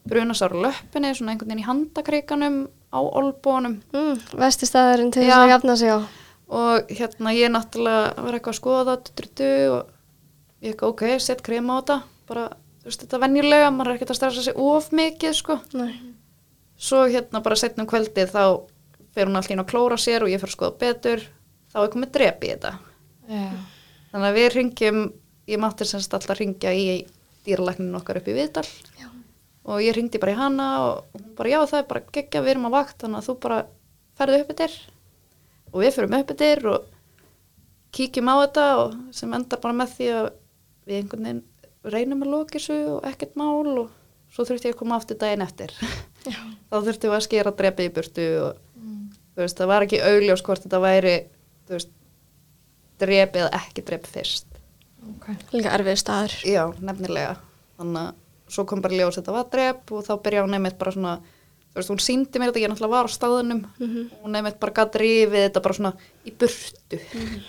brunasár 0.09 0.53
á 0.55 0.57
löppinni, 0.67 1.13
svona 1.15 1.33
einhvern 1.33 1.49
veginn 1.53 1.63
í 1.63 1.67
handakreikanum 1.67 2.57
á 2.93 2.99
olbónum 3.01 3.79
Mm. 3.93 4.19
Vesti 4.37 4.67
staðurinn 4.67 5.11
til 5.13 5.23
þess 5.23 5.37
að 5.37 5.49
jafna 5.53 5.75
sig 5.77 5.89
á. 5.89 5.99
og 6.47 6.89
hérna 6.89 7.33
ég 7.33 7.49
náttúrulega 7.51 8.23
var 8.23 8.33
eitthvað 8.33 8.53
að 8.53 8.59
skoða 8.59 8.83
það 8.85 9.71
og 9.71 9.85
ég 10.61 10.73
ekki 10.73 10.85
ok, 10.85 11.03
sett 11.19 11.41
krem 11.43 11.69
á 11.71 11.75
þetta 11.81 12.01
bara, 12.27 12.43
þú 12.83 12.85
veist 12.85 13.01
þetta 13.03 13.19
venjulega, 13.19 13.71
maður 13.71 13.89
er 13.91 13.95
ekkert 13.95 14.11
að 14.11 14.19
stressa 14.19 14.43
sig 14.43 14.55
of 14.57 14.91
mikið 14.91 15.33
sko, 15.33 15.59
Nei. 15.73 15.99
svo 16.77 17.05
hérna 17.07 17.41
bara 17.43 17.55
setnum 17.55 17.87
kvöldið 17.87 18.31
þá 18.31 18.43
fer 19.13 19.27
hún 19.27 19.35
alltaf 19.35 19.51
inn 19.51 19.59
að 19.63 19.71
klóra 19.71 19.97
sér 19.97 20.23
og 20.23 20.29
ég 20.29 20.39
fer 20.39 20.49
að 20.49 20.55
skoða 20.57 20.77
betur 20.79 21.19
þá 21.73 21.77
er 21.83 21.91
komið 21.93 22.11
drep 22.11 22.43
í 22.43 22.53
þetta 22.53 22.73
Já. 23.29 23.49
Þannig 24.13 24.27
að 24.29 24.35
við 24.37 24.47
ringjum, 24.53 24.97
ég 25.47 25.59
mátti 25.59 25.85
semst 25.87 26.13
alltaf 26.13 26.37
ringja 26.37 26.73
í 26.75 27.05
dýralækninu 27.47 27.97
okkar 27.97 28.19
upp 28.19 28.27
í 28.27 28.35
Viðdal. 28.35 28.67
Og 29.63 29.79
ég 29.83 29.95
ringdi 29.95 30.19
bara 30.21 30.33
í 30.33 30.39
hana 30.39 30.67
og 30.87 31.13
hún 31.15 31.29
bara 31.37 31.53
já 31.53 31.59
það 31.69 31.79
er 31.79 31.87
bara 31.91 32.03
geggja, 32.17 32.41
við 32.43 32.53
erum 32.55 32.67
að 32.69 32.75
vakt 32.77 33.03
þannig 33.03 33.21
að 33.21 33.27
þú 33.29 33.35
bara 33.45 33.59
ferðu 34.19 34.41
upp 34.43 34.53
yfir 34.53 34.75
og 35.73 35.79
við 35.81 35.95
fyrir 35.97 36.17
upp 36.19 36.33
yfir 36.35 36.67
og 36.73 36.89
kíkjum 37.93 38.31
á 38.31 38.35
þetta 38.43 38.65
og 38.81 38.95
sem 39.15 39.33
endar 39.37 39.61
bara 39.63 39.77
með 39.77 39.95
því 39.97 40.09
að 40.17 40.29
við 40.89 40.99
einhvern 40.99 41.27
veginn 41.27 41.43
reynum 41.93 42.23
að 42.25 42.33
loka 42.33 42.57
þessu 42.57 42.77
og 42.97 43.07
ekkert 43.07 43.35
mál 43.39 43.73
og 43.83 43.89
svo 44.33 44.45
þurfti 44.47 44.69
ég 44.71 44.75
að 44.75 44.79
koma 44.79 44.97
aftur 44.97 45.19
daginn 45.21 45.43
eftir. 45.45 45.73
Þá 46.69 46.75
þurfti 46.87 47.09
við 47.09 47.17
að 47.17 47.25
skera 47.27 47.51
drepið 47.53 47.89
í 47.89 47.95
burtu 47.97 48.29
og 48.47 48.61
Mm. 48.83 49.13
veist, 49.37 49.55
það 49.55 49.69
var 49.69 49.83
ekki 49.85 49.99
augljós 50.03 50.41
hvort 50.43 50.63
þetta 50.65 50.79
væri, 50.83 51.11
drepið 53.01 53.45
eða 53.45 53.59
ekki 53.61 53.83
drepið 53.87 54.15
fyrst. 54.17 54.57
Ok. 55.13 55.29
Líka 55.53 55.71
erfið 55.77 55.99
staður. 56.01 56.35
Já, 56.47 56.63
nefnilega. 56.83 57.37
Þannig 57.79 58.01
að 58.01 58.19
svo 58.49 58.65
kom 58.65 58.81
bara 58.81 58.93
ljós 58.95 59.17
að 59.17 59.23
þetta 59.23 59.37
var 59.37 59.47
drep 59.51 59.91
og 59.91 60.03
þá 60.05 60.13
byrjaði 60.23 60.45
hún 60.47 60.53
nefnitt 60.57 60.77
bara 60.77 60.91
svona, 60.91 61.13
þú 61.73 61.79
veist, 61.79 61.89
hún 61.89 62.01
síndi 62.05 62.37
mér 62.39 62.51
þetta, 62.51 62.61
ég 62.61 62.69
náttúrulega 62.69 62.89
var 62.93 63.07
á 63.09 63.15
staðunum 63.15 63.61
Mhm. 63.79 64.01
og 64.13 64.25
hún 64.27 64.31
nefnitt 64.35 64.59
bara 64.59 64.73
gæti 64.73 64.99
rifið 65.01 65.45
þetta 65.47 65.61
bara 65.63 65.73
svona 65.73 65.93
í 66.27 66.31
burtu. 66.37 66.99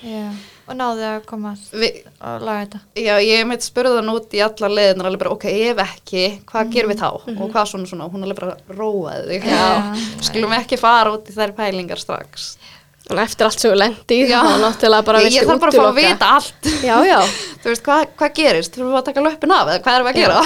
Já. 0.02 0.33
Og 0.68 0.74
náðu 0.78 1.02
að 1.04 1.26
koma 1.26 1.52
Vi, 1.72 1.90
og 2.22 2.40
laga 2.40 2.64
þetta. 2.64 2.80
já, 2.96 3.14
ég 3.20 3.46
meitt 3.46 3.61
spurði 3.66 3.96
hann 4.00 4.09
út 4.14 4.30
í 4.33 4.40
alla 4.40 4.68
leiðinar 4.72 5.07
alveg 5.11 5.18
bara, 5.18 5.30
ok, 5.37 5.44
ef 5.44 5.76
ekki, 5.76 6.40
hvað 6.46 6.72
gerum 6.72 6.90
við 6.94 7.02
þá? 7.02 7.11
Og 7.40 7.50
hvað 7.52 7.68
svona 7.68 7.87
svona, 7.87 8.09
hún 8.11 8.22
alveg 8.24 8.37
bara 8.40 8.57
róaði 8.70 9.28
þig. 9.28 9.44
Já. 9.44 9.94
Skulum 10.22 10.52
ekki 10.57 10.78
fara 10.78 11.12
út 11.12 11.28
í 11.28 11.33
þær 11.37 11.52
pælingar 11.52 11.98
strax. 12.00 12.57
Eftir 13.05 13.45
allt 13.45 13.61
sem 13.61 13.69
við 13.69 13.77
lendi 13.83 14.17
í 14.17 14.29
Já. 14.31 14.38
þá 14.40 14.55
náttúrulega 14.62 15.05
bara 15.05 15.19
ég, 15.21 15.27
viltu 15.29 15.37
ég 15.43 15.49
þarf 15.51 15.61
bara 15.61 15.73
að 15.73 15.77
fá 15.77 15.88
að 15.90 15.99
vita 15.99 16.29
allt 16.38 16.69
Já, 16.81 16.95
já. 17.05 17.19
þú 17.61 17.69
veist, 17.69 17.83
hvað, 17.85 18.05
hvað 18.17 18.31
gerist, 18.38 18.73
þurfum 18.79 18.95
við 18.95 18.97
að 19.01 19.05
taka 19.11 19.25
löppin 19.27 19.53
af 19.53 19.69
eða 19.69 19.83
hvað 19.85 19.99
erum 19.99 20.09
við 20.09 20.14
að 20.14 20.21
gera 20.23 20.38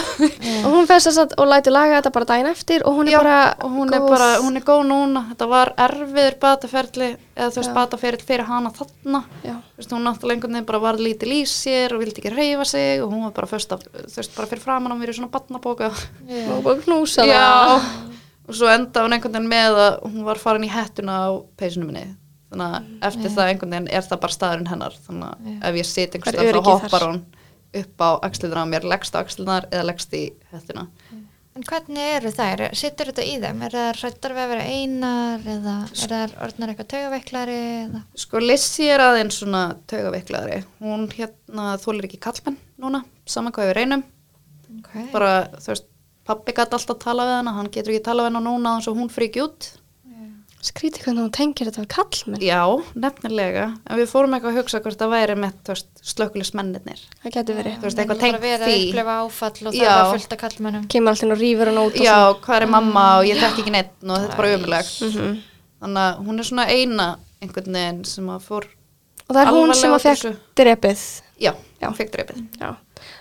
Og 0.58 0.74
hún 0.74 0.88
fyrst 0.90 1.06
þess 1.08 1.20
að 1.22 1.36
og 1.38 1.48
lætur 1.52 1.74
laga 1.76 2.00
þetta 2.00 2.12
bara 2.16 2.28
daginn 2.32 2.50
eftir 2.50 2.82
og 2.82 2.98
hún 2.98 3.06
er 3.06 3.14
Já, 3.14 3.18
bara 3.22 3.38
og 3.62 3.76
hún 3.76 3.94
er 3.94 4.02
góð. 4.02 4.10
bara, 4.10 4.28
hún 4.42 4.58
er 4.58 4.66
góð 4.66 4.82
núna 4.90 5.22
þetta 5.30 5.48
var 5.54 5.72
erfiður 5.86 6.38
bataferli 6.42 7.10
eða 7.38 7.48
þú 7.54 7.62
veist, 7.62 7.70
Já. 7.70 7.76
bataferli 7.78 8.26
fyrir 8.26 8.50
hana 8.50 8.74
þarna 8.74 9.22
Já. 9.46 9.54
þú 9.54 9.78
veist, 9.84 9.94
hún 9.94 10.06
náttúrulega 10.10 10.34
einhvern 10.40 10.58
veginn 10.58 10.68
bara 10.74 10.82
var 10.88 10.98
lítil 10.98 11.32
í 11.38 11.40
sér 11.46 11.94
og 11.94 12.02
vildi 12.02 12.24
ekki 12.24 12.34
reyfa 12.34 12.66
sig 12.74 13.04
og 13.06 13.14
hún 13.14 13.22
var 13.28 13.36
bara 13.38 13.52
fyrst 13.54 13.76
af, 13.78 13.86
þú 13.86 14.18
veist, 14.18 14.34
bara 14.34 14.50
fyrir 14.50 14.66
framan 14.66 14.90
á 14.90 14.98
mér 14.98 15.14
í 15.14 15.18
svona 15.20 15.30
batnabóka 15.30 15.92
og 15.94 16.66
það. 17.22 17.30
Já, 17.30 17.46
svo 18.50 18.66
enda 18.72 19.04
hún 19.06 19.14
einhvern 19.14 19.36
veginn 19.38 19.52
með 19.52 19.78
að 19.86 19.98
hún 20.08 20.24
var 20.26 20.40
farin 20.42 20.66
í 20.66 20.72
hettuna 20.72 21.20
á 21.22 21.38
peysunum 21.60 21.92
minni 21.92 22.06
þannig 22.48 22.74
að 22.74 22.90
eftir 23.10 23.34
það 23.36 23.52
einhvern 23.52 23.74
veginn 23.76 23.90
er 23.98 24.06
það 24.08 24.20
bara 24.24 24.36
staðurinn 24.38 24.70
hennar 24.72 24.98
þannig 25.06 25.30
að 25.30 25.70
ef 25.70 25.78
ég 25.80 25.88
sit 25.88 26.16
einhvers 26.18 26.34
er 26.34 26.50
stað 26.50 26.58
þá 26.58 26.70
hoppar 26.72 27.06
hún 27.08 27.22
upp 27.78 28.04
á 28.04 28.10
axliðna 28.28 28.64
á 28.64 28.70
mér, 28.72 28.86
leggst 28.88 29.16
á 29.16 29.20
axliðnar 29.20 29.68
eða 29.70 29.88
leggst 29.90 30.14
í 30.18 30.26
hettuna 30.52 30.88
En 31.58 31.64
hvernig 31.66 31.98
eru 32.14 32.30
þær? 32.30 32.60
Sittur 32.78 33.08
þetta 33.10 33.24
í 33.26 33.32
þeim? 33.42 33.62
Er 33.66 33.72
það 33.74 33.96
hrættar 33.98 34.34
við 34.36 34.42
að 34.44 34.50
vera 34.52 34.66
einar 34.78 35.48
eða 35.54 35.72
er 35.88 36.12
það 36.12 36.34
orðnar 36.46 36.70
eitthvað 36.70 36.88
taugaveiklari? 36.92 37.56
Sko 38.22 38.42
Lissi 38.44 38.86
er 38.86 39.02
aðeins 39.02 39.40
svona 39.40 39.62
taugaveiklaðri 39.90 40.60
hún 40.84 41.08
hérna 41.16 41.72
þólir 41.82 42.06
ekki 42.06 42.20
kallmenn 42.22 42.60
núna, 42.78 43.02
saman 43.26 43.56
hvað 43.56 43.72
við 43.72 43.76
reynum 43.80 44.06
Okay. 44.78 45.06
bara 45.12 45.48
þú 45.56 45.72
veist, 45.72 45.86
pappi 46.28 46.52
gæti 46.52 46.76
alltaf 46.76 46.98
tala 47.00 47.24
við 47.24 47.38
hana 47.38 47.54
hann 47.56 47.70
getur 47.72 47.94
ekki 47.94 48.04
tala 48.04 48.26
við 48.26 48.34
hana 48.34 48.42
núna 48.44 48.74
þannig 48.76 48.90
að 48.92 48.98
hún 49.00 49.12
fríki 49.12 49.40
út 49.40 49.68
Skrítið 50.58 51.04
hvernig 51.04 51.22
hún 51.22 51.30
tengir 51.30 51.68
þetta 51.68 51.82
við 51.84 51.88
kallmenn. 51.94 52.40
Já, 52.42 52.62
nefnilega 52.98 53.66
en 53.86 53.98
við 54.00 54.08
fórum 54.10 54.32
eitthvað 54.34 54.50
að 54.50 54.56
hugsa 54.58 54.80
hvort 54.82 54.98
það 54.98 55.12
væri 55.14 55.36
með 55.38 55.52
slökulismennir 56.02 56.98
Það 57.22 57.34
getur 57.36 57.58
verið. 57.60 57.76
Þú 57.78 57.86
veist, 57.86 57.98
eitthvað 58.02 58.08
bara 58.08 58.22
tengt 58.24 58.40
verið 58.42 58.64
því. 58.66 58.74
að 58.74 58.88
upplifa 58.88 59.14
áfall 59.22 59.66
og 59.68 59.72
það 59.72 59.78
Já. 59.78 59.92
var 59.94 60.10
fullt 60.18 60.32
af 60.34 60.40
kallmönnum. 60.42 60.88
Kemur 60.88 61.12
alltaf 61.14 61.30
og 61.30 61.38
rýfur 61.42 61.70
hann 61.70 61.78
út 61.84 61.94
og 62.00 62.04
Já, 62.08 62.18
hvað 62.42 62.62
er 62.62 62.66
mamma 62.74 63.04
og 63.20 63.24
ég 63.30 63.38
þekki 63.42 63.62
ekki 63.64 63.74
neitt 63.76 63.94
og 64.02 64.16
þetta 64.18 64.32
er 64.32 64.36
bara 64.42 64.54
umulegt 64.58 65.02
Mhm. 65.08 65.38
þannig 65.82 66.02
að 66.08 66.26
hún 66.26 66.38
er 66.38 66.44
svona 66.50 66.66
eina 66.66 67.08
einhvern 67.40 67.72
veginn 67.78 68.04
sem 68.04 68.26
að 68.26 68.42
fór 68.48 68.64
Og 69.28 69.36
það 69.36 69.42
er 69.46 69.52
hún 69.54 69.74
sem 69.74 69.92
að 69.92 70.02
fekk 70.08 70.36
drepið. 70.56 71.00
já, 71.38 71.52
Já. 71.80 71.86
hún 71.88 71.96
fekk 71.96 72.10
dreipið 72.16 72.38
Já. 72.58 72.74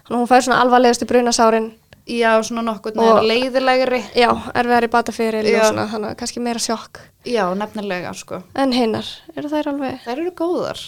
Þannig 0.08 0.10
að 0.10 0.18
hún 0.18 0.28
fær 0.28 0.42
svona 0.42 0.62
alvarlegustu 0.64 1.06
brunasárin. 1.06 1.74
Já, 2.08 2.32
svona 2.44 2.74
Og- 2.78 2.84
veginn 2.88 3.28
leiðilegri 3.28 4.00
Já, 4.16 4.30
erfiðari 4.56 4.90
bataferil 4.94 5.44
og 5.46 5.52
Já. 5.52 5.64
svona, 5.70 5.88
þannig 5.92 6.12
að 6.14 6.18
kannski 6.22 6.40
meira 6.44 6.60
sjokk. 6.64 7.00
já, 7.26 7.44
nefnilega 7.56 8.14
sko 8.16 8.42
En 8.56 8.72
hinnar, 8.72 9.06
eru 9.36 9.50
þær 9.52 9.68
alveg? 9.74 10.00
þær 10.06 10.18
eru 10.24 10.32
góðar 10.32 10.80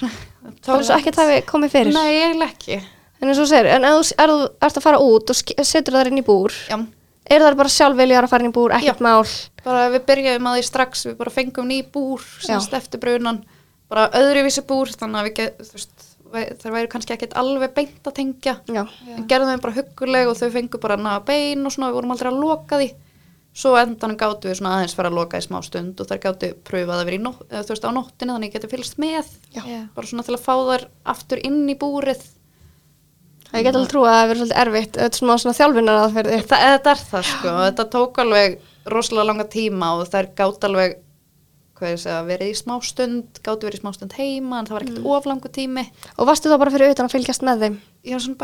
Það 0.63 0.79
er 0.79 0.83
svo 0.87 0.95
ekkert 0.97 1.15
hafi 1.19 1.41
komið 1.49 1.69
fyrir. 1.75 1.93
nei, 1.93 2.21
eiginlega 2.23 2.53
ekki 2.55 2.79
En 3.21 3.27
eins 3.27 3.39
og 3.43 3.47
segir, 3.51 3.67
en 3.67 3.83
ef 3.83 3.91
þú 3.99 4.13
er, 4.23 4.31
ert 4.63 4.77
að 4.79 4.81
fara 4.85 4.97
út 5.03 5.29
og 5.29 5.35
setur 5.67 5.93
þær 5.99 6.07
inn 6.07 6.21
í 6.21 6.23
búr, 6.23 6.53
já, 6.69 6.77
er 7.29 7.41
þær 7.43 7.55
bara 7.59 7.69
sjálfviljar 7.69 8.23
að 8.23 8.29
fara 8.31 8.43
inn 8.45 8.51
í 8.53 8.55
búr, 8.55 8.71
ekkert 8.71 9.01
Já. 9.01 9.03
mál? 9.03 9.27
bara 9.65 9.89
við 9.91 10.05
byrjaðum 10.07 10.47
að 10.47 10.55
því 10.55 10.63
strax 10.69 11.05
við 11.05 11.17
bara 11.19 11.29
fengum 11.35 11.67
ný 11.67 11.81
búr 11.91 12.21
semst 12.39 12.71
eftir 12.73 12.97
brunan 13.03 13.43
bara 13.89 14.07
öðruvísi 14.15 14.63
búr 14.65 14.87
þannig 14.95 15.19
að 15.19 15.27
við 15.27 15.33
get, 15.35 15.57
þú 15.59 15.73
veist, 15.75 15.98
þær 16.31 16.73
væri 16.75 16.89
kannski 16.91 17.15
ekkert 17.15 17.35
alveg 17.39 17.75
beint 17.75 18.07
að 18.09 18.15
tengja. 18.19 18.55
Já. 18.69 18.81
en 19.15 19.27
gerðum 19.29 19.53
þeim 19.53 19.61
bara 19.65 19.77
hugguleg 19.77 20.31
og 20.31 20.39
þau 20.39 20.49
fengu 20.55 20.81
bara 20.81 20.97
naga 20.99 21.21
bein 21.27 21.65
og 21.65 21.75
svona, 21.75 21.91
við 21.91 21.99
vorum 21.99 22.15
aldrei 22.15 22.31
að 22.31 22.41
loka 22.43 22.81
því. 22.81 22.89
Svo 23.59 23.73
á 23.75 23.81
endanum 23.81 24.17
gáttu 24.19 24.47
við 24.47 24.59
svona 24.59 24.75
aðeins 24.77 24.93
fara 24.95 25.09
að 25.09 25.17
loka 25.17 25.39
í 25.41 25.43
smá 25.43 25.57
stund 25.65 25.99
og 25.99 26.09
þær 26.09 26.19
gáttu 26.23 26.51
pröfað 26.67 27.01
að 27.01 27.07
vera 27.09 27.17
í 27.17 27.23
nótt, 27.23 27.45
eða, 27.49 27.63
þú 27.65 27.73
veist, 27.73 27.87
á 27.89 27.97
nóttinu 27.97 28.35
þannig 28.35 28.45
að 28.45 28.49
ég 28.49 28.57
geti 28.57 28.71
fylgst 28.75 28.99
með. 29.01 29.31
Já. 29.55 29.63
Bara 29.95 30.11
svona 30.11 30.25
til 30.27 30.35
að 30.37 30.43
fá 30.45 30.53
þær 30.69 30.85
aftur 31.15 31.41
inn 31.49 31.63
í 31.65 31.75
búrið. 31.79 32.21
Ég 33.49 33.65
get 33.65 33.73
alveg 33.73 33.89
trú 33.89 34.03
að 34.05 34.13
það 34.13 34.19
hefur 34.19 34.29
verið 34.29 34.41
svolítið 34.43 34.61
erfitt, 34.61 34.91
þetta 34.93 35.09
er 35.09 35.19
svona, 35.19 35.37
svona 35.41 35.57
þjálfinar 35.57 36.01
aðferði. 36.03 36.41
Þa, 36.45 36.57
þetta 36.67 36.91
er 36.91 36.99
það 37.09 37.23
sko, 37.31 37.53
þetta 37.65 37.85
tók 37.95 38.19
alveg 38.21 38.57
rosalega 38.93 39.25
langa 39.31 39.45
tíma 39.49 39.89
og 39.97 40.11
þær 40.11 40.29
gátt 40.37 40.67
alveg 40.69 40.99
segja, 41.97 42.23
verið 42.27 42.49
í 42.51 42.55
smá 42.59 42.75
stund 42.83 43.39
gáttu 43.43 43.67
verið 43.67 43.79
í 43.79 43.81
smá 43.81 43.93
stund 43.93 44.13
heima 44.13 44.59
en 44.59 44.65
það 44.65 44.71
var 44.75 44.81
ekkert 44.83 44.99
Mm. 44.99 45.05
of 45.15 45.25
langu 45.25 45.49
tími 45.49 45.85
Og 46.17 46.27
varstu 46.27 46.49
þá 46.49 46.57
bara 46.59 46.71
fyrir 46.71 46.91
utan 46.91 47.05
að 47.07 47.11
fylgjast 47.15 47.41
með 47.41 47.59
þeim? 47.59 47.79
svona 48.19 48.35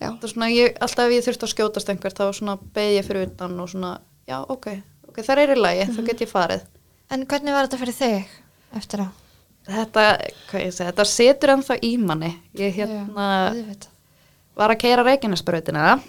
Já. 0.00 0.10
svona, 0.28 0.48
ég, 0.50 0.76
alltaf 0.80 1.06
ef 1.06 1.12
ég 1.12 1.24
þurfti 1.24 1.46
að 1.46 1.54
skjótast 1.54 1.88
einhvert 1.88 2.16
þá 2.18 2.32
beði 2.74 2.96
ég 2.98 3.04
fyrir 3.04 3.26
utan 3.30 3.60
og 3.60 3.68
svona 3.68 4.00
já, 4.28 4.44
ok, 4.48 4.66
ok, 5.08 5.16
það 5.22 5.38
er 5.38 5.54
í 5.56 5.60
lagi, 5.60 5.86
Mhm. 5.86 5.94
þá 5.96 6.06
get 6.06 6.20
ég 6.20 6.28
farið 6.28 6.60
En 7.10 7.24
hvernig 7.26 7.52
var 7.52 7.66
þetta 7.68 7.78
fyrir 7.78 7.94
þig 7.94 8.26
eftir 8.76 8.98
á? 9.00 9.08
þetta, 9.66 10.02
hvað 10.50 10.60
ég 10.66 10.72
segja, 10.72 10.92
þetta 10.92 11.04
setur 11.06 11.48
ennþá 11.56 11.80
í 11.82 11.98
manni 11.98 12.36
ég 12.54 12.74
hérna 12.74 13.54
Já, 13.54 13.88
var 14.56 14.70
að 14.70 14.78
keira 14.78 15.02
reikinnesbrautina 15.04 16.00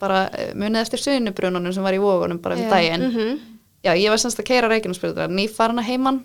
bara 0.00 0.30
eh, 0.32 0.52
munið 0.54 0.80
eftir 0.80 0.98
suðunubrununum 0.98 1.72
sem 1.74 1.82
var 1.82 1.92
í 1.92 1.98
vógunum 2.00 2.40
bara 2.40 2.54
um 2.56 2.62
Já. 2.62 2.70
daginn 2.70 3.10
Mhm. 3.12 3.40
Já, 3.80 3.94
ég 3.96 4.12
var 4.12 4.20
semst 4.20 4.40
að 4.40 4.48
keira 4.50 4.68
reikinnsbyrðuna, 4.68 5.30
nýfarna 5.32 5.84
heimann 5.86 6.20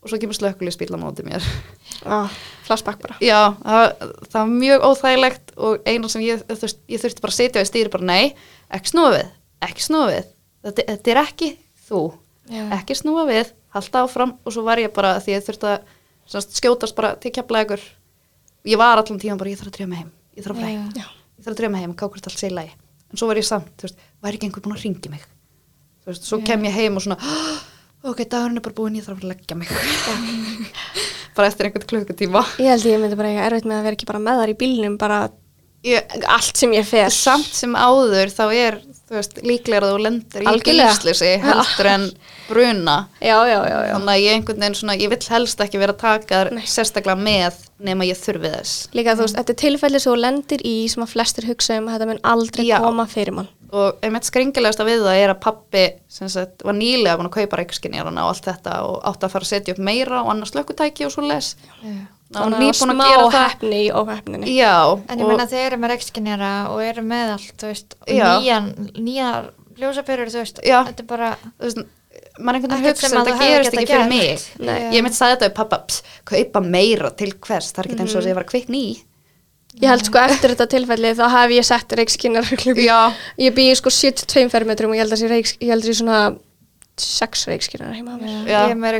og 0.00 0.10
svo 0.12 0.18
kemur 0.22 0.36
slökkulis 0.38 0.78
bíl 0.78 0.94
á 0.94 0.98
móti 1.00 1.24
mér. 1.26 1.44
Já, 2.06 2.28
flashback 2.64 3.02
bara. 3.02 3.16
Já, 3.20 3.56
það, 3.60 4.04
það 4.30 4.38
var 4.38 4.52
mjög 4.52 4.86
óþægilegt 4.86 5.52
og 5.56 5.88
eina 5.88 6.10
sem 6.12 6.22
ég, 6.24 6.44
þú 6.46 6.58
veist, 6.62 6.80
ég 6.92 7.02
þurfti 7.02 7.24
bara 7.24 7.34
að 7.34 7.38
sitja 7.40 7.62
við 7.64 7.70
stýri 7.72 7.92
bara 7.92 8.08
nei, 8.08 8.24
ekki 8.78 8.92
snúa 8.92 9.10
við, 9.16 9.28
ekki 9.66 9.84
snúa 9.84 10.06
við, 10.12 10.30
þetta, 10.68 10.86
þetta 10.92 11.12
er 11.12 11.20
ekki 11.24 11.50
þú, 11.88 12.02
Já. 12.54 12.64
ekki 12.78 12.98
snúa 13.02 13.26
við, 13.28 13.52
halda 13.76 14.04
áfram 14.06 14.36
og 14.46 14.56
svo 14.56 14.64
var 14.68 14.80
ég 14.80 14.94
bara 14.96 15.16
því 15.20 15.36
ég 15.36 15.46
þurfti 15.50 15.70
að 15.74 15.94
semst, 16.32 16.56
skjótast 16.62 16.96
bara 16.96 17.12
til 17.20 17.34
keflaðegur. 17.34 17.82
Ég 18.66 18.80
var 18.80 19.02
allan 19.02 19.20
tíma 19.22 19.36
bara, 19.40 19.52
ég 19.52 19.60
þarf 19.60 19.74
að 19.74 19.80
dreyma 19.80 20.00
heim, 20.00 20.10
ég 20.38 20.46
þarf 20.46 20.62
að 20.62 20.70
Já. 20.70 21.06
ég 21.06 21.44
þarf 21.44 21.54
að 21.56 21.60
dreyma 21.60 21.82
heim, 21.82 21.96
kákur 21.98 22.22
þetta 22.22 22.32
allt 22.32 22.44
sé 22.44 22.50
í 22.52 22.56
lagi. 22.56 22.76
En 23.10 23.20
svo 23.20 23.28
var 23.30 23.38
ég 23.42 23.46
samt, 23.46 23.74
þú 23.78 23.90
veist, 23.90 24.06
væri 24.22 24.38
ekki 24.38 24.48
einhver 24.48 24.64
búin 24.64 24.78
að 24.78 24.86
ringi 24.86 25.12
mig. 25.12 25.26
Veist, 26.06 26.26
svo 26.28 26.38
kem 26.46 26.62
ég 26.68 26.76
heim 26.76 26.98
og 27.00 27.02
svona, 27.02 27.16
ok, 28.06 28.20
dagurinn 28.30 28.60
er 28.60 28.64
bara 28.66 28.76
búin, 28.76 28.98
ég 29.00 29.06
þarf 29.06 29.24
að 29.24 29.32
leggja 29.32 29.56
mig. 29.58 29.72
bara 31.36 31.48
eftir 31.50 31.68
einhvern 31.68 31.88
klukkutíma. 31.90 32.44
Ég 32.62 32.70
held 32.76 32.86
ég 32.92 33.02
myndi 33.02 33.18
bara 33.18 33.32
eiga 33.32 33.48
erfitt 33.50 33.66
með 33.66 33.80
að 33.80 33.88
vera 33.88 33.98
ekki 33.98 34.08
bara 34.12 34.22
með 34.22 34.40
þar 34.42 34.52
í 34.54 34.60
bílnum, 34.62 35.00
bara 35.00 35.24
Ég, 35.86 36.02
allt 36.32 36.58
sem 36.58 36.72
ég 36.74 36.86
fer. 36.88 37.12
samt 37.14 37.52
sem 37.54 37.74
áður 37.78 38.30
þá 38.32 38.44
er, 38.56 38.78
veist, 39.12 39.36
líklega 39.46 39.84
að 39.84 39.92
þú 39.92 39.98
lendir 40.02 40.42
í 40.42 40.54
bílslýsi 40.66 41.28
heldur 41.44 41.88
en 41.92 42.06
bruna. 42.48 42.96
Já, 43.20 43.36
já, 43.46 43.58
já. 43.70 43.76
Þannig 43.92 44.10
að 44.14 44.22
ég 44.24 44.34
einhvern 44.38 44.64
veginn 44.64 44.78
svona, 44.80 44.96
ég 44.98 45.12
vill 45.12 45.28
helst 45.30 45.62
ekki 45.62 45.78
vera 45.82 45.94
að 45.94 46.00
taka 46.02 46.40
Nei. 46.56 46.64
sérstaklega 46.66 47.20
með 47.20 47.60
nema 47.86 48.08
ég 48.08 48.18
þurfi 48.18 48.50
þess. 48.56 48.74
Líka 48.96 49.14
þú 49.14 49.26
veist, 49.28 49.38
þetta 49.38 49.54
er 49.54 49.60
tilfelli 49.62 50.00
sem 50.02 50.10
þú 50.10 50.18
lendir 50.24 50.66
í 50.66 50.74
sem 50.90 51.06
að 51.06 51.12
flestir 51.12 51.46
hugsa 51.52 51.78
um 51.78 51.86
að 51.86 51.98
þetta 51.98 52.10
mun 52.10 52.22
aldrei 52.34 52.66
koma 52.72 53.06
fyrir 53.12 53.36
mann. 53.38 53.50
Og 53.74 54.04
einmitt 54.06 54.28
skringilegast 54.28 54.82
að 54.82 54.90
við 54.92 55.06
það 55.06 55.20
er 55.22 55.32
að 55.32 55.40
pappi 55.42 55.84
sem 56.12 56.28
sagt, 56.30 56.62
var 56.66 56.76
nýlega 56.76 57.16
búin 57.18 57.30
að 57.30 57.38
kaupa 57.40 57.60
reikskinjarana 57.62 58.26
og 58.26 58.34
allt 58.34 58.46
þetta 58.46 58.76
og 58.86 59.00
átti 59.10 59.26
að 59.26 59.34
fara 59.34 59.48
að 59.48 59.50
setja 59.50 59.74
upp 59.74 59.82
meira 59.88 60.20
og 60.22 60.30
annars 60.34 60.54
lökkutæki 60.54 61.08
og 61.08 61.14
svo 61.14 61.26
les. 61.26 61.54
Þannig 62.36 62.70
að 62.70 62.78
smá 62.78 62.94
að 62.94 63.10
gera 63.10 63.26
það. 63.30 63.44
hefni 63.50 63.82
í 63.84 63.90
óhefninni. 63.94 64.54
Já. 64.56 64.76
En 65.08 65.20
ég 65.22 65.28
meina 65.30 65.46
þeir 65.50 65.66
eru 65.66 65.82
með 65.82 65.92
reikskinjara 65.94 66.54
og 66.72 66.80
eru 66.82 67.04
með 67.06 67.34
allt, 67.36 67.66
veist, 67.68 67.98
og 68.02 68.10
Já. 68.10 68.26
nýjan, 68.32 68.72
nýjar 68.98 69.52
ljósapyrur, 69.78 70.32
þú 70.32 70.42
veist, 70.42 70.62
Já. 70.66 70.80
þetta 70.88 71.04
er 71.04 71.10
bara, 71.10 71.30
þú 71.54 71.68
veist, 71.68 71.84
maður 72.36 72.58
einhvern 72.58 72.74
veginn 72.74 72.90
hugsa 72.90 73.10
að 73.12 73.30
hefðir 73.30 73.52
gerist 73.54 73.76
ekki 73.76 73.92
fyrir 73.92 74.10
mig 74.10 74.44
Nei. 74.60 74.78
ég 74.94 75.04
myndi 75.04 75.16
sagði 75.16 75.36
þetta 75.36 75.48
við 75.48 75.54
pappa 75.56 75.78
kaupa 76.30 76.62
meira 76.64 77.10
til 77.16 77.30
hvers, 77.32 77.70
það 77.72 77.82
er 77.82 77.88
ekki 77.88 77.98
eins 78.02 78.10
og 78.10 78.18
þess 78.18 78.22
að 78.22 78.30
ég 78.30 78.38
var 78.38 78.46
að 78.46 78.50
kvikna 78.52 78.80
í 78.80 78.90
Ég 79.76 79.90
held 79.92 80.06
sko 80.08 80.18
eftir 80.24 80.54
þetta 80.54 80.66
tilfelli 80.72 81.10
þá 81.18 81.24
hef 81.34 81.50
ég 81.52 81.64
sett 81.68 81.92
reikskinnar 81.98 82.46
Já. 82.80 83.12
Ég 83.38 83.52
býi 83.56 83.74
sko 83.76 83.90
72 83.92 84.48
fermetrum 84.52 84.90
og 84.94 84.96
ég 84.96 85.04
held 85.04 85.12
að 85.12 85.20
sé 85.20 85.28
reiks, 85.28 85.56
ég 85.60 85.68
held 85.74 85.84
að 85.84 85.90
sé 85.90 85.96
svona 86.00 86.20
6 86.96 87.42
reikskinnar 87.50 87.92
heima 87.92 88.14
á 88.14 88.18
mér. 88.18 88.36
Já. 88.48 88.60
ég 88.64 88.72
er 88.72 88.78
með 88.80 88.94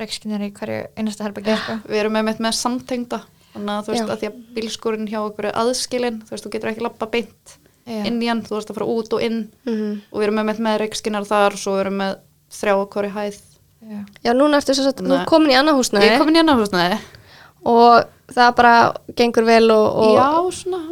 reikskinjara 0.00 0.46
í 0.48 0.52
hverju 0.56 0.78
einasta 0.96 1.26
herbyggja, 1.26 1.56
sko. 1.60 1.74
við 1.90 2.00
erum 2.00 2.14
með, 2.16 2.38
með 2.40 2.54
samtengda 2.56 3.18
þannig 3.52 3.74
að 3.74 3.82
þú 3.84 3.92
veist 3.92 4.00
Já. 4.00 4.12
að 4.14 4.22
því 4.22 4.28
að 4.30 4.38
bílskúrin 4.56 5.10
hjá 5.10 5.18
okkur 5.20 5.48
er 5.50 5.58
aðskilin, 5.60 6.16
þú 6.24 6.32
veist, 6.32 6.46
þú 6.48 6.52
getur 6.56 6.70
ekki 6.72 6.84
lappa 6.86 7.10
beint 7.12 7.56
Já. 7.84 7.98
inn 8.08 8.22
í 8.24 8.30
hann, 8.32 8.40
þú 8.46 8.56
veist 8.56 8.72
að 8.72 8.78
fara 8.80 8.88
út 8.94 9.12
og 9.18 9.20
inn 9.26 9.42
Mhm. 9.68 9.90
og 10.10 10.16
við 10.16 10.24
erum 10.30 10.38
með, 10.40 10.46
með, 10.48 10.62
með 10.64 10.78
reikskinnar 10.80 11.28
þar 11.28 11.52
og 11.52 11.60
svo 11.60 11.76
erum 11.82 11.98
við 12.00 12.00
með 12.00 12.16
þrjá 12.56 12.74
okkur 12.86 13.04
í 13.04 13.12
hæð 13.18 13.36
Já. 13.84 14.00
Já, 14.24 14.32
núna 14.32 14.56
ertu 14.62 14.72
svo 14.72 14.88
að 14.88 15.12
er 15.20 15.26
komin 15.28 15.52
í 15.52 15.58
annað 15.60 15.76
húsnæði 15.76 16.08
ég 16.08 16.18
komin 16.24 16.38
í 16.38 16.40
annað 16.40 16.62
húsnaði 16.64 16.98
og 17.64 18.34
það 18.34 18.52
bara 18.58 18.74
gengur 19.16 19.46
vel 19.48 19.66
og, 19.74 19.86
og 20.04 20.14
já, 20.18 20.28
svona 20.60 20.82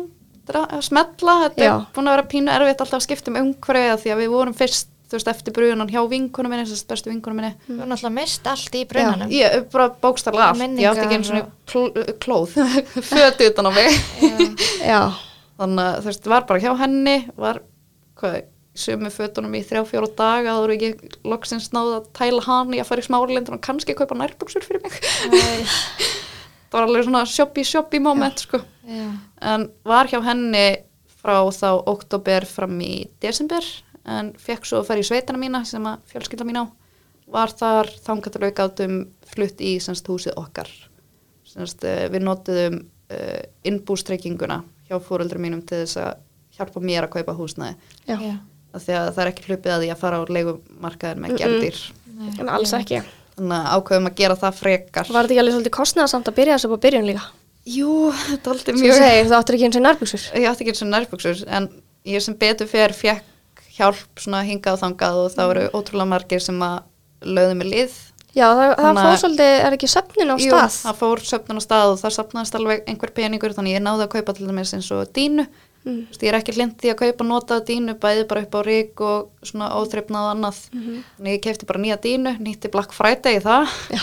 að 0.52 0.82
smetla, 0.84 1.34
þetta 1.46 1.62
Já. 1.64 1.72
er 1.72 1.84
búin 1.94 2.08
að 2.10 2.16
vera 2.16 2.28
pínu 2.28 2.52
erfitt 2.52 2.82
alltaf 2.82 2.98
að 2.98 3.04
skipta 3.06 3.30
um 3.32 3.38
umhverfið 3.40 3.92
af 3.92 4.02
því 4.02 4.12
að 4.12 4.22
við 4.22 4.32
vorum 4.32 4.56
fyrst, 4.58 4.88
þú 5.08 5.16
veist, 5.18 5.30
eftir 5.32 5.54
brunan 5.56 5.90
hjá 5.92 6.00
vinkunum 6.10 6.52
minni, 6.52 6.66
þess 6.68 6.88
bestu 6.88 7.12
vinkunum 7.12 7.38
minni. 7.40 7.52
Þú 7.68 7.76
er 7.78 7.90
náttúrulega 7.90 8.16
mist 8.16 8.48
allt 8.52 8.76
í 8.76 8.82
brunanum. 8.90 9.32
Ég 9.32 9.68
bara 9.72 9.88
bókstarlega 10.02 10.48
allt, 10.50 10.80
ég 10.82 10.90
átti 10.90 11.04
ekki 11.06 11.18
og 11.18 11.26
Minningar 11.28 11.50
kló, 11.68 11.84
klóð, 12.26 12.56
fötu 13.12 13.50
utan 13.52 13.70
á 13.70 13.72
mig. 13.76 14.00
já, 14.82 15.02
Þannig 15.62 15.84
að 15.86 16.00
þú 16.00 16.10
veist, 16.10 16.32
var 16.32 16.48
bara 16.48 16.64
hjá 16.64 16.72
henni, 16.80 17.16
var, 17.38 17.62
hvað, 18.18 18.40
sömu 18.72 19.10
fötunum 19.12 19.52
í 19.52 19.60
þrjá 19.68 19.82
fjóra 19.84 20.08
daga 20.16 20.54
þá 20.56 20.62
eru 20.64 20.76
ekki 20.78 21.10
loksins 21.28 21.68
náða 21.74 21.98
að 22.00 22.06
tæla 22.16 22.44
hann 22.46 22.72
í 22.72 22.80
að 22.80 22.88
fara 22.88 23.02
í 23.02 23.04
smáralindin 23.04 23.58
og 23.58 23.60
kannski 23.66 23.92
kaupa 23.98 24.16
nærbuksur 24.16 24.64
fyrir 24.64 24.80
mig 24.80 24.96
það 26.72 26.78
var 26.78 26.88
alveg 26.88 27.04
svona 27.06 27.24
shoppi 27.28 27.64
shoppi 27.68 28.00
moment 28.02 28.40
sko 28.46 28.62
Já. 28.88 29.06
en 29.52 29.68
var 29.86 30.08
hjá 30.10 30.18
henni 30.24 30.66
frá 31.22 31.36
þá 31.54 31.68
oktober 31.92 32.46
fram 32.48 32.80
í 32.82 33.04
desember 33.22 33.62
en 34.10 34.32
fekk 34.40 34.64
svo 34.66 34.80
að 34.80 34.88
fara 34.88 35.02
í 35.04 35.06
sveitana 35.06 35.38
mína 35.38 35.60
sem 35.68 35.84
að 35.86 36.00
fjölskylda 36.10 36.46
mín 36.48 36.58
á 36.58 36.66
var 37.32 37.52
þar 37.54 37.86
þangatalveg 38.02 38.56
gátum 38.58 38.96
flutt 39.30 39.60
í 39.62 39.76
semst 39.80 40.08
húsið 40.10 40.34
okkar 40.40 40.68
semst 41.46 41.84
uh, 41.86 42.08
við 42.10 42.24
notuðum 42.26 42.80
uh, 42.82 43.42
innbústreykinguna 43.68 44.62
hjá 44.88 44.98
fóröldrum 45.04 45.44
mínum 45.46 45.62
til 45.62 45.84
þess 45.84 46.00
að 46.02 46.18
hjálpa 46.58 46.82
mér 46.84 47.06
að 47.06 47.14
kaupa 47.18 47.36
húsnæði 47.38 47.76
Já. 48.10 48.16
Já. 48.18 48.34
af 48.74 48.82
því 48.84 48.96
að 48.98 49.08
það 49.14 49.22
er 49.24 49.30
ekki 49.32 49.46
hlupið 49.48 49.72
að 49.76 49.82
því 49.84 49.90
að 49.94 50.02
fara 50.02 50.18
á 50.20 50.22
leigumarkaðin 50.36 51.22
með 51.22 51.32
Mm-mm. 51.32 51.42
gerðir 51.44 51.82
Nei, 52.12 52.32
En 52.42 52.50
alls 52.52 52.72
ég- 52.74 52.82
ekki. 52.82 52.98
Þannig 53.36 53.56
að 53.58 53.70
ákveðum 53.78 54.08
að 54.10 54.16
gera 54.20 54.36
það 54.42 54.58
frekar 54.60 55.06
Var 55.12 55.22
þetta 55.24 55.32
ekki 55.34 55.42
alveg 55.42 55.54
svolítið 55.56 55.74
kostnæðasamt 55.78 56.28
að 56.32 56.36
byrja 56.40 56.56
þessu 56.58 56.68
upp 56.70 56.76
á 56.76 56.84
byrjun 56.86 57.08
líka? 57.10 57.24
Jú, 57.72 57.90
þetta 58.28 58.54
Sem 58.58 58.76
ég 58.76 58.82
mjög 58.82 58.96
segi, 58.98 59.26
þú 59.28 59.34
áttir 59.38 59.54
ekki 59.58 59.66
eins 59.68 59.76
og 59.78 59.84
nærbuksur. 59.86 60.22
ég 60.34 60.46
átti 60.50 60.64
ekki 60.64 60.72
eins 60.74 60.82
og 60.82 60.88
nærbuksur 60.92 61.42
en 61.58 61.68
ég 62.04 62.22
sem 62.24 62.34
betur 62.34 62.66
fyrir 62.66 62.94
fekk 62.98 63.66
hjálp 63.76 64.18
svona 64.20 64.40
hingað 64.44 64.74
og 64.76 64.80
þangað 64.82 65.20
og 65.22 65.28
það 65.36 65.50
voru 65.52 65.66
ótrúlega 65.78 66.10
margir 66.10 66.42
sem 66.42 66.58
að 66.66 66.80
lögðu 67.22 67.54
mig 67.60 67.70
lið 67.72 67.92
Já, 68.32 68.46
það, 68.48 68.70
það 68.80 68.88
að- 68.88 68.98
fór 69.04 69.18
svolítið, 69.20 69.54
er 69.66 69.74
ekki 69.76 69.88
söfnin 69.92 70.32
á 70.32 70.36
Jú, 70.40 70.50
stað? 70.50 70.76
það 70.82 70.98
fór 71.02 71.18
söfnun 71.30 71.60
á 71.60 71.62
stað 71.62 71.90
og 71.92 71.98
það 72.00 72.14
sapnaðist 72.16 72.54
alveg 72.56 72.84
einhver 72.88 73.10
peningur 73.12 73.52
þannig 73.56 73.74
ég 73.76 73.82
náði 73.84 74.06
að 74.06 74.12
kaupa 74.16 74.32
til 74.38 74.46
dæmis 74.48 74.72
eins 74.74 74.88
og 74.96 75.06
dínu 75.12 75.44
Mm. 75.84 76.02
Ég 76.14 76.28
er 76.30 76.36
ekki 76.38 76.52
lind 76.54 76.76
því 76.78 76.92
að 76.92 76.98
kaupa 77.00 77.24
notaða 77.26 77.64
dínu 77.66 77.94
bæði 77.98 78.26
bara 78.30 78.42
upp 78.46 78.52
á 78.54 78.60
rík 78.62 79.00
og 79.02 79.30
svona 79.42 79.70
óþreifnað 79.80 80.28
annað 80.36 80.58
Mhm. 80.72 81.00
þannig 81.18 81.32
ég 81.34 81.42
kefti 81.42 81.66
bara 81.66 81.80
nýja 81.82 81.96
dínu, 82.04 82.36
nýtti 82.38 82.70
Black 82.70 82.92
Friday 82.94 83.36
í 83.38 83.42
það 83.42 83.66
Já. 83.90 84.02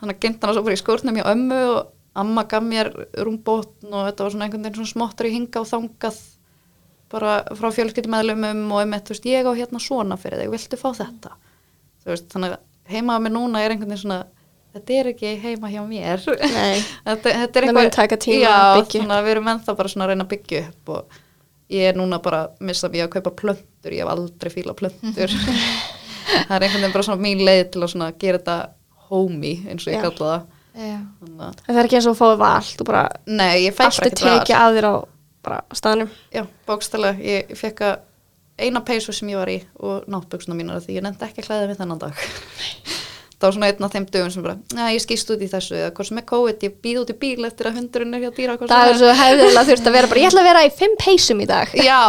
þannig 0.00 0.16
að 0.16 0.20
gynnt 0.24 0.42
hana 0.42 0.54
svo 0.56 0.62
bara 0.66 0.74
í 0.74 0.82
skórnum 0.82 1.16
hjá 1.20 1.26
ömmu 1.30 1.60
og 1.76 1.86
amma 2.16 2.42
gaf 2.44 2.62
mér 2.66 2.90
rúmbótn 3.14 3.92
og 3.94 4.08
þetta 4.10 4.24
var 4.26 4.30
svona 4.34 4.44
einhvern 4.48 4.64
veginn 4.66 4.74
svona 4.82 4.90
smottur 4.94 5.26
í 5.26 5.32
hinga 5.36 5.60
og 5.62 5.68
þangað 5.70 6.18
bara 7.10 7.36
frá 7.58 7.70
fjölskyldumæðlumum 7.74 8.66
og 8.72 8.82
um 8.82 8.92
þú 8.98 9.14
veist, 9.14 9.24
ég 9.26 9.46
á 9.46 9.52
hérna 9.54 9.80
svona 9.82 10.18
fyrir 10.18 10.42
þig, 10.44 10.50
viltu 10.50 10.76
fá 10.78 10.90
þetta 10.98 11.32
þú 12.04 12.10
veist, 12.12 12.28
þannig 12.34 12.52
að 12.54 12.60
heima 12.90 13.14
á 13.14 13.18
mér 13.22 13.34
núna 13.34 13.62
er 13.62 13.70
einhvern 13.74 13.90
veginn 13.90 14.02
svona 14.04 14.20
þetta 14.74 14.94
er 15.00 15.08
ekki 15.10 15.32
heima 15.42 15.70
hjá 15.70 15.82
mér 15.86 16.22
Nei. 16.26 16.78
þetta, 17.06 17.32
þetta 17.42 17.58
er 17.58 17.66
Það 17.66 17.74
mun 17.74 17.90
taka 17.90 18.16
tíma 18.16 18.44
já, 18.44 18.52
að 18.54 18.76
byggja 18.78 19.00
upp. 19.00 19.02
þannig 19.02 19.16
að 19.18 19.24
við 19.26 19.34
erum 19.34 19.50
ennþá 19.54 19.76
bara 19.80 19.88
svona 19.90 20.04
að 20.06 20.12
reyna 20.12 20.24
að 20.26 20.32
byggja 20.34 20.60
upp 20.68 20.92
og 20.94 21.18
ég 21.70 21.90
er 21.90 21.98
núna 21.98 22.18
bara 22.22 22.44
að 22.46 22.64
missa 22.70 22.90
mig 22.92 23.04
að 23.04 23.12
kaupa 23.16 23.32
plöntur, 23.42 23.94
ég 23.94 24.02
hef 24.04 24.12
aldrei 24.12 24.52
fíla 24.52 24.74
plöntur. 24.78 25.34
Það 26.46 26.54
er 26.56 26.64
einhvern 26.66 26.82
veginn 26.82 26.94
bara 26.94 27.06
svona 27.06 27.22
mín 27.24 27.44
leið 27.46 27.62
til 27.74 27.84
að 27.86 28.18
gera 28.20 28.38
þetta 28.38 28.56
homey 29.10 29.56
eins 29.70 29.86
og 29.86 29.94
ég 29.94 30.04
kalla 30.04 30.32
það. 30.32 30.44
Að, 30.80 31.62
Það 31.66 31.78
er 31.80 31.88
ekki 31.88 31.98
eins 31.98 32.06
og 32.06 32.14
að 32.14 32.20
fáið 32.20 32.36
val, 32.44 32.68
þú 32.78 32.86
bara, 32.86 33.00
nei, 33.26 33.56
allt 33.70 34.04
er 34.06 34.14
tekið 34.20 34.54
að 34.60 34.76
þér 34.76 34.86
á 34.86 34.94
bara 35.40 35.58
staðnum. 35.74 36.10
já, 36.30 36.44
bókstælega, 36.68 37.18
ég, 37.24 37.52
fekk 37.58 37.82
að 37.88 37.96
eina 38.60 38.82
peysu 38.84 39.12
sem 39.16 39.30
ég 39.32 39.40
var 39.40 39.50
í 39.50 39.58
og 39.80 40.04
náttbuksuna 40.12 40.56
mínar 40.58 40.82
því 40.84 40.98
ég 40.98 41.06
nefndi 41.06 41.26
ekki 41.26 41.42
að 41.42 41.48
klæða 41.48 41.68
mig 41.70 41.80
þennan 41.80 42.02
dag 42.02 42.24
það 43.40 43.46
var 43.46 43.54
svona 43.56 43.68
einn 43.70 43.86
af 43.86 43.94
þeim 43.94 44.06
dögum 44.12 44.32
sem 44.34 44.44
bara, 44.44 44.56
já, 44.76 44.84
ég 44.92 45.02
skýst 45.04 45.30
út 45.32 45.44
í 45.44 45.48
þessu 45.50 45.76
eða 45.78 45.92
hvort 45.96 46.10
sem 46.10 46.20
er 46.20 46.26
COVID, 46.28 46.64
ég 46.66 46.74
býð 46.84 46.98
út 47.00 47.12
í 47.12 47.16
bíl 47.22 47.46
eftir 47.48 47.70
að 47.70 47.78
hundurinn 47.80 48.16
er 48.18 48.24
hjá 48.26 48.32
dýra 48.36 48.56
Það 48.60 48.90
er 48.90 48.98
svo 49.00 49.14
hefðilega 49.20 49.64
þurft 49.70 49.88
að 49.88 49.96
vera 49.96 50.10
bara, 50.10 50.20
ég 50.20 50.28
ætla 50.30 50.42
að 50.42 50.48
vera 50.50 50.64
í 50.66 50.72
fimm 50.76 50.98
peysum 51.00 51.40
í 51.40 51.48
dag. 51.48 51.72
Já, 51.80 52.02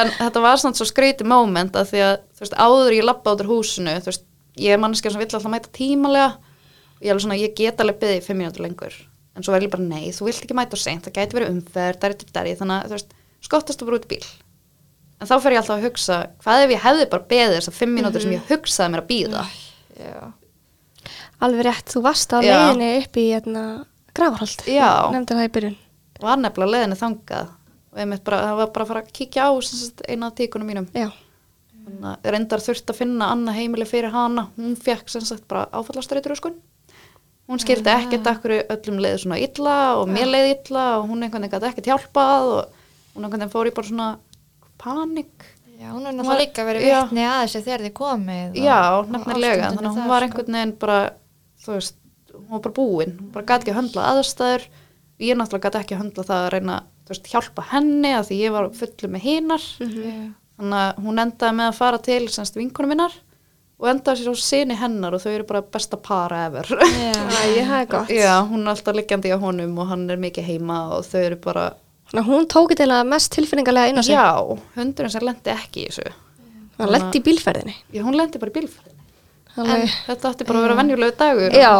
en 0.00 0.10
þetta 0.16 0.42
var 0.42 0.58
svona 0.62 0.80
svo 0.80 0.88
skreiti 0.90 1.28
moment 1.28 1.78
að 1.78 1.92
því 1.92 2.02
að, 2.08 2.16
þú 2.34 2.44
veist, 2.44 2.58
áður 2.58 2.96
ég 2.98 3.06
lappa 3.06 3.36
út 3.36 3.44
úr 3.46 3.52
húsinu, 3.52 3.94
þú 4.02 4.10
veist, 4.10 4.26
ég 4.58 4.74
er 4.74 4.82
mannskja 4.82 5.14
sem 5.14 5.22
vill 5.22 5.30
alltaf 5.30 5.52
mæta 5.52 5.70
tímalega 5.76 6.34
ég 7.02 7.10
er 7.10 7.14
alveg 7.14 7.26
svona, 7.26 7.38
ég 7.38 7.54
get 7.56 7.80
alveg 7.82 8.00
byggði 8.00 8.24
fimm 8.24 8.40
mínútur 8.40 8.64
lengur. 8.64 8.96
En 9.36 9.44
svo 9.44 9.52
verður 9.52 9.68
ég 9.68 9.74
bara, 9.74 9.86
nei, 9.90 10.08
þú 10.16 10.30
vilt 10.30 10.42
ekki 10.46 10.56
mæta 10.56 10.76
og 10.76 10.80
seint 10.80 11.04
það 11.04 11.16
gæti 11.18 11.36
verið 11.36 11.52
umferð, 11.52 12.00
dæri 12.00 12.18
til 12.20 12.28
dæri 12.32 12.54
þannig 12.56 12.76
að, 12.78 12.86
þú 12.88 12.96
veist, 12.96 13.14
skottast 13.44 13.82
þú 13.82 13.88
bara 13.90 13.98
út 14.00 14.06
í 14.06 14.12
bíl. 14.14 14.30
En 15.20 15.28
þá 15.28 15.34
fer 15.44 15.56
ég 15.56 15.60
alltaf 15.60 15.76
að 15.76 15.86
hugsa, 15.86 16.18
hvað 16.44 16.64
ef 16.64 16.72
ég 16.72 16.82
hefði 16.86 17.08
bara 17.12 17.28
beðið 17.32 17.58
þessar 17.58 17.76
fimm 17.76 17.94
mínútur 17.96 18.24
sem 18.24 18.34
ég 18.36 18.48
hugsaði 18.48 18.94
mér 18.94 19.04
að 19.04 19.10
býða. 19.12 19.44
Alveg 21.44 21.66
rétt, 21.66 21.90
þú 21.92 22.02
varst 22.06 22.32
á 22.32 22.38
leiðinni 22.40 22.90
upp 23.02 23.18
í 23.20 23.26
hérna, 23.34 23.62
gravarhold. 24.16 24.64
Já. 24.70 24.90
Nefndir 25.12 25.36
það 25.36 25.48
í 25.48 25.52
byrjun. 25.56 25.76
var 26.22 26.38
nefnilega 26.40 26.72
leiðinni 26.72 26.96
þangað 26.96 27.48
og 27.96 28.14
bara, 28.24 28.38
það 28.44 28.56
var 28.60 28.70
bara 28.72 28.84
að 28.84 28.88
fara 28.88 29.02
að 29.02 29.12
kíkja 29.16 29.48
á 29.48 29.52
eina 30.08 30.26
af 30.26 30.34
tíkunum 30.36 30.68
mínum 30.68 30.86
Já. 30.96 31.10
Reyndar 32.26 32.60
þurft 32.64 32.90
að 32.90 32.98
finna 32.98 33.28
annað 33.32 33.60
heimili 33.60 33.86
fyrir 33.86 34.10
hana. 34.10 34.48
Hún 34.56 34.74
fekk 34.80 35.08
sem 35.12 35.22
sagt 35.22 35.44
bara 35.48 35.68
áfallastreitur 35.72 36.34
sko. 36.36 36.50
Hún 37.46 37.60
skildi 37.62 37.86
Ah. 37.92 38.02
ekkert 38.02 38.26
akkur 38.26 38.56
öllum 38.66 38.98
leiði 38.98 39.20
svona 39.22 39.38
illa 39.38 39.76
og 40.00 40.08
mér 40.10 40.26
leiði 40.26 40.56
illa 40.56 40.98
og 40.98 41.08
hún 41.08 41.22
einhvern 41.22 41.46
veginn 41.46 41.52
gæti 41.54 41.68
ekkert 41.70 41.86
hjálpað 41.92 42.48
og 42.56 42.64
hún 43.14 43.22
einhvern 43.24 43.38
veginn 43.44 43.52
fór 43.54 43.70
í 43.70 43.74
bara 43.76 43.86
svona 43.86 44.08
panik. 44.82 45.46
Já, 45.78 45.92
hún 45.92 46.06
er 46.08 46.12
náttúrulega 46.16 46.40
líka 46.40 46.64
verið 46.66 46.82
já. 46.88 47.00
vitni 47.04 47.22
að 47.28 47.42
þessu 47.44 47.62
þegar 47.62 47.82
þið 47.86 47.92
komið. 48.00 48.54
Já, 48.56 48.80
nefnilega. 49.12 49.70
Þannig 49.70 49.86
að 49.90 49.96
hún 49.96 50.08
var 50.08 50.20
sko. 50.20 50.26
einhvern 50.26 50.52
veginn 50.56 50.72
bara, 50.80 50.98
þú 51.66 51.76
veist, 51.76 51.98
hún 52.32 52.48
var 52.54 52.64
bara 52.66 52.76
búin. 52.78 53.14
Hún 53.20 53.30
bara 53.34 53.48
gæti 53.50 53.66
ekki 53.66 53.74
að 53.74 53.78
höndla 53.82 54.08
aðstæður. 54.12 54.66
Ég 55.26 55.38
náttúrulega 55.40 55.70
gæti 55.70 55.82
ekki 55.82 55.96
að 55.96 56.02
höndla 56.04 56.26
það 56.28 56.42
að 56.46 56.50
reyna, 56.54 56.80
þú 57.04 57.14
veist, 57.14 57.30
hjálpa 57.32 57.68
henni 57.72 58.10
að 58.16 58.26
því 58.30 58.40
ég 58.42 58.56
var 58.56 58.66
fullu 58.80 59.12
með 59.12 59.24
hinar. 59.26 59.68
Já. 59.80 60.18
Þannig 60.56 60.82
að 60.82 61.00
hún 61.04 61.20
endaði 61.20 61.56
með 61.58 61.70
að 61.70 61.78
fara 61.78 61.98
til 62.06 62.22
semst 62.32 62.54
vinkunum 62.56 62.94
minnar 62.94 63.16
og 63.76 63.88
endaði 63.90 64.22
sér 64.22 64.32
á 64.32 64.36
sinni 64.40 64.76
hennar 64.80 65.12
og 65.16 65.20
þau 65.20 65.32
eru 65.34 65.46
bara 65.48 65.60
besta 65.74 65.98
para 66.00 66.46
ever. 66.46 66.70
Er 66.76 67.88
gott. 67.90 68.08
Já, 68.12 68.38
hún 68.48 68.64
er 68.64 68.72
alltaf 68.72 68.96
liggjandi 68.96 69.34
á 69.36 69.38
honum 69.40 69.76
og 69.82 69.90
hann 69.90 70.06
er 70.08 70.20
mikið 70.20 70.48
heima 70.48 70.78
og 70.96 71.04
þau 71.04 71.20
eru 71.20 71.38
bara, 71.44 71.66
Þannig 72.06 72.22
að 72.22 72.30
hún 72.30 72.44
tók 72.46 72.72
þetta 72.72 73.00
mest 73.04 73.32
tilfinningarlega 73.34 73.90
inn 73.90 73.98
á 74.00 74.02
sig. 74.06 74.14
já, 74.14 74.30
hundurinn 74.78 75.12
sem 75.12 75.24
lendi 75.26 75.52
ekki 75.52 75.82
í 75.82 75.88
þessu. 75.90 76.12
Hann 76.78 76.92
lendi 76.94 77.18
í 77.18 77.24
bílferðinni. 77.26 77.74
Já, 77.92 78.02
hún 78.06 78.16
lendi 78.16 78.40
bara 78.40 78.52
í 78.52 78.56
bílfræðinni. 78.56 78.95
Alveg, 79.56 79.94
Þetta 80.06 80.30
átti 80.32 80.46
bara 80.48 80.58
að 80.60 80.66
vera 80.66 80.78
venjulegu 80.82 81.16
dagur. 81.20 81.56
já, 81.56 81.72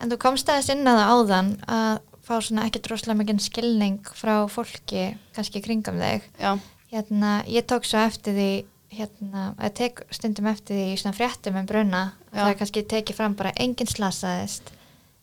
En 0.00 0.10
þú 0.12 0.16
komst 0.22 0.48
aðeins 0.48 0.68
inn 0.70 0.86
að 0.86 0.98
það 1.00 1.12
áðan 1.14 1.48
að 1.66 2.00
fá 2.28 2.34
svona 2.44 2.64
ekki 2.68 2.80
droslega 2.84 3.18
mikið 3.18 3.38
skilning 3.42 4.10
frá 4.14 4.34
fólki, 4.52 5.04
kannski 5.34 5.62
kringum 5.64 5.98
þig. 5.98 6.26
Já, 6.38 6.58
Hérna, 6.92 7.42
ég 7.50 7.66
tók 7.68 7.84
svo 7.84 7.98
eftir 8.00 8.32
því, 8.32 8.50
hérna, 8.96 9.54
að 9.60 9.72
tek 9.76 10.00
stundum 10.14 10.46
eftir 10.48 10.76
því 10.78 10.84
í 10.94 10.98
svona 11.00 11.16
fréttum 11.18 11.58
um 11.60 11.66
bruna. 11.68 12.02
Já. 12.32 12.38
Það 12.38 12.50
er 12.52 12.58
kannski 12.62 12.82
tekið 12.88 13.18
fram 13.18 13.34
bara 13.36 13.52
enginn 13.60 13.90
slasaðist. 13.90 14.70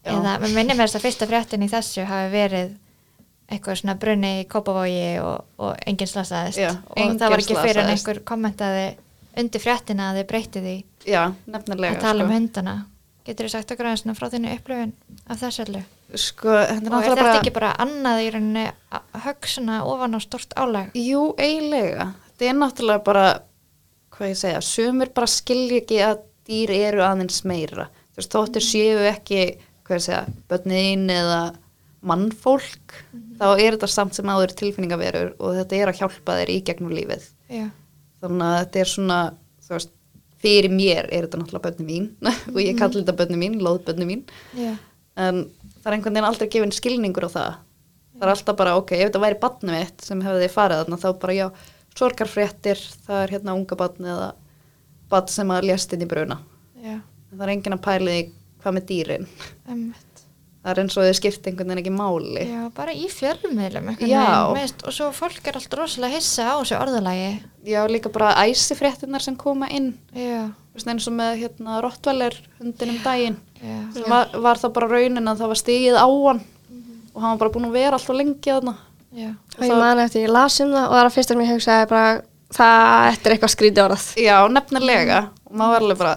Já. 0.06 0.12
Eða, 0.14 0.36
mér 0.44 0.54
minnir 0.54 0.78
mér 0.78 0.86
þess 0.92 1.00
að 1.00 1.06
fyrsta 1.08 1.28
fréttin 1.32 1.66
í 1.66 1.70
þessu 1.72 2.06
hafi 2.06 2.30
verið 2.36 2.76
eitthvað 3.50 3.80
svona 3.82 3.96
brunni 4.02 4.32
í 4.44 4.46
Kópavogi 4.50 5.08
og, 5.24 5.46
og 5.58 5.74
enginn 5.90 6.10
slasaðist. 6.12 6.60
Já, 6.62 6.70
og 6.86 6.98
enginn 7.02 7.20
það 7.22 7.34
var 7.34 7.44
ekki 7.46 7.58
fyrir 7.58 7.82
en 7.82 7.90
slasaðist. 7.90 8.08
einhver 8.08 8.22
kommentaði 8.30 8.86
undir 9.42 9.62
fréttina 9.66 10.12
að 10.12 10.20
þið 10.22 10.28
breytið 10.34 10.68
því 10.70 10.76
já, 11.08 11.22
nefnilega. 11.46 11.96
að 11.96 12.04
tala 12.04 12.26
um 12.26 12.30
sko. 12.30 12.38
hundana. 12.38 12.76
Getur 13.26 13.48
þú 13.48 13.52
sagt 13.56 13.72
okkur 13.74 13.88
aðeins 13.90 14.20
frá 14.20 14.28
þinni 14.30 14.52
upplöfun 14.54 14.92
af 15.26 15.40
þessu 15.42 15.64
öllu? 15.66 15.82
Sko, 16.14 16.52
Og 16.54 16.60
er 16.62 16.84
þetta 16.86 17.16
bara... 17.18 17.38
ekki 17.40 17.54
bara 17.56 17.72
annað 17.82 18.22
í 18.22 18.28
rauninni 18.36 18.66
svona 19.50 19.80
ofan 19.90 20.14
á 20.14 20.20
stort 20.22 20.54
álag? 20.54 20.94
Jú, 20.94 21.32
eiginlega. 21.42 22.12
Þetta 22.28 22.50
er 22.52 22.58
náttúrulega 22.60 23.04
bara, 23.08 23.26
hvað 24.14 24.30
ég 24.30 24.40
segja, 24.44 24.62
sumir 24.62 25.10
bara 25.18 25.32
skilja 25.32 25.82
ekki 25.82 26.02
að 26.06 26.22
dýr 26.46 26.76
eru 26.76 27.02
aðeins 27.08 27.42
meira. 27.50 27.88
Þú 28.14 28.22
veist, 28.22 28.36
þóttir 28.36 28.66
séu 28.68 29.02
ekki, 29.10 29.42
hvað 29.88 29.98
ég 29.98 30.06
segja, 30.06 30.22
börnin 30.52 31.10
eða 31.16 31.42
mannfólk, 32.06 33.00
þá 33.40 33.48
er 33.56 33.76
þetta 33.76 33.90
samt 33.90 34.18
sem 34.18 34.30
áður 34.30 34.54
tilfinningaverur 34.60 35.34
og 35.40 35.58
þetta 35.58 35.80
er 35.80 35.92
að 35.92 36.04
hjálpa 36.04 36.38
þér 36.44 36.54
í 36.54 36.60
gegnum 36.70 36.94
lífið. 36.94 37.26
Já. 37.50 37.66
Þannig 38.22 38.46
að 38.52 38.60
þetta 38.62 38.84
er 38.84 38.92
svona, 38.94 39.20
þú 39.66 39.74
veist, 39.74 39.95
fyrir 40.44 40.74
mér 40.74 41.08
er 41.10 41.28
þetta 41.28 41.42
náttúrulega 41.42 41.68
börnin 41.70 41.90
mín 41.90 42.10
og 42.54 42.60
ég 42.62 42.80
kalli 42.80 43.02
þetta 43.02 43.18
börnin 43.22 43.42
mín, 43.42 43.60
lóðbörnin 43.64 44.10
mín. 44.10 44.26
Já. 44.58 44.76
en 45.16 45.46
það 45.80 45.92
er 45.92 45.98
einhvern 45.98 46.18
veginn 46.18 46.30
aldrei 46.30 46.50
gefin 46.52 46.76
skilningur 46.76 47.28
á 47.28 47.36
það. 47.36 47.62
Það 48.16 48.26
er 48.28 48.32
alltaf 48.32 48.58
bara, 48.60 48.78
ok, 48.80 48.92
ef 48.96 49.10
þetta 49.10 49.24
væri 49.26 49.40
badni 49.42 49.76
mitt 49.76 50.04
sem 50.06 50.22
hefði 50.24 50.50
farið 50.54 50.82
þarna, 50.82 51.00
þá 51.02 51.10
bara 51.22 51.36
já 51.36 51.48
sorgarfréttir, 51.96 52.82
það 53.06 53.22
er 53.24 53.34
hérna 53.36 53.56
unga 53.56 53.78
badni 53.80 54.12
eða 54.12 54.32
badn 55.12 55.32
sem 55.32 55.54
að 55.56 55.70
lést 55.70 55.94
inn 55.96 56.04
í 56.04 56.10
bruna. 56.12 56.40
En 57.32 57.38
það 57.38 57.46
er 57.48 57.54
enginn 57.56 57.78
að 57.78 57.86
pæli 57.86 58.18
hvað 58.64 58.78
með 58.78 58.88
dýrin. 58.92 59.30
Það 60.66 60.72
er 60.72 60.82
eins 60.82 60.96
og 60.98 61.06
þau 61.06 61.18
skipt 61.20 61.48
einhvern 61.48 61.70
veginn 61.70 61.82
ekki 61.84 61.94
máli. 61.94 62.44
Já, 62.50 62.62
bara 62.74 62.94
í 62.98 63.06
veist, 64.58 64.82
og 64.82 64.96
svo 64.96 65.12
fólk 65.14 65.46
er 65.46 65.60
alltaf 65.60 65.78
rosalega 65.78 66.18
hissa 66.18 66.48
á 66.50 66.56
þessu 66.58 66.80
orðalagi. 66.80 67.28
já, 67.70 67.80
líka 67.92 68.10
bara 68.10 68.34
æsifréttirnar 68.42 69.22
sem 69.22 69.38
koma 69.38 69.70
inn. 69.70 69.92
Veist, 70.74 70.90
eins 70.90 71.06
og 71.08 71.14
með 71.16 71.38
hérna 71.44 71.78
Rottweiler 71.86 72.40
hundin 72.58 72.96
um 72.96 73.00
daginn. 73.06 73.38
Já. 73.62 73.78
sem 73.94 74.10
var, 74.10 74.34
var 74.34 74.60
það 74.60 74.74
bara 74.80 74.90
raunin 74.90 75.32
að 75.32 75.44
það 75.44 75.54
var 75.54 75.62
stigið 75.62 76.00
á 76.02 76.08
hann? 76.10 76.42
Og 77.14 77.22
hann 77.22 77.36
var 77.36 77.42
bara 77.46 77.54
búin 77.54 77.70
að 77.70 77.78
vera 77.78 78.00
alltaf 78.00 78.18
lengi 78.18 78.50
þarna. 78.50 78.76
Já. 79.16 79.30
og 79.32 79.64
ég 79.64 79.78
man 79.80 80.02
eftir, 80.04 80.26
ég 80.26 80.34
las 80.34 80.58
um 80.60 80.74
það 80.74 80.88
og 80.90 80.96
það 80.96 81.02
er 81.02 81.10
að 81.10 81.14
fyrsta 81.16 81.36
sem 81.36 81.44
ég 81.46 81.52
hugsaði 81.54 81.92
bara, 81.94 82.08
það 82.58 83.06
þetta 83.14 83.30
er 83.30 83.36
eitthvað 83.36 83.54
skrítið 83.54 83.84
orðað 83.86 84.08
Já, 84.26 84.38
nefnilega. 84.52 85.20
Og 85.46 85.56
maður 85.56 85.76
var 85.76 85.86
alveg 85.86 86.02
bara, 86.02 86.16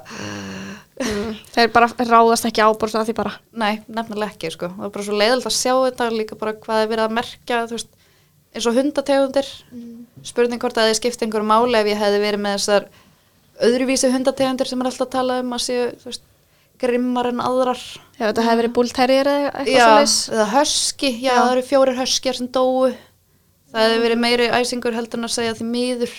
mm. 1.03 1.35
þeir 1.55 1.71
bara 1.75 1.89
ráðast 2.09 2.49
ekki 2.49 2.65
á 2.65 2.69
bara 2.71 2.93
svona 2.93 3.09
því 3.09 3.15
bara. 3.19 3.35
Nei, 3.53 3.81
nefnilega 3.87 4.35
ekki 4.35 4.53
sko. 4.55 4.71
það 4.73 4.85
var 4.85 4.95
bara 4.95 5.07
svo 5.09 5.19
leiðilt 5.19 5.49
að 5.49 5.57
sjá 5.57 5.75
þetta 5.75 6.09
líka 6.15 6.39
bara 6.41 6.55
hvað 6.59 6.83
er 6.85 6.91
verið 6.93 7.05
að 7.05 7.17
merkja 7.19 7.61
veist, 7.73 7.91
eins 8.55 8.69
og 8.69 8.79
hundategundir. 8.79 9.51
Spurning 10.27 10.63
hvort 10.63 10.81
að 10.81 10.91
þið 10.91 10.99
skipti 11.01 11.27
einhverju 11.27 11.51
máli 11.51 11.79
ef 11.81 11.93
ég 11.93 12.01
hefði 12.01 12.23
verið 12.25 12.43
með 12.45 12.57
þessar 12.59 12.89
öðruvísi 13.69 14.13
hundategundir 14.15 14.71
sem 14.71 14.83
er 14.83 14.91
alltaf 14.91 15.07
að 15.07 15.15
tala 15.17 15.39
um 15.43 15.55
að 15.57 15.65
séu 15.67 15.85
veist, 16.07 16.25
grimmar 16.79 17.31
en 17.33 17.43
aðrar. 17.43 17.85
Já, 18.19 18.29
þetta 18.29 18.47
hefði 18.47 18.63
verið 18.63 18.75
búlterjir 18.79 19.31
eða 19.33 19.53
eitthvað 19.53 19.75
já, 19.75 19.85
svoleiðis. 19.85 20.17
eða 20.35 20.49
höski, 20.55 21.13
já, 21.23 21.33
það 21.35 21.53
eru 21.53 21.65
fjórir 21.67 21.99
höskjar 21.99 22.39
sem 22.39 22.51
dóu. 22.55 22.91
Það 23.69 23.85
hefði 23.85 24.03
verið 24.07 24.21
meiri 24.23 24.51
æsingur 24.57 24.95
heldur 24.97 25.21
en 25.21 25.29
að 25.29 25.35
segja 25.35 25.57
því 25.59 25.67
miður 25.69 26.13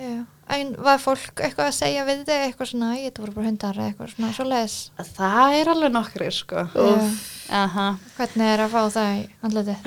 Já. 0.00 0.20
En 0.50 0.70
var 0.82 0.98
fólk 0.98 1.38
eitthvað 1.44 1.68
að 1.68 1.74
segja 1.76 2.04
við 2.08 2.22
þig 2.26 2.40
eitthvað 2.46 2.68
svona, 2.72 2.86
"Æ, 2.96 3.04
þetta 3.06 3.22
voru 3.22 3.34
bara 3.36 3.46
hundar 3.46 3.76
eða 3.76 3.88
eitthvað 3.90 4.14
svona 4.14 4.30
svo 4.34 4.46
leiðis? 4.48 4.76
það 5.18 5.58
er 5.60 5.68
alveg 5.74 5.92
nokkri, 5.94 6.30
sko 6.34 6.64
Aha. 7.50 7.86
Hvernig 8.16 8.46
er 8.54 8.62
að 8.64 8.70
fá 8.70 8.80
það 8.96 9.12
í 9.18 9.28
andletið? 9.44 9.86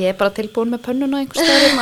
ég 0.00 0.08
er 0.08 0.18
bara 0.18 0.30
tilbúin 0.30 0.70
með 0.70 0.82
pönnuna 0.86 1.20
einhver 1.20 1.44
stöður 1.44 1.72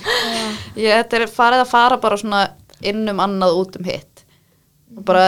ég, 0.84 0.90
þetta 1.04 1.20
er 1.20 1.26
farið 1.32 1.60
að 1.64 1.70
fara 1.72 1.96
bara 2.00 2.16
svona 2.20 2.40
inn 2.82 3.08
um 3.08 3.20
annað 3.24 3.56
út 3.60 3.76
um 3.80 3.84
hitt 3.84 4.24
og 4.96 5.04
bara 5.04 5.26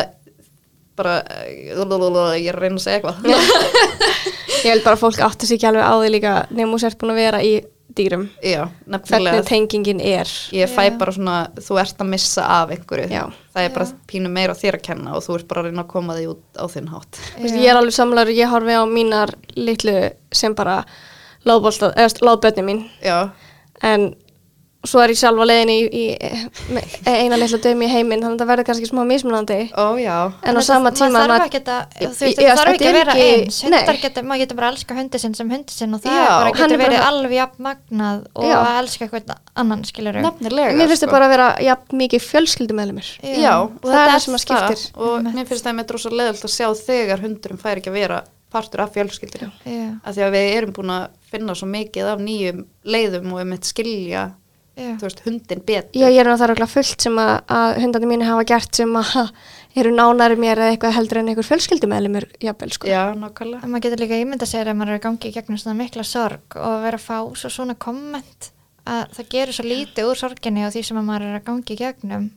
bara, 0.97 1.23
ég 1.57 2.49
er 2.49 2.57
að 2.57 2.63
reyna 2.63 2.77
að 2.77 2.85
segja 2.85 3.01
eitthvað 3.01 3.17
Ég 4.63 4.71
held 4.71 4.85
bara 4.85 4.95
að 4.95 5.01
fólk 5.03 5.19
átti 5.27 5.47
sig 5.49 5.57
ekki 5.59 5.67
alveg 5.73 5.83
á 5.89 5.95
því 5.99 6.11
líka 6.13 6.33
nefnum 6.53 6.77
þú 6.77 6.81
sért 6.85 6.99
búin 7.01 7.11
að 7.15 7.19
vera 7.19 7.41
í 7.43 7.53
dýrum. 7.97 8.25
Já, 8.45 8.67
hvernig 8.87 9.45
tengingin 9.49 10.01
er. 10.01 10.31
Ég 10.55 10.71
fæ 10.73 10.91
bara 10.99 11.15
svona, 11.15 11.37
þú 11.59 11.79
ert 11.83 12.03
að 12.03 12.11
missa 12.13 12.47
af 12.61 12.73
einhverju, 12.75 13.09
Já. 13.13 13.25
það 13.55 13.69
er 13.69 13.75
bara 13.77 13.87
pínu 14.13 14.33
meira 14.33 14.57
þér 14.59 14.79
að 14.79 14.85
kenna 14.89 15.17
og 15.17 15.25
þú 15.27 15.39
ert 15.39 15.49
bara 15.51 15.63
að 15.63 15.71
reyna 15.71 15.85
að 15.85 15.93
koma 15.93 16.17
því 16.19 16.27
út 16.33 16.61
á 16.61 16.65
þinn 16.73 16.91
hátt. 16.93 17.23
Ég 17.45 17.69
er 17.69 17.81
alveg 17.81 17.97
samlar, 17.97 18.33
ég 18.33 18.53
horfi 18.53 18.79
á 18.79 18.85
mínar 18.89 19.35
litlu 19.57 19.97
sem 20.33 20.55
bara 20.55 20.83
láðbötni 21.47 22.67
mín. 22.67 22.85
Já, 23.03 23.31
en 23.83 24.13
svo 24.85 24.99
er 25.03 25.13
ég 25.15 25.19
sjálf 25.21 25.39
á 25.39 25.45
leiðinni 25.47 25.75
í, 25.79 25.89
í, 26.03 26.83
eina 27.07 27.37
litlu 27.39 27.59
dömi 27.63 27.87
í 27.87 27.91
heiminn 27.93 28.23
þannig 28.23 28.35
að 28.35 28.43
það 28.43 28.51
verður 28.53 28.67
kannski 28.69 28.89
smá 28.91 29.03
mismunandi. 29.07 29.59
Ó 29.79 29.87
já. 30.01 30.17
En 30.43 30.59
á 30.59 30.63
sama 30.67 30.91
tíma 30.97 31.11
maður 31.15 31.35
þarf 31.37 31.47
ekki 31.47 31.61
að, 31.63 31.95
þú 32.03 32.25
veist, 32.27 32.43
já, 32.43 32.55
þarf 32.59 32.73
ekki 32.73 32.87
að 32.87 32.91
er 32.91 32.99
vera 32.99 33.15
eins. 33.27 33.61
Hundar 33.67 34.01
getur, 34.03 34.27
maður 34.27 34.43
getur 34.43 34.59
bara 34.59 34.71
að 34.71 34.75
elska 34.77 34.97
hundi 34.99 35.21
sinn 35.23 35.37
sem 35.39 35.53
hundi 35.55 35.77
sinn 35.77 35.95
og 35.95 36.03
það 36.03 36.19
Já, 36.19 36.27
bara, 36.33 36.51
getur 36.57 36.65
er 36.67 36.73
bara- 36.77 36.83
verið 36.89 37.07
alveg 37.13 37.37
jafn 37.39 37.67
magnað 37.69 38.27
og 38.35 38.49
Já. 38.51 38.57
að 38.59 38.81
elska 38.83 39.07
eitthvað 39.07 39.33
annan 39.63 39.85
skilur 39.87 40.19
nefnilega 40.23 40.75
mér 40.77 40.89
finnst 40.91 41.03
sko. 41.03 41.07
þetta 41.07 41.13
bara 41.17 41.27
að 41.29 41.35
vera 41.37 41.49
jafn 41.69 41.99
mikið 42.03 42.27
fjölskyldumæðlumir 42.27 43.09
já, 43.23 43.55
og 43.63 43.81
Það 43.87 43.99
er 44.03 44.13
það 44.13 44.21
sem 44.27 44.35
að 44.39 44.45
skiptir. 44.47 44.85
og 44.99 45.27
mér 45.31 45.47
finnst 45.53 45.67
það 45.67 45.77
með 45.79 45.91
drosa 45.93 46.11
leðilt 46.13 46.47
að 46.49 46.55
sjá 46.59 46.69
þegar 46.83 47.23
hundurum 47.27 47.59
fær 47.63 47.77
ekki 47.83 47.93
að 47.93 47.99
vera 48.03 48.23
partur 48.53 48.83
af 48.85 48.93
fjölskyldinu 48.93 49.49
Já, 49.65 49.89
af 50.05 50.15
því 50.17 50.25
að 50.27 50.35
við 50.37 50.51
erum 50.59 50.73
búin 50.77 50.91
að 50.93 51.05
finna 51.33 51.55
svo 51.57 51.69
mikið 51.73 52.11
af 52.13 52.21
nýjum 52.21 52.65
leiðum 52.85 53.33
og 53.33 53.39
við 53.41 53.47
mitt 53.55 53.65
skilja 53.65 54.03
já, 54.13 54.23
veist, 54.77 55.21
hundin 55.27 55.61
betur. 55.67 56.01
Já, 56.01 56.09
ég 56.09 56.21
er 56.23 56.29
nú 56.31 56.37
það 56.41 56.55
er 56.55 56.67
fullt 56.73 57.05
sem 57.05 57.19
að, 57.21 57.33
að 57.53 57.81
hundandi 57.83 58.09
mínu 58.09 58.25
hafa 58.29 58.45
gert 58.49 58.75
sem 58.81 58.95
að 58.97 59.31
eru 59.83 59.93
nánari 59.93 60.37
mér 60.41 60.61
eða 60.63 60.73
eitthvað 60.75 60.97
heldur 60.97 61.21
en 61.21 61.29
einhver 61.33 61.49
fjölskyldumæðlumir 61.49 62.27
jafnvel 62.41 62.73
sko. 62.73 62.89
já, 62.89 63.03
nákvæmlega. 63.17 63.63
En 63.65 63.73
maður 63.73 63.85
getur 63.87 64.03
líka 64.05 64.21
ímynda 64.23 64.49
sér 64.49 64.69
ef 64.73 64.77
maður 64.77 64.95
er 64.95 65.01
að 65.01 65.05
gangi 65.07 65.29
í 65.31 65.35
gegnum 65.37 65.61
svona 65.61 65.79
mikla 65.83 66.05
sorg 66.09 66.57
og 66.57 66.83
vera 66.87 67.01
að 67.01 67.07
fá 67.07 67.17
svo 67.41 67.53
svona 67.53 67.77
komment 67.77 68.51
að 68.89 69.13
það 69.17 69.29
gerir 69.37 69.57
svo 69.57 69.65
lítið 69.69 70.09
úr 70.11 70.19
sorginni 70.19 70.65
og 70.67 70.73
því 70.75 70.83
sem 70.89 70.99
að 71.01 71.09
maður 71.09 71.29
er 71.29 71.39
að 71.41 71.47
gangi 71.49 71.73
í 71.77 71.81
gegnum. 71.81 72.29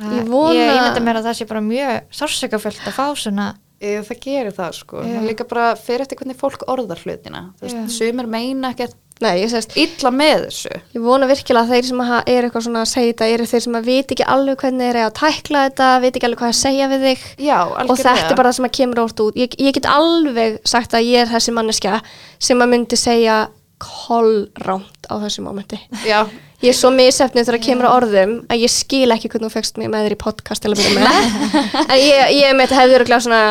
Að 0.00 0.14
Ég 0.18 0.28
vona- 0.30 0.54
ég 0.58 0.70
ímynda 0.76 1.02
mér 1.06 1.18
að 1.20 1.26
það 1.30 1.38
sé 1.40 1.46
bara 1.50 1.60
mjög 1.64 2.14
sársökafullt 2.20 2.86
að 2.88 2.96
fá 2.98 3.06
svona 3.16 3.48
Ég, 3.80 4.02
það 4.04 4.18
gerir 4.20 4.52
það 4.52 4.74
sko, 4.76 4.98
Já. 5.00 5.14
það 5.16 5.26
líka 5.30 5.44
bara 5.48 5.68
fyrir 5.80 6.02
eftir 6.04 6.18
hvernig 6.20 6.36
fólk 6.36 6.66
orðar 6.68 6.98
hlutina. 7.00 7.40
Þú 7.56 7.64
veist, 7.64 7.94
sumir 7.96 8.26
meina 8.28 8.74
ekkert 8.74 8.92
Nei, 9.20 9.34
ég 9.42 9.50
sést, 9.52 9.74
illa 9.76 10.10
með 10.16 10.46
þessu? 10.46 10.78
Ég 10.96 11.02
vona 11.04 11.26
virkilega 11.28 11.66
að 11.66 11.74
þeir 11.74 11.88
sem 11.90 11.98
að 12.00 12.12
er 12.32 12.46
eitthvað 12.46 12.64
svona 12.64 12.84
að 12.86 12.88
segja 12.88 13.10
þetta 13.10 13.26
eru 13.34 13.48
þeir 13.50 13.64
sem 13.66 13.76
að 13.76 13.88
viti 13.90 14.16
ekki 14.16 14.26
alveg 14.34 14.62
hvernig 14.62 14.86
þeir 14.86 14.96
eru 14.96 15.02
að 15.04 15.16
tækla 15.18 15.64
þetta, 15.66 15.88
viti 16.00 16.20
ekki 16.20 16.28
alveg 16.30 16.40
hvað 16.40 16.52
að 16.54 16.60
segja 16.60 16.88
við 16.88 17.04
þig. 17.04 17.26
Já, 17.44 17.58
og 17.68 17.92
þetta 18.00 18.14
er 18.30 18.38
bara 18.38 18.52
það 18.52 18.58
sem 18.58 18.68
að 18.70 18.76
kemur 18.78 19.02
órt 19.04 19.24
út. 19.26 19.40
Ég, 19.40 19.56
ég 19.60 19.76
get 19.76 19.88
alveg 19.92 20.56
sagt 20.72 20.96
að 20.96 21.08
ég 21.10 21.24
er 21.26 21.32
þessi 21.34 21.56
manneskja 21.58 22.00
sem 22.40 22.64
að 22.64 22.72
myndi 22.72 23.00
segja 23.00 23.40
kollránt 23.80 25.08
á 25.08 25.14
þessu 25.20 25.44
mómenti. 25.44 25.78
Já, 26.04 26.24
ég 26.60 26.72
er 26.72 26.76
svo 26.76 26.90
misefnið 26.92 27.44
þegar 27.44 27.58
það 27.58 27.66
kemur 27.66 27.88
á 27.88 27.96
orðum 27.96 28.34
að 28.48 28.64
ég 28.64 28.72
skil 28.72 29.08
ekki 29.12 29.30
hvernig 29.32 29.48
þú 29.48 29.56
fegst 29.56 29.80
mig 29.80 29.92
með 29.92 30.08
þér 30.08 30.16
í 30.16 30.20
podcast 30.20 30.64
til 30.64 30.72
að 30.72 30.80
byrja 30.80 31.04
með. 31.04 31.28
En 31.90 31.96
ég, 32.00 32.34
ég 32.40 32.56
með 32.56 32.68
þetta 32.68 32.80
hefði 32.80 32.98
öruglega 33.00 33.24
svona 33.24 33.44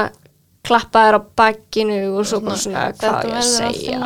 klappa 0.65 1.05
þér 1.07 1.17
á 1.17 1.21
bakkinu 1.39 1.99
og 2.19 2.25
svo 2.27 2.41
bara 2.43 2.57
svona 2.59 2.87
hvað 2.99 3.29
ég 3.29 3.37
að 3.39 3.45
segja? 3.47 3.99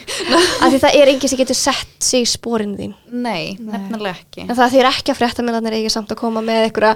af 0.62 0.68
því 0.72 0.80
það 0.82 0.98
er 0.98 1.12
enginn 1.12 1.32
sem 1.32 1.40
getur 1.40 1.58
sett 1.58 1.96
sig 2.04 2.26
í 2.26 2.28
spórin 2.28 2.74
þín. 2.78 2.92
Nei, 3.10 3.56
nefnilega 3.60 4.18
ekki. 4.18 4.44
En 4.44 4.58
það 4.58 4.76
þýr 4.76 4.90
ekki 4.90 5.14
að 5.14 5.20
frétta 5.22 5.46
með 5.46 5.58
þannig 5.58 5.78
ekki 5.80 5.94
samt 5.96 6.12
að 6.12 6.20
koma 6.20 6.44
með 6.44 6.66
einhverja 6.66 6.94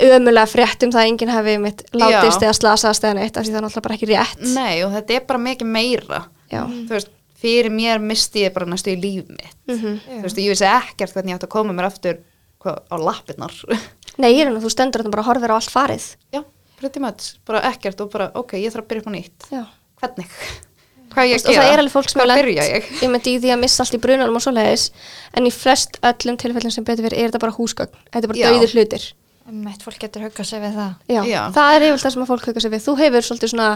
ömulega 0.00 0.48
frétt 0.48 0.84
um 0.86 0.92
það 0.92 1.02
að 1.02 1.08
enginn 1.10 1.32
hefði 1.34 1.54
mitt 1.60 1.82
látist 1.92 2.40
Já. 2.40 2.46
eða 2.48 2.56
slasast 2.56 3.04
eða 3.04 3.16
neitt 3.18 3.36
af 3.36 3.44
því 3.44 3.52
það 3.52 3.58
er 3.60 3.64
náttúrulega 3.66 3.86
bara 3.86 3.96
ekki 3.98 4.10
rétt. 4.10 4.44
Nei, 4.54 4.74
og 4.86 4.94
þetta 4.96 5.16
er 5.16 5.26
bara 5.28 5.42
mikið 5.44 5.72
meira. 5.76 6.20
Já. 6.50 6.62
Þú 6.64 6.94
veist, 6.96 7.10
fyrir 7.40 7.72
mér 7.72 8.00
misti 8.04 8.46
ég 8.46 8.54
bara 8.56 8.68
næstu 8.68 8.94
í 8.94 8.98
líf 9.00 9.28
mitt. 9.28 9.56
Mhm. 9.68 9.98
Þú 10.08 10.22
veist, 10.24 10.40
ég 10.40 10.54
vissi 10.54 10.68
ekkert 10.68 11.14
hvernig 11.14 11.34
ég 11.34 11.40
átti 11.40 11.48
að 11.48 11.54
koma 11.56 11.76
mér 11.76 11.90
aftur 11.90 12.20
á 12.64 12.96
lappirnar. 13.00 13.52
Nei, 14.20 14.32
ég 14.34 14.42
er 14.42 14.50
hann 14.50 14.58
að 14.58 14.64
þú 14.66 14.72
stendur 14.74 15.04
þetta 15.04 15.14
bara 15.14 15.28
horfir 15.28 15.52
á 15.52 15.56
allt 15.56 15.72
farið. 15.72 16.08
Já, 16.32 16.42
pretty 16.80 17.02
much, 17.04 17.30
bara 17.48 17.62
ekkert 17.70 18.00
og 18.04 18.10
bara, 18.12 18.30
ok, 18.40 18.56
ég 18.60 18.72
þarf 18.74 18.86
að 18.86 18.90
byrja 18.90 19.04
upp 19.04 19.10
á 19.10 19.14
nýtt 19.16 19.48
Já. 19.54 19.62
Hvernig? 20.00 20.34
Hvað 21.10 21.26
ég 21.26 21.40
og 21.40 21.48
að 21.50 21.54
gera? 21.54 21.62
það 21.64 21.72
er 21.74 21.80
alveg 21.82 21.94
fólk 21.96 22.10
sem 22.12 22.20
Hvað 22.22 22.34
byrja 22.40 22.66
ég? 22.70 22.90
ég 23.02 23.10
myndi 23.10 23.32
í 23.34 23.38
því 23.42 23.50
að 23.54 23.62
missa 23.64 23.82
allt 23.84 23.96
í 23.96 24.02
brunanum 24.02 24.36
og 24.38 24.44
svoleiðis 24.44 24.84
en 25.34 25.48
í 25.48 25.54
flest 25.54 25.98
öllum 26.06 26.38
tilfellum 26.38 26.74
sem 26.74 26.86
betur 26.86 27.06
verið 27.08 27.22
er 27.24 27.32
þetta 27.32 27.42
bara 27.42 27.56
húsgögn 27.56 27.96
þetta 28.12 28.22
er 28.24 28.30
bara 28.32 28.44
dauðir 28.52 28.74
hlutir 28.76 29.08
Meitt 29.50 29.82
fólk 29.82 29.98
getur 29.98 30.22
huggað 30.28 30.46
sig 30.46 30.60
við 30.62 30.76
það 30.78 30.92
Já. 31.10 31.22
Já. 31.26 31.40
það 31.56 31.72
er 31.74 31.84
yfirlega 31.88 32.04
það 32.04 32.14
sem 32.14 32.22
að 32.22 32.30
fólk 32.30 32.44
hugga 32.46 32.62
sig 32.62 32.70
við 32.76 32.84
þú 32.84 32.92
hefur 33.00 33.26
svolítið 33.26 33.50
svona 33.50 33.70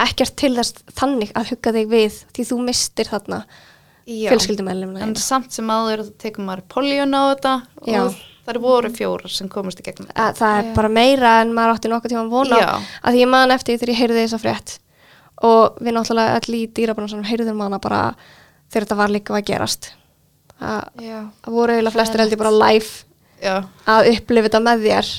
ekkert 0.00 0.36
til 0.40 0.52
þess 0.56 0.84
þannig 0.96 1.34
að 1.36 1.50
hugga 1.52 1.72
þig 1.76 1.90
við 1.90 2.16
því 2.32 2.46
þú 2.48 2.58
mistir 2.70 3.10
þarna 3.10 3.40
fjölskyldumælum 4.08 4.96
En 5.04 5.12
samt 5.20 5.52
sem 5.52 5.68
áður 5.70 6.06
þá 6.06 6.12
tekur 6.24 6.46
maður 6.46 6.64
poljun 6.72 7.12
á 7.12 7.22
þetta 7.34 7.52
Já. 7.90 8.00
og 8.06 8.16
það 8.50 8.56
eru 8.56 8.62
voru 8.66 8.90
fjórar 8.94 9.32
sem 9.32 9.48
komast 9.50 9.80
í 9.80 9.86
gegnum 9.86 10.08
þetta. 10.10 10.26
að 10.26 10.38
það 10.40 10.58
er 10.58 10.66
Já. 10.66 10.74
bara 10.76 10.90
meira 10.98 11.32
en 11.44 11.52
maður 11.54 11.74
átti 11.76 11.90
nokkuð 11.92 12.12
tíma 12.12 12.24
að 12.24 12.34
vona 12.34 12.58
Já. 12.60 12.70
að 13.00 13.14
því 13.14 13.22
ég 13.22 13.30
man 13.30 13.54
eftir 13.54 13.72
því 13.72 13.80
þegar 13.80 13.92
ég 13.94 14.00
heyrði 14.02 14.24
þessa 14.24 14.40
frétt. 14.42 14.74
Og 15.46 15.78
við 15.80 15.96
náttúrulega 15.96 16.40
öll 16.40 16.56
í 16.58 16.62
dýrabunum 16.76 17.24
heyrðum 17.24 17.62
hana 17.64 17.78
bara 17.80 18.00
þegar 18.70 18.84
þetta 18.86 18.98
var 19.00 19.14
líka 19.14 19.36
að 19.38 19.46
gerast. 19.48 19.92
Að 20.60 21.06
Já, 21.06 21.18
það 21.40 21.56
voru 21.56 21.76
eiginlega 21.76 21.94
flestir 21.96 22.20
held 22.20 22.34
ég 22.34 22.42
bara 22.42 22.56
live 22.58 22.90
Já, 23.40 23.54
að 23.88 24.10
upplifa 24.12 24.50
þetta 24.50 24.60
með 24.66 24.84
þér. 24.84 25.12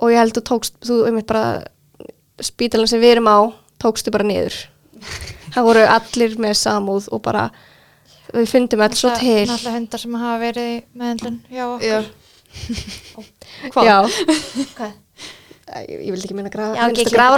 Og 0.00 0.12
ég 0.12 0.20
held 0.20 0.36
þú 0.36 0.44
tókst 0.50 0.76
þú 0.84 0.98
um 1.08 1.22
bara 1.24 1.44
spítalan 2.40 2.88
sem 2.90 3.00
við 3.00 3.16
erum 3.16 3.30
á 3.32 3.38
tókstu 3.80 4.12
bara 4.12 4.28
niður. 4.28 4.56
Það 5.54 5.66
voru 5.66 5.82
allir 5.90 6.36
með 6.38 6.58
samúð 6.60 7.08
og 7.10 7.22
bara 7.24 7.48
við 8.30 8.46
fundum 8.52 8.82
alls 8.84 9.00
svo 9.02 9.10
til. 9.18 9.46
Náttúrulega 9.48 9.76
hundar 9.78 10.02
sem 10.04 10.18
hafa 10.20 10.36
verið 10.44 10.68
í 10.68 10.76
meðhendlun 11.00 11.38
Já, 11.50 11.64
já. 11.82 11.96
Hvað? 13.70 13.84
Já, 13.86 13.96
Hvað? 14.76 14.92
Ég, 15.86 16.00
ég 16.02 16.10
vildi 16.10 16.26
ekki 16.26 16.34
minna 16.34 16.50
grafa, 16.50 16.74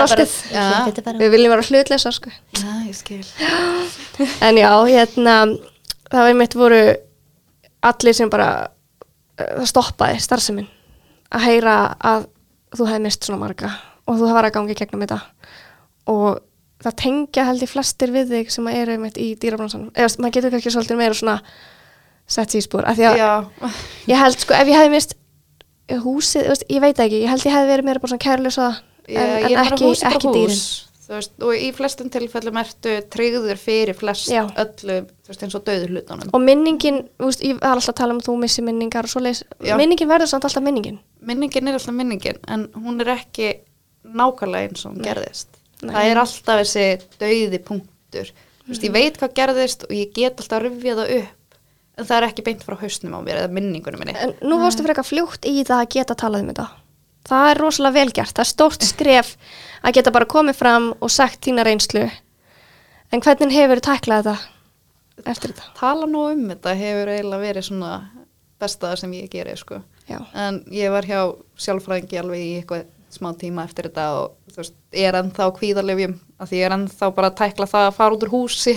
bara- 0.08 0.22
Já. 0.54 0.62
Þetta 0.88 1.02
bara- 1.04 1.18
við 1.20 1.32
viljum 1.34 1.52
vera 1.52 1.64
hlutleysa 1.68 2.12
sko. 2.16 2.30
En 4.48 4.56
já, 4.60 4.70
hérna 4.88 5.34
það 6.12 6.22
var 6.26 6.38
mitt 6.38 6.54
voru 6.56 6.78
allir 7.82 8.16
sem 8.16 8.30
bara 8.32 8.46
uh, 8.62 9.50
það 9.58 9.68
stoppaði 9.68 10.22
starfseminn 10.24 10.70
að 11.32 11.44
heyra 11.48 11.74
að 12.00 12.24
þú 12.76 12.86
hefði 12.88 13.04
mist 13.04 13.28
svona 13.28 13.42
marga 13.42 13.74
og 14.08 14.16
þú 14.20 14.30
var 14.32 14.48
að 14.48 14.54
gangi 14.56 14.76
gegnum 14.80 15.04
þetta 15.04 15.20
og 16.12 16.40
það 16.82 16.96
tengja 17.04 17.44
held 17.50 17.62
ég 17.64 17.70
flestir 17.70 18.12
við 18.14 18.32
þig 18.32 18.52
sem 18.54 18.68
að 18.70 18.78
eru 18.80 18.96
mitt 19.02 19.20
í 19.20 19.28
dýrabransan 19.40 19.90
eða 19.92 20.08
maður 20.24 20.36
getur 20.38 20.54
kannski 20.56 20.72
svolítið 20.74 21.00
meira 21.00 21.18
svona 21.18 21.36
sett 22.32 22.54
sér 22.54 22.62
í 22.62 22.66
spór 22.66 22.88
af 22.88 22.98
því 22.98 23.08
að 23.10 23.18
Já, 23.20 23.32
ég 24.12 24.22
held 24.22 24.40
sko 24.44 24.56
ef 24.56 24.70
ég 24.70 24.80
hefði 24.80 24.94
mist 24.94 25.18
húsið, 26.02 26.48
veist, 26.52 26.64
ég 26.70 26.80
veit 26.82 27.02
ekki 27.02 27.20
ég 27.24 27.32
held 27.32 27.44
ég 27.46 27.56
hefði 27.56 27.74
verið 27.74 27.88
meira 27.88 28.02
bara 28.02 28.12
svona 28.14 28.24
kærlösa 28.24 28.70
en, 29.08 29.36
en 29.50 29.60
ekki, 29.66 29.84
hús 29.84 30.06
ekki 30.08 30.32
dýrin 30.32 30.64
Veist, 31.12 31.34
og 31.44 31.50
í 31.58 31.66
flestum 31.76 32.08
tilfellum 32.12 32.56
ertu 32.60 32.92
tryggður 33.12 33.58
fyrir 33.60 33.96
flest 33.98 34.30
Já. 34.32 34.46
öllu 34.46 35.00
veist, 35.26 35.42
eins 35.44 35.56
og 35.58 35.64
döður 35.66 35.90
hlutunum 35.96 36.30
og 36.32 36.40
minningin, 36.40 37.02
ég 37.42 37.58
var 37.58 37.74
alltaf 37.74 37.90
að 37.92 37.98
tala 37.98 38.14
um 38.16 38.22
þú 38.22 38.36
missi 38.40 38.64
minningar 38.64 39.08
og 39.08 39.12
svoleiðis, 39.12 39.42
Já. 39.60 39.74
minningin 39.80 40.08
verður 40.08 40.30
samt 40.30 40.46
alltaf 40.48 40.64
minningin 40.64 41.02
minningin 41.20 41.68
er 41.68 41.76
alltaf 41.76 41.96
minningin 41.98 42.38
en 42.48 42.68
hún 42.78 43.02
er 43.02 43.12
ekki 43.18 43.50
nákvæmlega 44.06 44.70
eins 44.70 44.86
og 44.86 44.94
hún 44.94 45.02
Nei. 45.02 45.08
gerðist 45.10 45.60
Nei. 45.82 45.92
það 45.92 46.08
er 46.14 46.22
alltaf 46.22 46.62
þessi 46.62 46.86
döiði 47.20 47.62
punktur 47.66 48.32
ég 48.72 48.94
veit 48.94 49.20
hvað 49.20 49.36
gerðist 49.42 49.84
og 49.90 49.94
ég 49.98 50.14
get 50.16 50.38
alltaf 50.38 50.60
að 50.62 50.68
rifja 50.70 50.98
það 51.02 51.14
upp 51.18 51.38
en 51.98 52.08
það 52.08 52.16
er 52.18 52.28
ekki 52.28 52.44
beint 52.46 52.64
frá 52.66 52.78
hausnum 52.80 53.16
á 53.16 53.20
mér 53.24 53.42
eða 53.42 53.52
minningunum 53.56 54.02
minni 54.02 54.16
En 54.16 54.34
nú 54.44 54.60
varstu 54.62 54.84
frekar 54.86 55.06
fljótt 55.06 55.48
í 55.48 55.60
það 55.60 55.82
að 55.82 55.90
geta 55.96 56.16
talað 56.18 56.44
um 56.44 56.52
þetta. 56.52 56.68
Það 57.28 57.48
er 57.50 57.60
rosalega 57.62 57.98
velgjart. 58.00 58.34
Það 58.34 58.44
er 58.44 58.50
stórt 58.50 58.86
skref 58.86 59.36
að 59.82 59.98
geta 59.98 60.14
bara 60.14 60.30
komið 60.30 60.58
fram 60.58 60.88
og 60.98 61.12
sagt 61.12 61.44
þína 61.46 61.66
reynslu. 61.68 62.08
En 63.12 63.22
hvernig 63.22 63.54
hefur 63.54 63.78
þú 63.78 63.86
tæklað 63.90 64.26
þetta 64.26 64.52
eftir 65.28 65.52
þetta? 65.52 65.68
tala 65.78 66.08
nú 66.08 66.24
um 66.32 66.48
þetta 66.50 66.74
hefur 66.78 67.12
eiginlega 67.12 67.44
verið 67.44 67.66
svona 67.68 67.92
besta 68.62 68.94
sem 68.98 69.12
ég 69.18 69.30
geri 69.30 69.54
sko. 69.58 69.82
Já. 70.08 70.18
en 70.34 70.64
ég 70.74 70.90
var 70.90 71.06
hjá 71.06 71.20
sjálfræðingi 71.62 72.18
alveg 72.18 72.40
í 72.42 72.50
eitthvað 72.58 72.88
smá 73.12 73.30
tíma 73.38 73.66
eftir 73.68 73.86
þetta 73.88 74.06
og 74.18 74.32
þú 74.50 74.62
veist, 74.62 74.74
ég 74.96 75.08
er 75.08 75.18
ennþá 75.20 75.48
kvíðalefjum 75.58 76.16
af 76.40 76.50
því 76.50 76.58
ég 76.58 76.66
er 76.66 76.74
ennþá 76.78 77.10
bara 77.14 77.30
að 77.30 77.38
tækla 77.42 77.68
það 77.70 77.86
að 77.88 77.96
fara 77.98 78.16
út 78.16 78.26
úr 78.26 78.32
húsi 78.32 78.74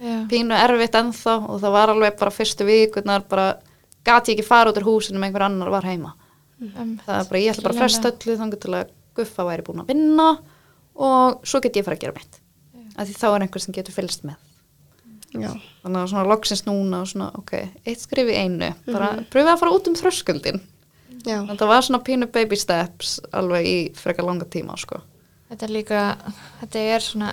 Já. 0.00 0.16
pínu 0.30 0.56
erfitt 0.58 0.98
ennþá 0.98 1.36
og 1.48 1.60
það 1.62 1.76
var 1.76 1.92
alveg 1.94 2.18
bara 2.20 2.34
fyrstu 2.34 2.66
vikunar 2.68 3.24
bara 3.28 3.46
gati 4.04 4.32
ég 4.32 4.38
ekki 4.38 4.48
fara 4.48 4.72
út 4.72 4.80
úr 4.80 4.88
húsinu 4.88 5.20
með 5.20 5.30
einhver 5.30 5.46
annar 5.48 5.72
var 5.72 5.86
heima. 5.88 6.14
Um, 6.60 6.96
það 7.04 7.18
er 7.18 7.28
bara, 7.30 7.42
ég 7.42 7.52
ætla 7.52 7.66
bara 7.66 7.74
að 7.74 7.82
fresta 7.82 8.12
öllu 8.12 8.38
þannig 8.40 8.62
til 8.62 8.74
að 8.78 8.92
Guffa 9.14 9.44
væri 9.46 9.62
búin 9.66 9.82
að 9.84 9.92
vinna 9.92 10.30
og 10.94 11.44
svo 11.46 11.60
get 11.62 11.76
ég 11.78 11.86
fara 11.86 11.98
að 11.98 12.06
gera 12.06 12.16
mitt. 12.16 12.40
Af 12.94 13.08
því 13.08 13.14
þá 13.18 13.26
er 13.28 13.44
einhver 13.44 13.62
sem 13.62 13.74
getur 13.74 13.94
fylgst 13.94 14.26
með. 14.26 14.38
Já. 15.34 15.50
þannig 15.82 15.98
að 15.98 16.10
svona 16.12 16.28
loksins 16.30 16.62
núna 16.62 17.00
og 17.02 17.08
svona, 17.10 17.32
ok, 17.40 17.56
eitt 17.82 18.02
skrif 18.04 18.28
í 18.30 18.36
einu. 18.38 18.70
Bara 18.86 19.08
pröfið 19.32 19.50
að 19.50 19.60
fara 19.64 19.72
út 19.74 19.88
um 19.90 19.96
þröskuldin 19.98 20.60
Já. 21.24 21.40
en 21.40 21.56
það 21.58 21.70
var 21.72 21.86
svona 21.86 22.02
pínu 22.06 22.28
baby 22.32 22.58
steps 22.60 23.16
alveg 23.34 23.66
í 23.66 23.76
frekar 23.98 24.28
langa 24.28 24.46
tíma 24.50 24.76
sko. 24.78 25.00
Þetta 25.50 25.66
er 25.66 25.74
líka, 25.74 26.02
þetta 26.60 26.84
er 26.94 27.04
svona, 27.04 27.32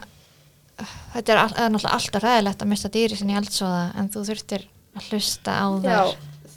þetta 1.13 1.33
er, 1.33 1.39
all, 1.41 1.53
það 1.53 1.65
er 1.65 1.71
náttúrulega 1.75 1.97
alltaf 1.97 2.25
ræðilegt 2.25 2.65
að 2.65 2.71
mista 2.71 2.91
dýri 2.93 3.19
sinni 3.19 3.37
eldsóða 3.39 3.83
en 3.99 4.09
þú 4.13 4.25
þurftir 4.29 4.65
að 4.97 5.07
hlusta 5.11 5.55
á 5.55 5.67
þær. 5.85 6.15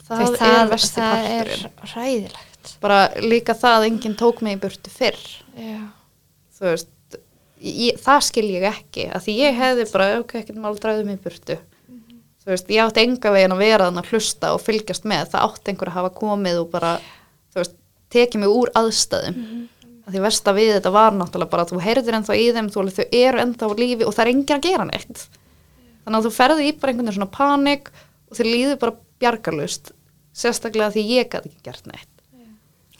það, 0.08 0.46
er 0.48 0.72
versti 0.72 1.00
það 1.00 1.28
er 1.34 1.52
ræðilegt. 1.94 2.72
bara 2.84 2.98
líka 3.22 3.54
það 3.58 3.78
að 3.78 3.86
enginn 3.90 4.18
tók 4.20 4.42
mig 4.44 4.58
í 4.58 4.62
burtu 4.64 4.92
fyrr 4.94 5.22
Já. 5.58 5.80
þú 6.58 6.66
veist 6.70 7.18
ég, 7.64 8.00
það 8.02 8.24
skil 8.28 8.48
ég 8.50 8.66
ekki 8.68 9.06
að 9.14 9.24
því 9.28 9.36
ég 9.40 9.60
hefði 9.60 9.86
bara, 9.92 10.10
ok, 10.20 10.34
ekkert 10.42 10.60
mál 10.60 10.74
dræðu 10.80 11.06
mig 11.08 11.20
í 11.20 11.24
burtu 11.24 11.58
þú 12.44 12.52
veist, 12.52 12.68
ég 12.68 12.84
átti 12.84 13.04
enga 13.06 13.32
veginn 13.32 13.54
að 13.56 13.62
vera 13.64 13.86
þannig 13.88 14.04
að 14.04 14.10
hlusta 14.12 14.50
og 14.52 14.60
fylgjast 14.64 15.06
með 15.08 15.30
það 15.32 15.46
átti 15.48 15.72
einhver 15.72 15.90
að 15.92 15.98
hafa 16.00 16.10
komið 16.18 16.60
og 16.60 16.68
bara 16.74 16.90
þú 17.54 17.62
veist, 17.62 17.78
tekið 18.14 18.42
mig 18.44 18.52
úr 18.52 18.72
aðstæðum 18.78 19.38
að 19.38 19.73
því 20.12 20.20
versta 20.24 20.52
við 20.56 20.72
þetta 20.76 20.90
var 20.92 21.12
náttúrulega 21.16 21.50
bara 21.54 21.64
að 21.64 21.70
þú 21.72 21.80
heyrðir 21.84 22.16
ennþá 22.18 22.34
í 22.36 22.46
þeim, 22.52 22.68
þú 22.74 22.80
alveg 22.82 22.96
þau 22.98 23.06
eru 23.20 23.38
ennþá 23.44 23.64
á 23.64 23.70
lífi 23.80 24.04
og 24.04 24.12
það 24.14 24.24
er 24.26 24.32
enginn 24.34 24.56
að 24.58 24.66
gera 24.68 24.84
neitt. 24.90 25.22
Þannig 26.04 26.18
að 26.18 26.26
þú 26.26 26.32
ferði 26.36 26.66
í 26.68 26.72
bara 26.80 26.92
einhvern 26.92 27.06
veginn 27.08 27.18
svona 27.18 27.32
panik 27.38 27.88
og 28.30 28.36
þau 28.36 28.44
líður 28.44 28.80
bara 28.82 28.96
bjargarlust 29.24 29.92
sérstaklega 30.34 30.90
því 30.92 31.04
ég 31.14 31.30
gæti 31.32 31.48
ekki 31.52 31.64
gert 31.70 31.86
neitt. 31.88 32.10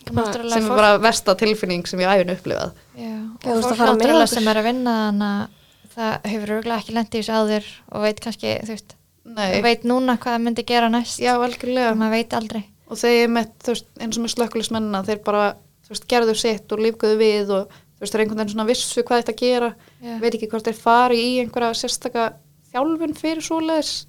Náttúrulega 0.04 0.52
sem 0.52 0.64
er 0.64 0.68
fólk- 0.68 0.76
bara 0.80 0.98
versta 1.00 1.34
tilfinning 1.40 1.86
sem 1.88 2.00
ég 2.00 2.08
æfin 2.12 2.32
upplifað. 2.34 2.72
Já, 2.96 3.12
og 3.34 3.44
þú 3.44 3.60
fólk 3.62 3.70
að 3.72 3.78
fara 3.78 3.92
með 3.94 4.02
náttúrulega 4.04 4.26
sem 4.34 4.48
er 4.48 4.56
að 4.60 4.66
vinna 4.68 4.94
þannig 5.00 5.30
að 5.30 5.94
það 5.94 6.28
hefur 6.32 6.52
örgulega 6.58 6.78
ekki 6.82 6.94
lendið 6.98 7.14
í 7.14 7.22
þessu 7.22 7.38
áður 7.38 7.64
og 7.92 8.02
veit 8.04 8.20
kannski, 8.20 8.52
þú 8.64 8.74
veist, 8.74 8.94
Nei, 9.24 9.62
veit 9.64 9.84
núna 9.88 10.18
hvað 10.20 10.34
það 10.36 10.42
myndi 10.44 10.64
gera 10.68 10.88
næst. 10.92 11.20
já, 11.20 11.32
algjörlega. 11.40 11.94
Maður 11.96 12.10
veit 12.18 12.32
aldrei. 12.36 12.64
og 12.90 12.96
þegar 13.00 13.16
ég 13.22 13.30
með, 13.32 13.46
þú 13.64 13.72
veist, 13.72 13.86
eins 14.00 14.18
og 14.18 14.22
með 14.26 14.32
slökkulismennina 14.34 15.04
þeir 15.08 15.22
bara, 15.24 15.44
þú 15.54 15.63
veist, 15.94 16.08
gerðu 16.10 16.36
sitt 16.38 16.74
og 16.74 16.82
lífguðu 16.84 17.18
við 17.20 17.54
og 17.54 17.72
þú 17.74 18.04
veist, 18.04 18.14
þeir 18.14 18.24
einhvern 18.24 18.42
veginn 18.42 18.54
svona 18.54 18.68
vissu 18.68 19.04
hvað 19.06 19.22
þetta 19.22 19.36
gera, 19.40 19.70
Já. 20.02 20.16
veit 20.22 20.32
ekki 20.34 20.50
hvort 20.52 20.68
þeir 20.68 20.80
fari 20.80 21.20
í 21.22 21.32
einhverja 21.44 21.72
sérstaka 21.78 22.28
þjálfun 22.74 23.16
fyrir 23.18 23.44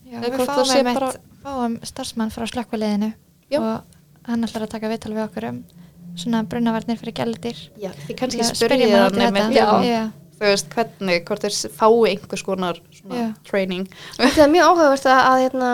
eða 0.09 0.25
við 0.25 0.37
það 0.41 0.51
fáum, 0.51 0.89
bara... 0.89 0.93
bara 0.99 1.35
fáum 1.45 1.79
starfsmann 1.85 2.33
frá 2.33 2.47
slökkvaliðinu 2.49 3.11
og 3.61 4.25
hann 4.25 4.47
ætlar 4.47 4.65
að 4.65 4.71
taka 4.73 4.89
viðtal 4.89 5.13
við 5.13 5.25
okkur 5.27 5.49
um 5.51 5.59
svona 6.15 6.43
brunnavarnir 6.47 6.99
fyrir 6.99 7.15
gældir. 7.15 7.57
já, 7.79 7.91
því 8.05 8.15
kannski 8.19 8.43
það 8.43 8.55
þetta. 9.35 9.45
því, 9.51 9.89
Já. 9.91 10.03
þú 10.39 10.49
veist, 10.49 10.69
hvernig, 10.75 11.23
hvort 11.27 11.45
þeir 11.45 11.57
fái 11.75 11.89
einhvers 12.11 12.45
konar 12.47 12.81
training 13.47 13.89
Það 14.17 14.43
er 14.45 14.53
mjög 14.53 14.69
áhugavert 14.71 15.09
að, 15.11 15.19
að, 15.19 15.41
hérna, 15.43 15.71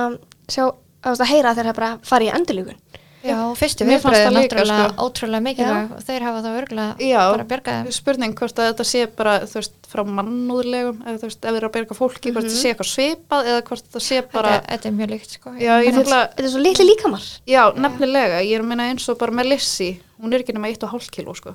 sjá, 0.49 0.64
að, 0.66 1.14
að 1.14 1.32
heyra 1.32 1.53
þegar 1.55 1.70
það 1.70 1.80
bara 1.80 1.91
fara 2.09 2.28
í 2.28 2.32
endurlíkun. 2.39 2.82
Já, 3.22 3.36
og 3.46 3.58
fyrstu 3.60 3.86
Mér 3.86 4.00
fannst 4.02 4.18
viðbröð 4.18 4.18
er 4.18 4.26
það 4.26 4.34
líka, 4.34 4.56
náttúrulega 4.56 4.86
sko. 4.92 5.06
ótrúlega 5.06 5.44
mikilvæg 5.46 5.92
og 5.94 6.00
þeir 6.08 6.24
hafa 6.26 6.40
þá 6.42 6.50
örgulega 6.62 6.94
Já, 7.06 7.20
bara 7.32 7.44
bjargað 7.52 7.76
þeim. 7.86 7.92
spurning 7.98 8.34
hvort 8.40 8.62
að 8.62 8.70
þetta 8.72 8.86
sé 8.92 9.02
bara, 9.20 9.34
þú 9.46 9.58
veist, 9.60 9.76
frá 9.92 10.02
mannúðlegum 10.18 11.04
eða 11.06 11.18
þú 11.22 11.28
veist, 11.30 11.40
ef 11.42 11.52
þeir 11.52 11.60
eru 11.62 11.70
að 11.70 11.76
berga 11.76 11.98
fólki, 12.00 12.32
hvort 12.34 12.48
það 12.50 12.56
sé 12.62 12.72
eitthvað 12.72 12.90
svipað 12.92 13.50
eða 13.52 13.62
hvort 13.68 13.92
það 13.94 14.06
sé 14.08 14.22
bara, 14.34 14.54
Þetta, 14.56 14.72
þetta 14.72 14.90
er 14.92 14.96
mjög 14.98 15.12
líkt 15.14 15.36
sko. 15.38 15.54
já, 15.62 15.74
ég 15.86 15.94
náttúrulega 15.98 16.30
Þetta 16.32 16.48
er 16.48 16.54
svo 16.56 16.64
litli 16.66 16.86
líkamar. 16.90 17.28
Já, 17.54 17.62
nefnilega, 17.86 18.42
ég 18.42 18.56
er 18.58 18.64
að 18.66 18.70
minna 18.72 18.90
eins 18.90 19.06
og 19.14 19.20
bara 19.22 19.32
með 19.38 19.52
Lissi, 19.54 19.92
hún 20.22 20.34
er 20.34 20.42
ekki 20.42 20.56
nema 20.58 20.72
1,5 20.74 21.10
kíló 21.14 21.36
sko. 21.38 21.54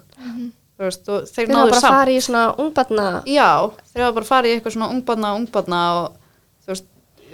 Þú 0.76 0.84
veist, 0.84 1.08
og 1.08 1.24
þeir 1.32 1.48
náðu 1.48 1.70
bara 1.72 1.80
samt. 1.80 1.94
fara 1.96 2.12
í 2.12 2.20
svona 2.20 2.44
ungbarna. 2.60 3.06
Já, 3.26 3.50
þeir 3.94 4.02
hafa 4.04 4.16
bara 4.20 4.28
farið 4.28 4.50
í 4.52 4.56
eitthvað 4.60 4.74
svona 4.76 4.90
ungbarna, 4.92 5.30
ungbarna 5.40 5.80
og 6.02 6.18
þú 6.66 6.74
veist, 6.74 6.86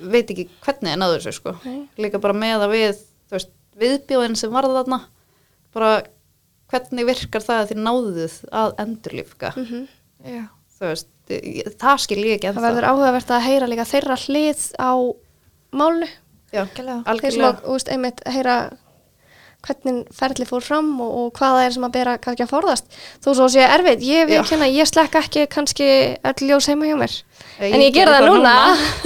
veit 0.02 0.30
ekki 0.30 0.44
hvernig 0.62 0.92
þeir 0.92 1.00
náðu 1.02 1.16
þessu 1.18 1.32
sko. 1.40 1.56
Nei. 1.66 1.80
Líka 1.98 2.20
bara 2.22 2.36
með 2.38 2.62
að 2.68 2.70
við, 2.76 3.02
þú 3.26 3.36
veist, 3.36 3.50
viðbjóðin 3.80 4.36
sem 4.36 4.50
varð 4.52 4.74
þarna, 4.78 5.00
bara 5.74 5.92
hvernig 6.72 7.06
virkar 7.08 7.44
það 7.44 7.62
að 7.62 7.70
þið 7.72 7.80
náðuð 7.86 8.36
að 8.52 8.74
endurlífka, 8.86 9.52
Mm 9.56 9.88
Já. 10.24 10.44
þú 10.78 10.86
veist, 10.92 11.08
ég- 11.28 11.72
það 11.80 11.98
skil 12.04 12.18
ég 12.24 12.36
ekki 12.38 12.48
Það 12.48 12.56
ennþá. 12.56 12.66
verður 12.68 12.88
áhugavert 12.92 13.30
að 13.30 13.46
heyra 13.48 13.66
líka 13.68 13.84
þeirra 13.88 14.16
hlið 14.26 14.62
á 14.78 14.92
málu. 15.72 16.08
Já. 16.52 16.64
Þeir 16.76 17.32
sem 17.32 17.42
að, 17.48 17.60
þú 17.64 17.72
veist, 17.72 17.88
einmitt 17.88 18.20
heyra 18.28 18.56
hvernig 19.62 20.06
ferli 20.12 20.44
fór 20.44 20.60
fram 20.64 20.88
og, 21.00 21.10
og 21.18 21.32
hvað 21.38 21.52
það 21.54 21.64
er 21.66 21.74
sem 21.76 21.84
að 21.86 21.92
bera 21.94 22.14
kannski 22.18 22.42
að 22.42 22.50
forðast. 22.50 22.84
Þú 23.22 23.34
svo 23.38 23.46
sé 23.52 23.62
erfið, 23.62 24.00
ég 24.02 24.32
ég 24.74 24.88
slekka 24.90 25.20
ekki 25.22 25.44
kannski 25.52 25.86
öll 26.24 26.48
ljós 26.48 26.66
heima 26.66 26.86
hjá 26.90 26.96
mér. 26.98 27.14
Ég 27.60 27.74
en 27.76 27.80
ég 27.84 27.92
geri 27.94 28.00
gera 28.00 28.16
það 28.16 28.22
það 28.22 28.32
núna. 28.32 28.54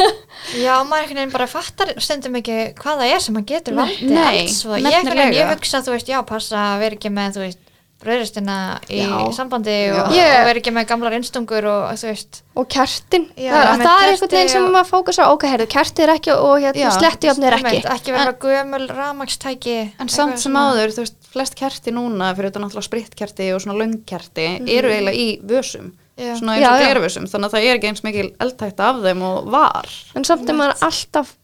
Já, 0.55 0.75
maður 0.87 1.03
einhvern 1.03 1.19
veginn 1.21 1.33
bara 1.35 1.47
fattar 1.51 1.95
stundum 1.99 2.37
ekki 2.41 2.59
hvað 2.79 3.03
það 3.03 3.15
er 3.17 3.21
sem 3.27 3.35
maður 3.35 3.51
getur 3.55 3.75
Nei, 3.75 3.83
valdið 3.85 4.11
nei, 4.15 4.41
alls 4.43 4.59
og 4.65 4.75
ég, 4.77 4.85
einhvern 4.87 4.93
veginn, 4.93 5.07
nefnilega. 5.17 5.39
ég 5.43 5.55
hugsa, 5.57 5.83
þú 5.87 5.97
veist, 5.97 6.09
já, 6.15 6.21
passa 6.29 6.57
að 6.75 6.83
vera 6.87 6.95
ekki 7.01 7.11
með, 7.17 7.33
þú 7.37 7.45
veist, 7.47 7.63
bröðristina 7.97 8.57
í 8.93 8.99
Já. 9.01 9.13
sambandi 9.33 9.73
Já. 9.73 9.95
og, 10.05 10.11
Ég- 10.13 10.35
og 10.37 10.45
vera 10.51 10.61
ekki 10.61 10.73
með 10.77 10.85
gamlar 10.91 11.15
innstungur 11.17 11.65
og 11.71 11.95
þú 11.97 12.11
veist, 12.11 12.43
og 12.61 12.67
kertin, 12.69 13.25
Já, 13.41 13.51
það, 13.57 13.65
það 13.65 13.73
er 13.73 13.81
kerti 13.81 14.13
einhvern 14.13 14.35
veginn 14.37 14.53
sem 14.53 14.67
maður 14.75 14.91
fókus 14.91 15.19
á, 15.19 15.25
ok, 15.33 15.47
heyrðu, 15.49 15.67
kertið 15.73 16.05
er 16.05 16.13
ekki 16.15 16.33
og 16.37 16.55
hérna, 16.61 16.83
Já, 16.85 16.91
slettujöfn 16.99 17.47
er 17.49 17.57
ekki. 17.57 17.81
ekki 17.97 18.13
vera 18.13 18.35
gömul 18.45 18.87
ramagstæki 18.93 19.77
En 19.99 20.09
samt 20.13 20.39
sem 20.39 20.53
áður, 20.61 20.93
þú 20.93 21.07
veist, 21.07 21.17
flest 21.33 21.57
kerti 21.59 21.91
núna, 21.97 22.35
fyrir 22.37 22.51
þetta 22.53 22.63
náttúrulega 22.67 22.89
spritkerti 22.91 23.49
og 23.57 23.65
svona 23.65 23.79
löngkerti, 23.81 24.47
eru 24.77 24.93
eiginlega 24.93 25.17
í 25.17 25.41
vösum, 25.43 25.93
Já. 26.17 26.33
svona 26.39 26.57
eins 26.57 26.67
og 26.71 26.81
glervösum, 26.81 27.27
þannig 27.29 27.51
að 27.51 27.55
það 27.57 27.67
er 27.67 27.77
ekki 27.77 27.89
eins 27.91 28.03
mikil 28.07 28.27
eldtækta 28.41 28.89
af 28.89 29.03
þeim 29.05 29.23
og 29.27 29.51
var. 29.53 29.89
En 30.17 30.25
samt 30.25 30.49
er 30.49 30.57
maður 30.57 30.87
alltaf 30.87 31.35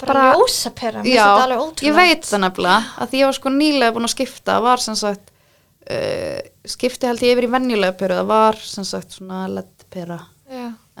bara, 0.00 0.24
ljósapera, 0.32 1.02
mér 1.02 1.04
finnst 1.04 1.18
Já, 1.18 1.26
þetta 1.28 1.44
alveg 1.44 1.62
ótrúlega 1.64 1.90
ég 1.90 1.98
veit 1.98 2.28
það 2.30 2.42
nefnilega, 2.46 2.94
að 2.96 3.12
því 3.12 3.20
ég 3.20 3.28
var 3.28 3.36
sko 3.36 3.52
nýlega 3.54 3.94
búin 3.94 4.08
að 4.08 4.14
skipta, 4.14 4.56
var 4.64 4.82
sem 4.82 4.96
sagt, 4.98 5.30
uh, 5.92 6.40
skipti 6.74 7.10
held 7.10 7.24
ég 7.26 7.36
yfir 7.36 7.48
í 7.48 7.52
venjulega 7.52 7.98
peru, 8.00 8.16
það 8.22 8.32
var 8.32 8.60
sem 8.64 8.88
sagt 8.88 9.18
svona 9.18 9.44
leddpera, 9.52 10.18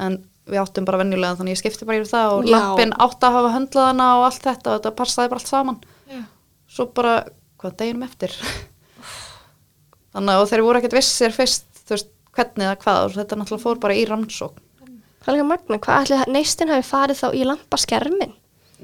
en 0.04 0.20
við 0.44 0.60
áttum 0.60 0.84
bara 0.84 1.00
venjulega, 1.00 1.38
þannig 1.40 1.56
ég 1.56 1.62
skipti 1.62 1.88
bara 1.88 2.02
yfir 2.02 2.10
það 2.12 2.36
og 2.36 2.44
Já. 2.44 2.52
lappin 2.58 2.92
átti 3.00 3.28
að 3.30 3.36
hafa 3.38 3.54
höndlað 3.56 3.88
hana 3.88 4.08
og 4.18 4.26
allt 4.28 4.44
þetta 4.44 4.70
og 4.70 4.76
þetta 4.78 4.96
passaði 5.00 5.32
bara 5.32 5.40
allt 5.40 5.52
saman. 5.54 5.78
já, 6.12 6.20
svo 6.68 6.86
bara, 6.92 7.14
hvað 7.62 7.78
deginum 7.80 8.04
eftir 8.04 8.36
þannig 10.12 10.34
að 10.36 10.50
þeir 10.52 10.64
voru 10.68 10.82
ekkert 10.82 10.98
vissir 11.00 11.32
fyrst 11.32 11.64
þú 11.84 11.96
veist, 11.96 12.10
hvernig 12.34 12.66
eða 12.68 12.78
hvað 12.84 13.00
og 13.08 13.12
þetta 13.18 13.38
náttúrulega 13.40 13.64
fór 13.66 13.80
bara 13.84 13.94
í 13.98 14.04
rannsók 14.08 14.56
hvað 15.24 15.28
er 15.32 15.36
líka 15.38 15.46
magna, 15.50 15.78
hvað 15.78 16.00
ætli 16.04 16.16
það- 16.20 16.32
neistinn 16.34 16.72
hafi 16.74 16.88
farið 16.88 17.20
þá 17.22 17.28
í 17.34 17.44
lampaskermin? 17.48 18.34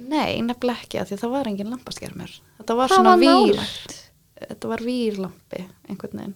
nei, 0.01 0.41
nefnilega 0.41 0.81
ekki, 0.85 1.01
af 1.03 1.09
því 1.11 1.17
að 1.19 1.25
það 1.25 1.35
var 1.35 1.51
engin 1.51 1.71
lampaskermur 1.75 2.31
þetta 2.61 2.77
var 2.79 2.89
Það 2.89 2.97
svona 2.97 3.11
var 3.11 3.19
vír 3.19 3.57
nálægt. 3.59 3.97
þetta 4.41 4.69
var 4.71 4.85
vírlampi 4.87 5.65
einhvern 5.91 6.17
veginn 6.23 6.35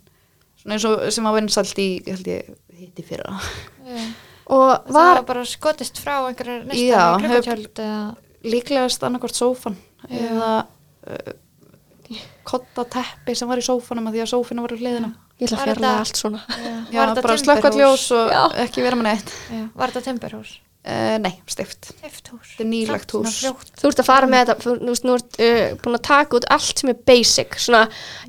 svona 0.60 0.74
eins 0.76 0.84
og 0.90 1.12
sem 1.12 1.24
var 1.24 1.34
vinsalt 1.38 1.78
í, 1.80 1.88
held 2.08 2.26
ég, 2.28 2.50
hitti 2.74 3.02
fyrra 3.06 3.38
já. 3.86 4.04
Og 4.44 4.68
Það 4.84 4.92
var, 4.92 5.14
var 5.16 5.22
bara 5.30 5.44
skotist 5.48 5.96
frá 6.04 6.18
næsta 6.28 6.74
hef- 6.76 7.22
klukkutjöld 7.22 7.80
eða 7.80 8.16
líklegast 8.44 9.02
annarkort 9.06 9.32
sófan 9.38 9.76
Já. 10.04 10.18
eða 10.20 10.50
uh, 11.08 11.32
kotta 12.44 12.84
teppi 12.84 13.34
sem 13.34 13.48
var 13.48 13.56
í 13.62 13.64
sófanum 13.64 14.10
að 14.10 14.18
því 14.18 14.22
að 14.26 14.32
sófinu 14.34 14.64
var 14.66 14.74
í 14.76 14.80
hliðina 14.82 15.12
ég 15.40 15.48
ætla 15.48 15.58
að 15.58 15.64
fjarlæga 15.68 15.98
allt 16.04 16.20
svona. 16.20 16.40
Já, 16.48 16.74
Já, 16.94 17.00
bara 17.22 17.36
timburhús? 17.70 17.80
ljós 17.80 18.04
og 18.18 18.30
Já. 18.34 18.42
ekki 18.64 18.84
vera 18.86 18.96
með 19.00 19.08
neitt 19.10 19.32
Já, 19.50 19.62
var 19.74 19.90
þetta 19.94 20.04
timburhús? 20.10 20.52
Uh, 20.84 21.14
nei, 21.16 21.30
stift. 21.48 21.86
Stift 21.96 22.26
hús. 22.28 22.48
Þetta 22.58 22.64
er 22.92 23.04
svona 23.08 23.54
hús. 23.56 23.70
Þú 23.80 23.88
ert 23.88 24.00
að 24.02 24.04
fara 24.04 24.26
með 24.28 24.42
þetta, 24.50 24.56
þú 24.64 24.88
veist, 24.90 25.04
nú 25.08 25.14
ert 25.16 25.38
uh, 25.40 25.76
búin 25.80 25.96
að 25.96 26.02
taka 26.04 26.36
út 26.36 26.46
allt 26.52 26.82
sem 26.82 26.90
er 26.92 26.98
basic, 27.08 27.56
svona, 27.56 27.80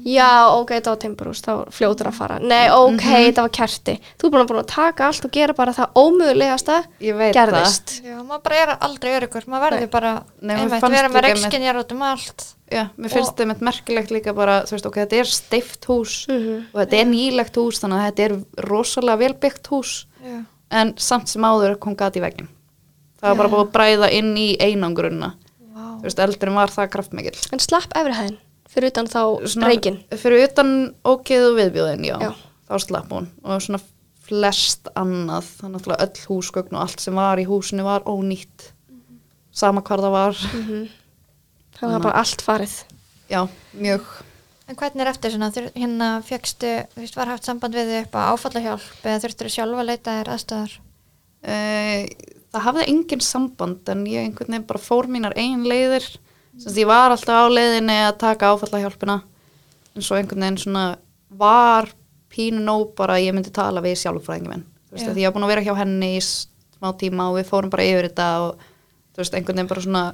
já, 0.07 0.29
ok, 0.55 0.71
þetta 0.77 0.93
var 0.93 1.01
timburhús, 1.03 1.41
þá 1.43 1.51
fljótur 1.75 2.07
að 2.07 2.15
fara. 2.21 2.37
Nei, 2.39 2.69
ok, 2.71 2.95
Mhm. 2.95 3.25
þetta 3.27 3.43
var 3.43 3.53
kerti. 3.59 3.97
Þú 4.15 4.29
ert 4.29 4.31
búin 4.37 4.45
að, 4.45 4.47
búin 4.53 4.61
að 4.63 4.69
taka 4.71 5.09
allt 5.09 5.25
og 5.27 5.31
gera 5.35 5.53
bara 5.53 5.73
það 5.75 5.99
ómögulegasta 5.99 6.77
Ég 7.03 7.19
veit 7.19 7.35
gerðist. 7.35 7.97
Já, 8.07 8.15
maður 8.23 8.43
bara 8.47 8.55
er 8.63 8.73
aldrei 8.87 9.11
öryggur, 9.19 9.45
maður 9.51 9.67
verður 9.75 9.91
bara 9.91 10.13
einmitt, 10.41 10.89
vera 10.95 11.09
með 11.11 11.27
rekskinjar 11.27 11.81
út 11.83 11.91
um 11.91 12.01
allt. 12.07 12.47
Já, 12.71 12.87
mér 12.97 13.11
finnst 13.13 13.35
þetta 13.35 13.51
með 13.51 13.59
merkilegt 13.67 14.11
líka 14.15 14.33
bara, 14.33 14.61
þú 14.63 14.71
veist, 14.79 14.85
ok, 14.89 14.95
þetta 15.03 15.19
er 15.19 15.25
stift 15.29 15.85
hús 15.91 16.25
Mhm. 16.31 16.67
og 16.73 16.79
þetta 16.87 17.01
er 17.03 17.05
nýlegt 17.11 17.55
hús, 17.59 17.83
þannig 17.83 17.99
að 17.99 18.07
þetta 18.09 18.25
er 18.25 18.65
rosalega 18.71 19.17
velbyggt 19.27 19.67
hús, 19.67 20.05
Já. 20.23 20.45
En 20.81 20.93
samt 21.01 21.31
sem 21.31 21.45
áður 21.47 21.77
kom 21.81 21.95
gat 21.99 22.17
í 22.19 22.23
veggin. 22.23 22.49
Það 23.21 23.29
var 23.31 23.39
bara 23.39 23.51
búið 23.53 23.63
að 23.65 23.73
bræða 23.77 24.09
inn 24.17 24.31
í 24.37 24.47
einangrunna. 24.61 25.31
Vá. 25.73 25.85
Þú 26.01 26.05
veist, 26.07 26.21
eldurinn 26.25 26.57
var 26.59 26.73
það 26.73 26.91
kraftmikill. 26.95 27.39
En 27.55 27.63
slapp 27.63 27.95
efrihæðin, 27.97 28.37
fyrir 28.69 28.91
utan 28.93 29.09
þá 29.11 29.21
reikin. 29.65 29.99
Fyrir 30.13 30.45
utan 30.49 30.71
ógeð 31.07 31.47
og 31.49 31.57
viðbjóðin, 31.61 32.05
já. 32.11 32.17
Já. 32.27 32.31
Þá 32.69 32.75
slapp 32.85 33.11
hún 33.13 33.27
og 33.45 33.61
svona 33.61 33.81
flest 34.25 34.87
annað, 34.97 35.49
þannig 35.61 35.89
að 35.93 36.03
öll 36.07 36.21
húsgögn 36.31 36.73
og 36.77 36.81
allt 36.85 37.03
sem 37.03 37.17
var 37.17 37.37
í 37.41 37.45
húsinu 37.45 37.85
var 37.85 38.05
ónýtt. 38.09 38.71
Sama 39.55 39.83
hvar 39.85 40.01
það 40.03 40.15
var. 40.19 40.45
Mhm. 40.53 40.85
Það 41.75 41.91
var 41.91 42.03
bara 42.05 42.19
allt 42.23 42.41
farið. 42.45 42.73
Já, 43.27 43.41
mjög. 43.75 44.05
En 44.65 44.77
hvernig 44.79 45.03
er 45.03 45.11
eftir 45.11 45.33
svona, 45.35 45.51
hérna 45.75 46.07
veist, 46.25 47.17
var 47.17 47.29
haft 47.29 47.45
samband 47.45 47.75
við 47.77 47.91
upp 47.99 48.15
á 48.17 48.33
áfallahjálp 48.33 49.03
eða 49.05 49.21
þurftur 49.21 49.49
þú 49.49 49.53
sjálfa 49.53 49.83
að 49.83 49.89
leita 49.91 50.15
þér 50.17 50.31
aðstöðar? 50.33 50.73
Uh, 51.45 52.07
það 52.49 52.65
hafði 52.65 52.87
engin 52.89 53.21
samband 53.21 53.91
en 53.93 54.05
ég 54.09 54.25
einhvern 54.25 54.55
veginn 54.55 54.65
bara 54.65 54.81
fór 54.81 55.09
mínar 55.11 55.37
eigin 55.37 55.67
leiðir. 55.69 56.07
Þannig 56.55 56.81
ég 56.81 56.89
var 56.89 57.13
alltaf 57.13 57.45
á 57.45 57.45
leiðinni 57.51 57.99
að 58.07 58.17
taka 58.23 58.53
áfallahjálpina 58.55 59.19
en 59.93 60.05
svo 60.05 60.17
einhvern 60.17 60.47
veginn 60.47 60.61
svona 60.63 60.85
var 61.29 61.91
pínu 62.33 62.63
nóg 62.65 62.93
bara 62.97 63.19
að 63.19 63.27
ég 63.27 63.35
myndi 63.35 63.53
tala 63.53 63.83
við 63.85 63.99
sjálfræðingin 64.01 64.51
minn. 64.51 64.67
Þú 64.89 64.97
veist, 64.97 65.09
að 65.11 65.19
ég 65.21 65.29
var 65.29 65.35
búin 65.35 65.45
að 65.45 65.53
vera 65.53 65.65
hjá 65.65 65.75
henni 65.81 66.13
í 66.17 66.21
smá 66.23 66.89
tíma 66.99 67.29
og 67.29 67.37
við 67.37 67.49
fórum 67.51 67.71
bara 67.73 67.85
yfir 67.85 68.09
þetta 68.09 68.29
og 68.43 68.63
þú 69.15 69.21
veist, 69.21 69.35
einhvern 69.37 69.59
veginn 69.59 69.71
bara 69.71 69.83
svona, 69.85 70.05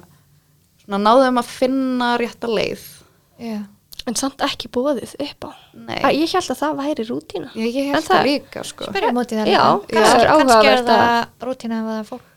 svona 0.84 1.00
náðum 1.06 1.40
að 1.40 1.54
finna 1.56 2.10
rétta 2.20 2.50
leið. 2.50 2.84
Já. 3.42 3.62
En 4.06 4.16
samt 4.18 4.40
ekki 4.42 4.68
bóðið 4.74 5.12
upp 5.22 5.44
á. 5.46 5.50
Nei. 5.74 5.98
Að 6.02 6.16
Ég 6.18 6.32
held 6.34 6.50
að 6.50 6.58
það 6.62 6.76
væri 6.82 7.04
rútína. 7.06 7.50
Ég, 7.54 7.74
ég 7.74 7.92
held 7.94 8.04
það- 8.08 8.24
líka, 8.26 8.64
sko. 8.66 8.84
Spyrjum 8.90 9.20
út 9.22 9.30
í 9.32 9.36
það 9.38 9.46
Já, 9.52 9.62
líka. 9.62 10.02
það 10.02 10.20
er 10.20 10.26
Kannski- 10.26 10.46
Kannski 10.48 10.66
er 10.72 10.84
það 10.88 11.26
rútína 11.46 11.78
ef 11.78 11.86
það 11.86 11.98
er 12.00 12.04
fólk. 12.10 12.28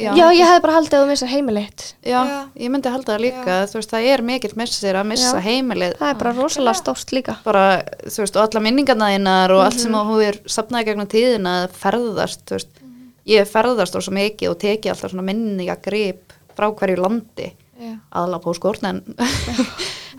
Já, 0.00 0.14
ég 0.32 0.46
hefði 0.48 0.60
bara 0.62 0.72
haldið 0.78 0.94
að 0.96 1.02
þú 1.02 1.08
missar 1.10 1.28
heimilitt. 1.28 1.82
Já, 2.06 2.20
Já. 2.24 2.48
ég 2.56 2.70
myndi 2.70 2.88
halda 2.88 3.12
það 3.12 3.20
líka, 3.20 3.56
þú 3.68 3.74
veist, 3.80 3.90
það 3.90 4.06
er 4.14 4.22
mikill 4.22 4.56
missir 4.56 4.94
að 4.96 5.06
missa 5.10 5.34
Já. 5.36 5.42
heimilið 5.44 5.96
Það 5.98 6.08
er 6.10 6.14
bara 6.14 6.32
rosalega 6.32 6.74
stórt 6.78 7.12
líka. 7.12 7.36
bara, 7.44 7.82
þú 8.06 8.18
veist, 8.22 8.36
og 8.36 8.42
alla 8.48 8.60
minningarna 8.64 9.10
þínar 9.12 9.50
og 9.50 9.60
allt 9.66 9.80
sem 9.80 9.92
þú 9.92 10.22
er 10.28 10.38
sapnaði 10.46 10.84
gegnum 10.86 11.06
tíðina 11.10 11.66
að 11.66 11.70
ferðast, 11.82 12.44
þú 12.46 12.54
veist 12.56 12.68
ég 13.26 13.46
ferðast 13.50 13.94
og 13.96 14.02
svo 14.02 14.12
mikið 14.14 14.50
og 14.50 14.58
teki 14.58 14.88
alltaf 14.88 15.10
svona 15.12 15.26
minninga 15.26 15.76
grip 15.82 16.32
frá 16.56 16.70
hverju 16.72 16.96
landi 16.96 17.52
Já. 17.78 17.98
aðla 18.14 18.40
póskort 18.40 18.82
en, 18.84 19.02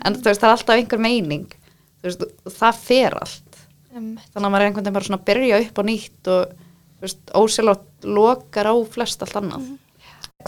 en 0.04 0.18
þú 0.18 0.30
veist, 0.30 0.42
það 0.42 0.48
er 0.48 0.56
alltaf 0.56 0.76
einhver 0.76 1.02
meining. 1.02 1.46
Veist, 2.02 2.24
það 2.58 2.82
fer 2.82 3.16
allt. 3.20 3.60
Um, 3.92 4.14
þannig 4.32 4.46
að 4.46 4.50
maður 4.50 4.62
er 4.62 4.70
einhvern 4.70 4.84
veginn 4.86 4.96
bara 4.96 5.06
svona 5.08 5.20
að 5.20 5.28
byrja 5.28 5.60
upp 5.62 5.78
á 5.78 5.82
nýtt 5.88 6.32
og, 6.32 6.58
ósjálfátt 7.42 8.06
lokar 8.08 8.70
á 8.70 8.74
flest 8.94 9.24
allt 9.24 9.38
annað. 9.40 9.70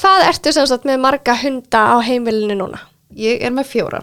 Hvað 0.00 0.26
ertu 0.30 0.52
sem 0.54 0.66
sagt 0.70 0.86
með 0.88 1.02
marga 1.02 1.34
hunda 1.38 1.82
á 1.94 1.96
heimilinu 2.02 2.56
núna? 2.58 2.80
Ég 3.14 3.42
er 3.44 3.52
með 3.54 3.70
fjóra. 3.70 4.00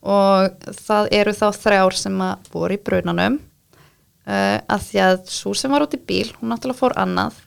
Og 0.00 0.66
það 0.86 1.08
eru 1.18 1.32
þá 1.36 1.46
þrjár 1.56 1.96
sem 1.98 2.20
að 2.24 2.50
voru 2.52 2.76
í 2.76 2.82
brunanum. 2.84 3.38
Uh, 4.28 4.60
að 4.70 4.84
því 4.86 5.00
að 5.06 5.16
svo 5.32 5.54
sem 5.56 5.72
var 5.72 5.86
út 5.86 5.96
í 5.96 6.02
bíl, 6.06 6.28
hún 6.38 6.52
náttúrulega 6.52 6.78
fór 6.78 6.94
annað. 7.00 7.40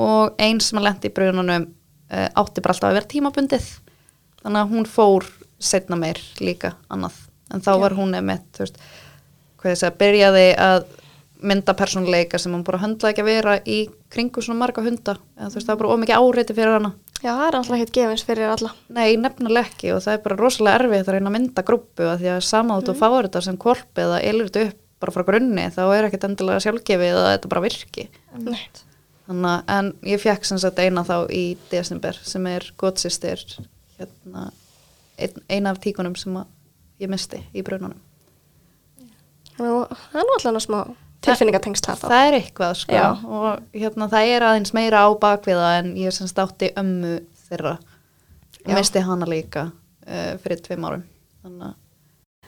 Og 0.00 0.40
einn 0.40 0.58
sem 0.64 0.80
að 0.80 0.88
lendi 0.88 1.10
í 1.10 1.14
brunanum 1.14 1.68
uh, 1.68 2.28
átti 2.40 2.64
bara 2.64 2.74
alltaf 2.74 2.90
að 2.90 2.98
vera 2.98 3.10
tímabundið. 3.12 3.68
Þannig 4.40 4.62
að 4.64 4.74
hún 4.74 4.88
fór 4.88 5.28
setna 5.60 5.98
meir 6.00 6.20
líka 6.40 6.74
annað 6.88 7.18
en 7.54 7.64
þá 7.64 7.72
var 7.82 7.96
hún 7.98 8.16
með, 8.16 8.42
þú 8.54 8.64
veist 8.64 8.80
hvað 9.60 9.74
ég 9.74 9.80
segja, 9.80 9.98
byrjaði 10.00 10.48
að 10.64 10.88
mynda 11.40 11.74
persónuleika 11.76 12.38
sem 12.40 12.52
hún 12.52 12.64
bara 12.64 12.82
höndlaði 12.82 13.14
ekki 13.14 13.24
að 13.24 13.30
vera 13.30 13.54
í 13.64 13.78
kringu 14.12 14.42
svona 14.44 14.60
marga 14.64 14.84
hunda 14.84 15.16
eða 15.38 15.52
þú 15.52 15.58
veist 15.58 15.68
það 15.68 15.74
var 15.74 15.82
bara 15.82 15.94
ómikið 15.96 16.20
áreiti 16.20 16.56
fyrir 16.56 16.76
hana 16.78 16.92
Já, 17.20 17.34
það 17.34 17.42
er 17.46 17.56
alltaf 17.58 17.76
ekkert 17.76 17.96
gefins 17.98 18.22
fyrir 18.24 18.48
alla. 18.48 18.70
Nei, 18.96 19.08
nefnilega 19.20 19.68
ekki 19.68 19.90
og 19.92 19.98
það 20.00 20.14
er 20.14 20.20
bara 20.24 20.36
rosalega 20.38 20.78
erfitt 20.80 21.08
að 21.10 21.16
reyna 21.16 21.28
að 21.28 21.34
mynda 21.34 21.64
grúpu 21.68 22.06
að 22.08 22.22
því 22.22 22.30
að 22.32 22.46
samátt 22.48 22.88
og 22.88 22.96
fáur 22.96 23.26
þetta 23.26 23.42
sem 23.44 23.58
korp 23.60 24.00
eða 24.00 24.22
þetta 24.24 24.62
upp 24.70 24.78
bara 25.00 25.14
frá 25.16 25.24
grunni 25.28 25.66
þá 25.72 25.82
er 25.84 26.06
ekkert 26.08 26.24
endilega 26.28 26.62
sjálfgefið 26.64 27.18
að 27.18 27.28
þetta 27.34 27.50
bara 27.52 27.64
virki. 27.66 28.06
Nei. 28.40 28.62
Þannig 29.28 29.50
að, 29.52 29.60
en 29.76 29.92
ég 30.10 30.22
fekk 30.22 30.48
sem 30.48 30.60
sagt 30.60 30.80
eina 30.80 31.04
þá 31.06 31.16
í 31.28 31.44
desember 31.70 32.16
sem 32.24 32.48
er 32.50 32.66
gótsistir 32.80 33.44
hérna, 33.98 34.48
ein, 35.20 35.44
eina 35.48 35.74
af 35.74 35.80
tíkunum 35.82 36.16
sem 36.18 36.36
að 36.40 36.48
ég 37.04 37.12
misti 37.12 37.42
í 37.54 37.64
brunanum. 37.66 38.00
Nú, 39.60 39.84
það 39.84 40.20
er 40.20 40.26
nú 40.28 40.36
alltaf 40.38 40.64
smá 40.64 40.80
tilfinningatengsl 41.24 41.90
það. 41.90 42.06
Það 42.06 42.26
er 42.26 42.38
eitthvað 42.38 42.74
sko 42.80 42.96
Já. 42.96 43.08
og 43.12 43.76
hérna 43.76 44.08
það 44.12 44.32
er 44.34 44.46
aðeins 44.48 44.72
meira 44.76 45.04
á 45.04 45.08
bakviða 45.20 45.74
en 45.82 45.92
ég 46.00 46.14
sem 46.16 46.30
státti 46.30 46.72
ömmu 46.80 47.18
þeirra 47.48 47.76
og 48.64 48.72
misti 48.76 49.02
hana 49.04 49.28
líka 49.28 49.68
uh, 49.68 50.34
fyrir 50.40 50.62
tveim 50.64 50.88
árum. 50.88 51.04
Þannig 51.44 51.68
að 51.68 51.78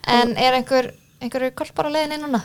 En 0.03 0.33
er 0.35 0.57
einhver, 0.57 0.89
einhverju 1.23 1.53
kolpar 1.55 1.87
á 1.87 1.91
leiðinni 1.95 2.19
núna? 2.25 2.41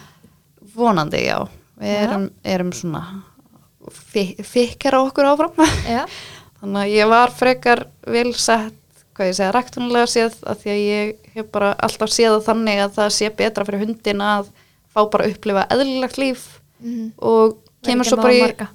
Vonandi, 0.75 1.23
já. 1.25 1.39
Við 1.78 1.95
erum, 2.03 2.28
erum 2.45 2.73
svona 2.75 3.01
fikkar 4.45 4.97
á 4.97 5.01
okkur 5.01 5.30
áfram. 5.32 5.55
Þannig 6.61 6.82
að 6.84 6.93
ég 6.93 7.09
var 7.09 7.34
frekar 7.34 7.84
vel 8.05 8.32
sett, 8.38 8.78
hvað 9.18 9.32
ég 9.32 9.38
segja, 9.39 9.53
ræktunulega 9.55 10.09
séð 10.11 10.38
að 10.45 10.61
því 10.61 10.74
að 10.74 10.82
ég 10.86 11.34
hef 11.34 11.49
bara 11.53 11.74
alltaf 11.88 12.13
séð 12.13 12.38
það 12.38 12.47
þannig 12.51 12.82
að 12.84 12.95
það 12.99 13.13
sé 13.18 13.32
betra 13.41 13.65
fyrir 13.68 13.84
hundin 13.84 14.24
að 14.24 14.51
fá 14.93 15.01
bara 15.09 15.26
að 15.26 15.36
upplifa 15.36 15.68
eðlilegt 15.74 16.22
líf 16.22 16.47
Mm 16.78 17.09
og 17.18 17.55
kemur 17.86 18.05
svo 18.05 18.18
bara 18.20 18.34
í, 18.34 18.68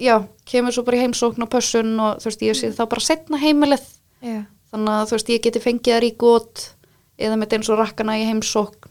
já, 0.00 0.14
kemur 0.48 0.74
svo 0.74 0.84
bara 0.86 0.98
í 0.98 1.02
heimsókn 1.04 1.44
og 1.44 1.50
pössun 1.52 1.96
og 2.00 2.20
þú 2.22 2.28
veist, 2.28 2.44
ég 2.46 2.58
sé 2.58 2.70
þá 2.76 2.84
bara 2.92 3.04
setna 3.04 3.40
heimilið. 3.40 3.86
Já. 4.24 4.44
Þannig 4.70 4.92
að 4.94 5.08
þú 5.10 5.16
veist, 5.16 5.32
ég 5.34 5.42
geti 5.46 5.62
fengið 5.64 5.96
þær 5.96 6.06
í 6.06 6.12
gót 6.20 6.64
eða 7.20 7.38
með 7.40 7.56
eins 7.56 7.70
og 7.72 7.80
rakkana 7.80 8.18
í 8.20 8.26
heimsókn 8.28 8.89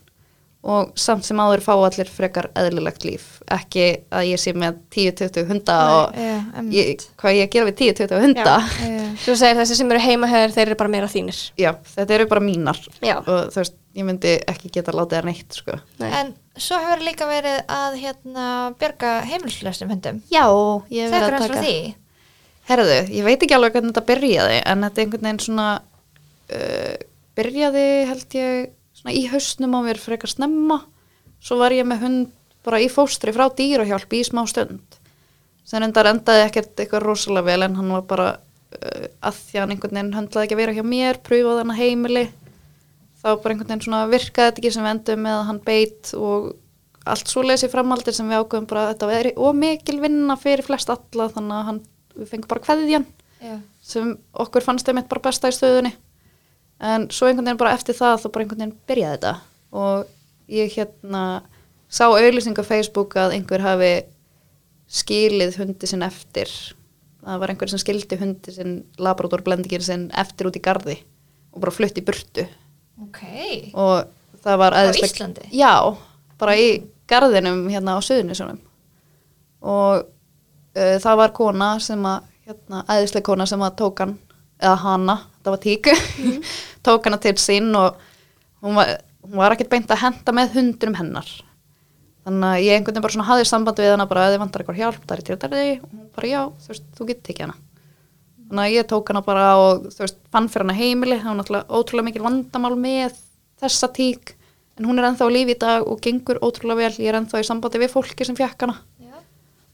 og 0.60 0.90
samt 1.00 1.24
sem 1.24 1.40
áður 1.40 1.62
fá 1.64 1.72
allir 1.74 2.10
frekar 2.12 2.50
eðlilegt 2.60 3.06
líf. 3.08 3.28
Ekki 3.56 3.86
að 4.12 4.26
ég 4.28 4.42
sé 4.42 4.52
með 4.52 4.82
10-20 4.92 5.46
hunda 5.48 5.76
og 5.94 6.18
einmitt. 6.20 6.74
ég, 6.76 7.04
hvað 7.22 7.38
ég 7.38 7.52
gera 7.54 7.68
við 7.70 7.78
10-20 7.80 8.24
hunda. 8.26 8.56
Já. 8.84 9.06
Þú 9.24 9.36
segir 9.40 9.60
þessi 9.62 9.78
sem 9.80 9.94
eru 9.94 10.02
heima 10.04 10.28
hefur, 10.32 10.56
þeir 10.58 10.66
eru 10.66 10.80
bara 10.82 10.92
meira 10.92 11.08
þínir. 11.12 11.40
Já, 11.60 11.72
þetta 11.94 12.18
eru 12.18 12.28
bara 12.34 12.44
mínar 12.44 12.82
Já. 13.00 13.16
og 13.22 13.54
þú 13.54 13.62
veist, 13.62 13.78
ég 13.96 14.08
myndi 14.08 14.34
ekki 14.52 14.72
geta 14.76 14.96
látið 14.96 15.20
þær 15.22 15.30
neitt, 15.30 15.60
sko. 15.62 15.78
Nei. 16.04 16.10
En 16.20 16.34
svo 16.60 16.80
hefur 16.84 17.06
líka 17.08 17.28
verið 17.30 17.62
að 17.80 17.96
hérna 18.02 18.48
björga 18.82 19.14
heimilslöstum 19.30 19.94
hundum. 19.94 20.20
Já, 20.34 20.44
ég 20.92 21.08
hef 21.08 21.16
verið 21.16 21.38
að 21.38 21.54
taka. 21.56 21.78
Herðu, 22.70 22.98
ég 23.16 23.26
veit 23.26 23.40
ekki 23.42 23.56
alveg 23.56 23.74
hvernig 23.74 23.96
þetta 23.96 24.10
byrjaði, 24.12 24.60
en 24.70 24.84
þetta 24.86 25.02
einhvern 25.02 25.26
veginn 25.26 25.40
svona, 25.42 25.70
uh, 26.54 27.00
byrjaði 27.40 27.86
held 28.12 28.38
ég 28.38 28.68
svona 29.00 29.16
í 29.16 29.26
hausnum 29.32 29.76
á 29.76 29.80
mér 29.86 30.02
frekar 30.02 30.32
snemma. 30.32 30.84
Svo 31.40 31.60
var 31.62 31.76
ég 31.76 31.88
með 31.88 32.04
hund 32.04 32.36
bara 32.68 32.82
í 32.84 32.90
fóstri 32.92 33.34
frá 33.36 33.48
dýrahjálp 33.56 34.14
í 34.14 34.24
smá 34.28 34.44
stund. 34.50 35.00
Sen 35.68 35.86
endar 35.86 36.10
endaði 36.10 36.46
ekkert 36.48 36.80
eitthvað 36.82 37.06
rosalega 37.06 37.48
vel 37.48 37.66
en 37.68 37.78
hann 37.80 37.94
var 37.94 38.06
bara 38.10 38.30
uh, 38.36 39.06
að 39.24 39.44
því 39.46 39.62
hann 39.62 39.76
einhvern 39.76 40.00
veginn 40.00 40.16
höndlaði 40.18 40.48
ekki 40.48 40.58
að 40.58 40.64
vera 40.64 40.76
hjá 40.78 40.86
mér, 40.86 41.22
pröfaði 41.24 41.64
hann 41.64 41.76
að 41.76 41.84
heimili. 41.84 42.26
Þá 43.22 43.30
bara 43.30 43.54
einhvern 43.54 43.70
veginn 43.70 43.86
svona 43.86 44.02
virkaði 44.10 44.50
þetta 44.50 44.64
ekki 44.64 44.74
sem 44.76 44.88
við 44.88 44.96
endum 44.96 45.24
með 45.26 45.38
að 45.38 45.48
hann 45.52 45.62
beit 45.70 46.12
og 46.18 46.50
allt 47.10 47.32
svo 47.32 47.44
lesi 47.46 47.70
framaldir 47.72 48.16
sem 48.16 48.28
við 48.30 48.44
ákveðum 48.44 48.68
bara 48.70 48.84
að 48.84 48.92
þetta 48.94 49.10
veri 49.10 49.32
ómikil 49.38 49.98
vinna 50.04 50.36
fyrir 50.40 50.66
flest 50.66 50.92
alla 50.94 51.30
þannig 51.32 51.56
að 51.56 51.66
hann, 51.70 51.80
við 52.16 52.32
fengum 52.34 52.52
bara 52.52 52.66
kveðjan 52.66 53.08
Já. 53.40 53.56
sem 53.86 54.12
okkur 54.44 54.66
fannst 54.66 54.90
einmitt 54.92 55.10
bara 55.12 55.24
besta 55.30 55.50
í 55.50 55.56
stöðunni 55.56 55.94
en 56.80 57.08
svo 57.12 57.28
einhvern 57.28 57.46
veginn 57.50 57.60
bara 57.62 57.74
eftir 57.76 57.96
það 57.98 58.22
þá 58.24 58.28
bara 58.32 58.44
einhvern 58.46 58.62
veginn 58.64 58.78
byrjaði 58.88 59.18
þetta 59.18 59.34
og 59.72 60.08
ég 60.50 60.74
hérna 60.78 61.24
sá 61.90 62.06
auðlýsing 62.08 62.58
á 62.58 62.64
Facebook 62.66 63.16
að 63.20 63.36
einhver 63.38 63.62
hafi 63.66 63.92
skilið 64.90 65.58
hundi 65.60 65.90
sinn 65.90 66.06
eftir 66.06 66.50
það 67.20 67.42
var 67.44 67.52
einhver 67.54 67.70
sem 67.70 67.82
skildi 67.82 68.18
hundi 68.22 68.54
sinn 68.56 68.78
labrador 68.98 69.44
blendingin 69.46 69.84
sinn 69.86 70.08
eftir 70.18 70.50
út 70.50 70.58
í 70.58 70.64
gardi 70.66 70.96
og 71.54 71.62
bara 71.64 71.74
flutti 71.76 72.02
í 72.02 72.06
burtu 72.08 72.46
Ok. 73.04 73.20
og 73.74 74.08
það 74.44 74.58
var 74.60 74.74
Á 74.76 74.80
æðislegt- 74.86 75.16
Íslandi? 75.20 75.46
Já, 75.56 75.74
bara 76.40 76.56
í 76.58 76.82
garðinum 77.10 77.68
hérna 77.72 77.96
á 77.96 78.00
Suðunisunum 78.04 78.60
og 79.62 80.04
uh, 80.76 80.98
það 81.04 81.16
var 81.22 81.34
kona 81.36 81.70
sem 81.84 82.04
að 82.08 82.26
hérna, 82.48 82.84
æðislega 82.90 83.26
kona 83.30 83.46
sem 83.50 83.62
að 83.66 83.76
tók 83.82 84.00
hann, 84.04 84.16
eða 84.62 84.76
hana, 84.84 85.16
það 85.50 85.56
var 85.56 85.64
tíku, 85.66 85.96
tók 86.88 87.08
hana 87.10 87.20
til 87.22 87.36
sín 87.42 87.70
og 87.78 88.00
hún 88.64 88.78
var, 88.80 88.96
hún 89.26 89.40
var 89.42 89.56
ekkert 89.56 89.72
beint 89.74 89.94
að 89.94 90.04
henda 90.04 90.36
með 90.36 90.58
hundurum 90.58 91.00
hennar. 91.00 91.32
Þannig 92.28 92.50
að 92.50 92.66
ég 92.66 92.78
einhvern 92.78 92.94
veginn 92.94 93.06
bara 93.06 93.16
svona 93.16 93.30
hafði 93.30 93.48
samband 93.50 93.82
við 93.82 93.94
hana 93.94 94.08
bara 94.10 94.26
að 94.28 94.36
þið 94.36 94.44
vantar 94.44 94.64
eitthvað 94.64 94.82
hjálp, 94.84 95.04
það 95.08 95.16
er 95.16 95.26
til 95.26 95.36
þetta 95.36 95.62
og 95.64 95.86
hún 95.90 96.10
bara 96.16 96.30
já, 96.30 96.42
þú 96.62 96.74
veist, 96.74 96.90
þú 96.98 97.08
getur 97.10 97.28
tekið 97.30 97.46
hana. 97.48 97.58
Þannig 98.50 98.66
að 98.66 98.76
ég 98.76 98.90
tók 98.90 99.12
hana 99.14 99.24
bara 99.26 99.48
og 99.62 99.88
þú 99.94 100.04
veist, 100.04 100.20
fann 100.34 100.50
fyrir 100.52 100.68
hana 100.68 100.78
heimili, 100.78 101.18
það 101.22 101.32
var 101.32 101.40
náttúrulega 101.40 101.80
ótrúlega 101.80 102.10
mikil 102.10 102.26
vandamál 102.26 102.76
með 102.80 103.18
þessa 103.62 103.90
tík, 103.96 104.36
en 104.78 104.88
hún 104.90 105.00
er 105.00 105.10
ennþá 105.10 105.28
á 105.28 105.36
lífi 105.36 105.56
í 105.56 105.60
dag 105.60 105.88
og 105.88 106.02
gengur 106.04 106.42
ótrúlega 106.44 106.84
vel, 106.84 106.94
ég 107.02 107.12
er 107.12 107.20
ennþá 107.20 107.42
í 107.42 107.48
sambandi 107.48 107.82
við 107.82 107.94
fólki 107.96 108.28
sem 108.28 108.38
fjakk 108.38 108.68
hana 108.68 108.78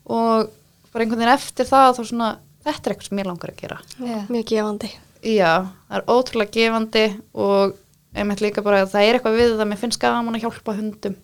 og 0.05 0.51
bara 0.93 1.03
einhvern 1.03 1.19
veginn 1.19 1.33
eftir 1.33 1.67
það 1.67 1.97
þá 1.97 2.01
svona, 2.07 2.29
þetta 2.65 2.89
er 2.89 2.93
eitthvað 2.93 3.09
sem 3.09 3.21
ég 3.21 3.29
langar 3.29 3.51
að 3.51 3.61
gera. 3.61 3.79
Já. 3.97 4.19
mjög 4.29 4.45
gefandi. 4.51 4.91
Já, 5.25 5.51
það 5.89 5.97
er 5.99 6.05
ótrúlega 6.13 6.53
gefandi 6.53 7.05
og 7.33 7.75
einmitt 8.15 8.43
líka 8.43 8.63
bara 8.65 8.83
að 8.83 8.93
það 8.93 9.07
er 9.07 9.17
eitthvað 9.17 9.39
við 9.39 9.55
það, 9.55 9.69
mér 9.71 9.81
finnst 9.81 10.01
gaman 10.03 10.37
að 10.37 10.45
hjálpa 10.45 10.75
hundum 10.77 11.15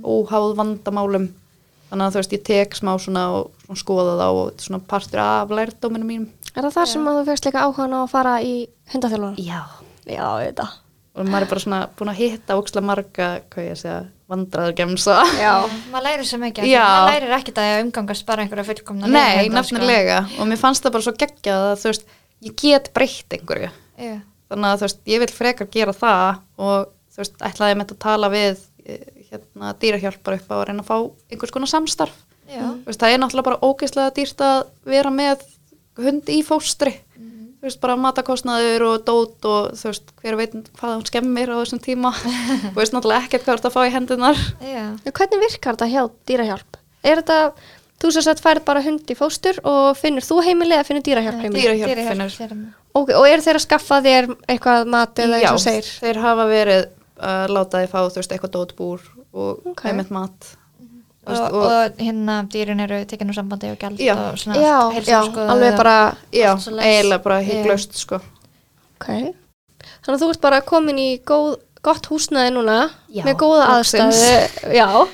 óháð 0.00 0.54
vandamálum 0.58 1.28
þannig 1.90 2.06
að 2.06 2.14
þú 2.14 2.20
veist, 2.22 2.34
ég 2.36 2.44
tek 2.46 2.76
smá 2.78 2.92
svona 3.02 3.24
og 3.36 3.50
svona 3.66 3.80
skoða 3.82 4.12
það 4.20 4.36
og 4.38 4.44
þetta 4.50 4.62
er 4.62 4.68
svona 4.68 4.82
partur 4.92 5.22
af 5.24 5.54
lærdóminu 5.58 6.06
mínum. 6.06 6.28
Er 6.54 6.62
það 6.66 6.76
þar 6.78 6.90
sem 6.92 7.08
að 7.10 7.18
þú 7.18 7.24
fegst 7.28 7.48
líka 7.48 7.64
áhugan 7.66 7.96
á 7.98 8.00
að 8.00 8.12
fara 8.12 8.36
í 8.46 8.54
hundaþjálfuna? 8.94 9.42
Já. 9.42 9.60
Já, 10.10 10.24
þetta. 10.46 10.66
Og 11.18 11.26
maður 11.26 11.44
er 11.44 11.50
bara 11.50 11.62
svona 11.64 11.80
búin 11.98 12.10
að 12.12 12.20
hitta 12.22 12.56
ókslega 12.56 12.86
marga, 12.86 13.28
hvað 13.50 13.66
ég 13.66 13.74
að 13.74 13.80
segja, 13.82 13.98
vandraður 14.30 14.76
gemsa. 14.78 15.16
Já. 15.42 15.52
maður 15.90 16.06
lærir 16.06 16.28
svo 16.30 16.38
mikið, 16.40 16.68
Já. 16.70 16.84
maður 16.86 17.10
lærir 17.10 17.34
ekkert 17.40 17.60
að 17.60 17.80
umgangast 17.82 18.26
bara 18.28 18.44
einhverja 18.44 18.66
fullkomna 18.70 19.10
Nei, 19.10 19.48
sko. 19.48 19.56
nefnilega. 19.58 20.20
Og 20.38 20.48
mér 20.48 20.60
fannst 20.62 20.86
það 20.86 20.94
bara 20.96 21.06
svo 21.08 21.14
geggjað 21.18 21.66
að 21.72 21.82
þú 21.82 21.90
veist, 21.90 22.06
ég 22.46 22.56
get 22.60 22.90
breytt 22.96 23.36
einhverju. 23.36 23.70
Já. 24.00 24.16
þannig 24.50 24.70
að 24.70 24.78
þú 24.80 24.86
veist, 24.86 25.00
ég 25.12 25.20
vil 25.22 25.30
frekar 25.34 25.68
gera 25.70 25.92
það 25.92 26.40
og 26.56 26.88
þú 27.12 27.20
veist, 27.22 27.34
ætlaði 27.50 27.76
með 27.78 27.92
að 27.94 27.98
tala 28.06 28.30
við 28.32 28.62
eh, 28.86 29.04
hérna 29.30 29.74
dýrahjálpar 29.82 30.38
upp 30.40 30.50
á 30.50 30.54
að 30.56 30.64
reyna 30.70 30.82
að 30.82 30.88
fá 30.88 30.96
einhvers 31.30 31.52
konar 31.54 31.70
samstarf 31.70 32.16
Já. 32.50 32.64
þú 32.64 32.88
veist, 32.88 33.00
það 33.02 33.12
er 33.14 33.20
náttúrulega 33.22 33.48
bara 33.50 33.62
ógeðslega 33.68 34.14
dýrt 34.16 34.42
að 34.46 34.58
vera 34.90 35.12
með 35.14 35.44
hund 36.00 36.32
í 36.32 36.40
fóstri 36.46 36.96
þú 37.60 37.68
veist, 37.68 37.80
bara 37.82 37.98
matakostnaður 38.00 38.86
og 38.88 39.02
dót 39.04 39.46
og 39.50 39.66
þú 39.76 39.90
veist, 39.92 40.12
hver 40.22 40.38
veit 40.40 40.54
hvað 40.80 40.94
hún 40.96 41.06
skemmir 41.10 41.52
á 41.52 41.60
þessum 41.60 41.82
tíma 41.84 42.14
þú 42.72 42.76
veist 42.80 42.96
náttúrulega 42.96 43.28
ekkert 43.28 43.44
hvað 43.44 43.52
þú 43.52 43.58
ert 43.60 43.68
að 43.68 43.76
fá 43.76 43.82
í 43.84 43.92
hendunar 43.98 44.40
Já. 44.64 44.84
En 44.96 45.12
Hvernig 45.12 45.44
virkar 45.44 45.76
þetta 45.76 45.90
hjá 45.92 46.02
dýrahjálp? 46.30 46.80
Er 47.04 47.20
þetta, 47.20 47.36
þú 48.00 48.10
sem 48.12 48.22
sagt 48.22 48.40
færð 48.44 48.64
bara 48.64 48.82
hund 48.82 49.10
í 49.12 49.16
fóstur 49.18 49.58
og 49.64 49.96
finnur 49.98 50.24
þú 50.24 50.38
heimili 50.46 50.72
eða 50.76 50.86
finnur 50.88 51.02
dýrahjálp 51.04 51.40
heimili? 51.44 51.62
Dýrahjálp 51.64 51.90
Dýrahjálp 51.90 52.14
finnur. 52.14 52.30
sér 52.36 52.52
um- 52.52 52.74
Ok, 52.94 53.10
og 53.14 53.26
eru 53.28 53.42
þeir 53.42 53.54
að 53.60 53.66
skaffa 53.66 54.00
þér 54.02 54.26
eitthvað 54.48 54.86
mat 54.90 55.14
eða 55.22 55.36
eins 55.40 55.50
og 55.52 55.60
segir? 55.60 55.90
þeir 56.02 56.16
hafa 56.24 56.46
verið 56.50 56.86
að 57.20 57.48
láta 57.54 57.78
þið 57.84 57.88
fá 57.92 58.00
þú 58.08 58.16
veist, 58.16 58.32
eitthvað 58.32 58.54
dótbúr 58.56 59.00
og 59.34 59.66
Ok. 59.66 59.84
einmitt 59.84 60.10
mat 60.10 60.56
Þú 61.20 61.28
veist, 61.30 61.42
og, 61.52 61.54
og 61.54 61.98
hérna 62.00 62.36
dýrin 62.48 62.80
eru 62.80 63.04
tekinu 63.04 63.34
sambandi 63.36 63.70
og 63.70 63.78
Já. 64.00 64.14
og 64.16 64.38
svona 64.40 64.56
Já, 64.56 64.76
allt, 64.88 65.06
já, 65.06 65.20
alveg 65.20 65.72
og- 65.72 65.76
bara, 65.76 66.16
Já, 66.32 66.54
eiginlega 66.56 67.22
bara 67.22 67.40
Já. 67.42 67.46
hygglöst 67.52 67.92
sko. 67.94 68.16
ok. 69.00 69.06
Þannig 70.02 70.16
að 70.16 70.22
þú 70.24 70.30
ert 70.30 70.40
bara 70.40 70.60
komin 70.62 70.96
í 70.98 71.20
góð, 71.22 71.58
gott 71.82 72.06
húsnæði 72.08 72.50
núna 72.56 72.90
Já, 73.12 73.22
með 73.24 73.36
góða 73.36 73.66
aðstæðu, 73.76 74.72
já, 74.74 75.08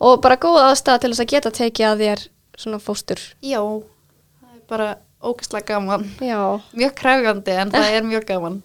og 0.00 0.20
bara 0.24 0.36
góða 0.40 0.68
aðstæða 0.70 1.00
til 1.04 1.10
þess 1.12 1.24
að 1.24 1.32
geta 1.34 1.50
tekið 1.58 1.86
að 1.90 2.02
þér 2.04 2.24
svona 2.58 2.78
fóstur. 2.82 3.20
Já, 3.42 3.60
það 3.62 4.54
er 4.54 4.62
bara 4.70 4.88
ógæslega 5.22 5.66
gaman. 5.72 6.06
Já, 6.22 6.40
Mjög 6.78 6.94
krefjandi 7.00 7.56
en 7.58 7.72
það 7.74 7.90
er 7.98 8.06
mjög 8.06 8.24
gaman. 8.30 8.60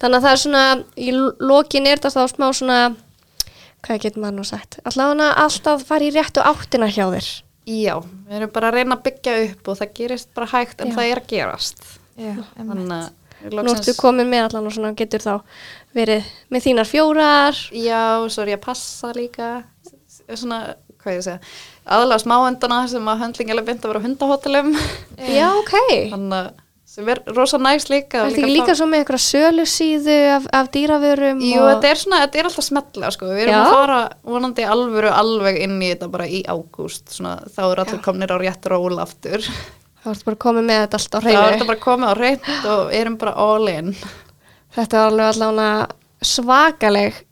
þannig 0.00 0.16
að 0.16 0.24
það 0.26 0.32
er 0.32 0.42
svona, 0.44 0.64
í 0.96 1.10
lokin 1.50 1.86
er 1.90 2.00
þetta 2.00 2.14
þá 2.16 2.34
smá 2.34 2.46
svona, 2.56 2.78
hvað 3.84 4.02
getur 4.06 4.22
maður 4.24 4.38
nú 4.40 4.44
sagt, 4.48 4.78
allavega 4.88 5.30
alltaf 5.44 5.84
fara 5.88 6.04
í 6.08 6.10
réttu 6.14 6.40
áttina 6.44 6.88
hjá 6.88 7.06
þér. 7.12 7.30
Já, 7.70 7.94
við 8.00 8.36
erum 8.40 8.50
bara 8.54 8.70
að 8.72 8.78
reyna 8.80 8.96
að 8.96 9.02
byggja 9.06 9.34
upp 9.46 9.68
og 9.68 9.76
það 9.78 9.90
gerist 10.00 10.30
bara 10.34 10.48
hægt 10.54 10.80
en 10.80 10.88
Já. 10.90 10.94
það 10.96 11.10
er 11.12 11.20
að 11.20 11.26
gerast. 11.34 11.82
Já, 12.20 12.34
Þannig 12.56 12.92
að 12.96 13.08
Nú 13.40 13.62
ertu 13.72 13.94
komin 13.96 14.28
með 14.28 14.42
allan 14.50 14.66
og 14.68 14.72
svona 14.74 14.90
getur 14.92 15.22
þá 15.24 15.30
verið 15.96 16.26
með 16.52 16.64
þínar 16.66 16.88
fjórar. 16.90 17.60
Já, 17.72 18.00
svo 18.28 18.42
er 18.44 18.50
ég 18.52 18.58
að 18.58 18.64
passa 18.66 19.12
líka, 19.16 19.46
svona, 20.38 20.60
hvað 21.02 21.16
ég 21.16 21.26
segja, 21.26 21.52
aðalega 21.84 22.24
smáhendana 22.24 22.80
sem 22.92 23.12
að 23.12 23.22
höndlingilega 23.24 23.68
bynd 23.70 23.84
að 23.84 23.94
vera 23.94 24.04
hundahótelum. 24.06 24.74
Já, 25.38 25.46
ok. 25.58 25.76
Þannig 26.12 26.36
að 26.38 26.50
sem 26.90 27.06
er 27.12 27.20
rosa 27.36 27.58
næst 27.62 27.90
líka. 27.90 28.24
Er 28.24 28.32
þetta 28.32 28.40
ekki 28.42 28.54
líka 28.56 28.74
svo 28.74 28.86
með 28.90 29.04
eitthvað 29.04 29.20
sölu 29.22 29.66
síðu 29.70 30.16
af, 30.34 30.46
af 30.58 30.70
dýravörum? 30.74 31.42
Jú, 31.46 31.60
og... 31.62 31.68
þetta 31.70 31.90
er 31.90 32.00
svona, 32.00 32.22
þetta 32.24 32.40
er 32.40 32.48
alltaf 32.48 32.66
smetla 32.66 33.10
sko, 33.14 33.28
við 33.30 33.42
erum 33.44 33.54
Já. 33.54 33.60
að 33.60 33.74
fara 33.76 33.98
vonandi 34.32 34.64
alvöru 34.74 35.12
alveg 35.14 35.60
inn 35.66 35.76
í 35.78 35.92
þetta 35.92 36.08
bara 36.10 36.26
í 36.26 36.40
ágúst, 36.50 37.12
svona, 37.14 37.36
þá 37.46 37.62
eru 37.68 37.84
allir 37.84 38.02
komnir 38.02 38.34
á 38.34 38.36
rétt 38.42 38.70
ról 38.72 38.98
aftur. 39.02 39.46
Það 40.00 40.12
ertu 40.16 40.30
bara 40.30 40.40
komið 40.46 40.66
með 40.66 40.82
þetta 40.82 41.00
allt 41.00 41.14
á 41.14 41.18
er 41.20 41.28
þetta 41.28 41.46
hreinu. 41.46 41.70
bara 41.70 41.84
komið 41.86 42.10
á 42.10 42.14
reynd 42.18 42.68
og 42.74 42.92
erum 42.98 43.18
bara 43.20 43.36
all 43.46 43.70
in. 43.70 43.94
Þetta 44.74 44.98
er 44.98 45.10
alveg 45.12 45.32
allavega 45.34 45.70
svakaleg 46.30 47.24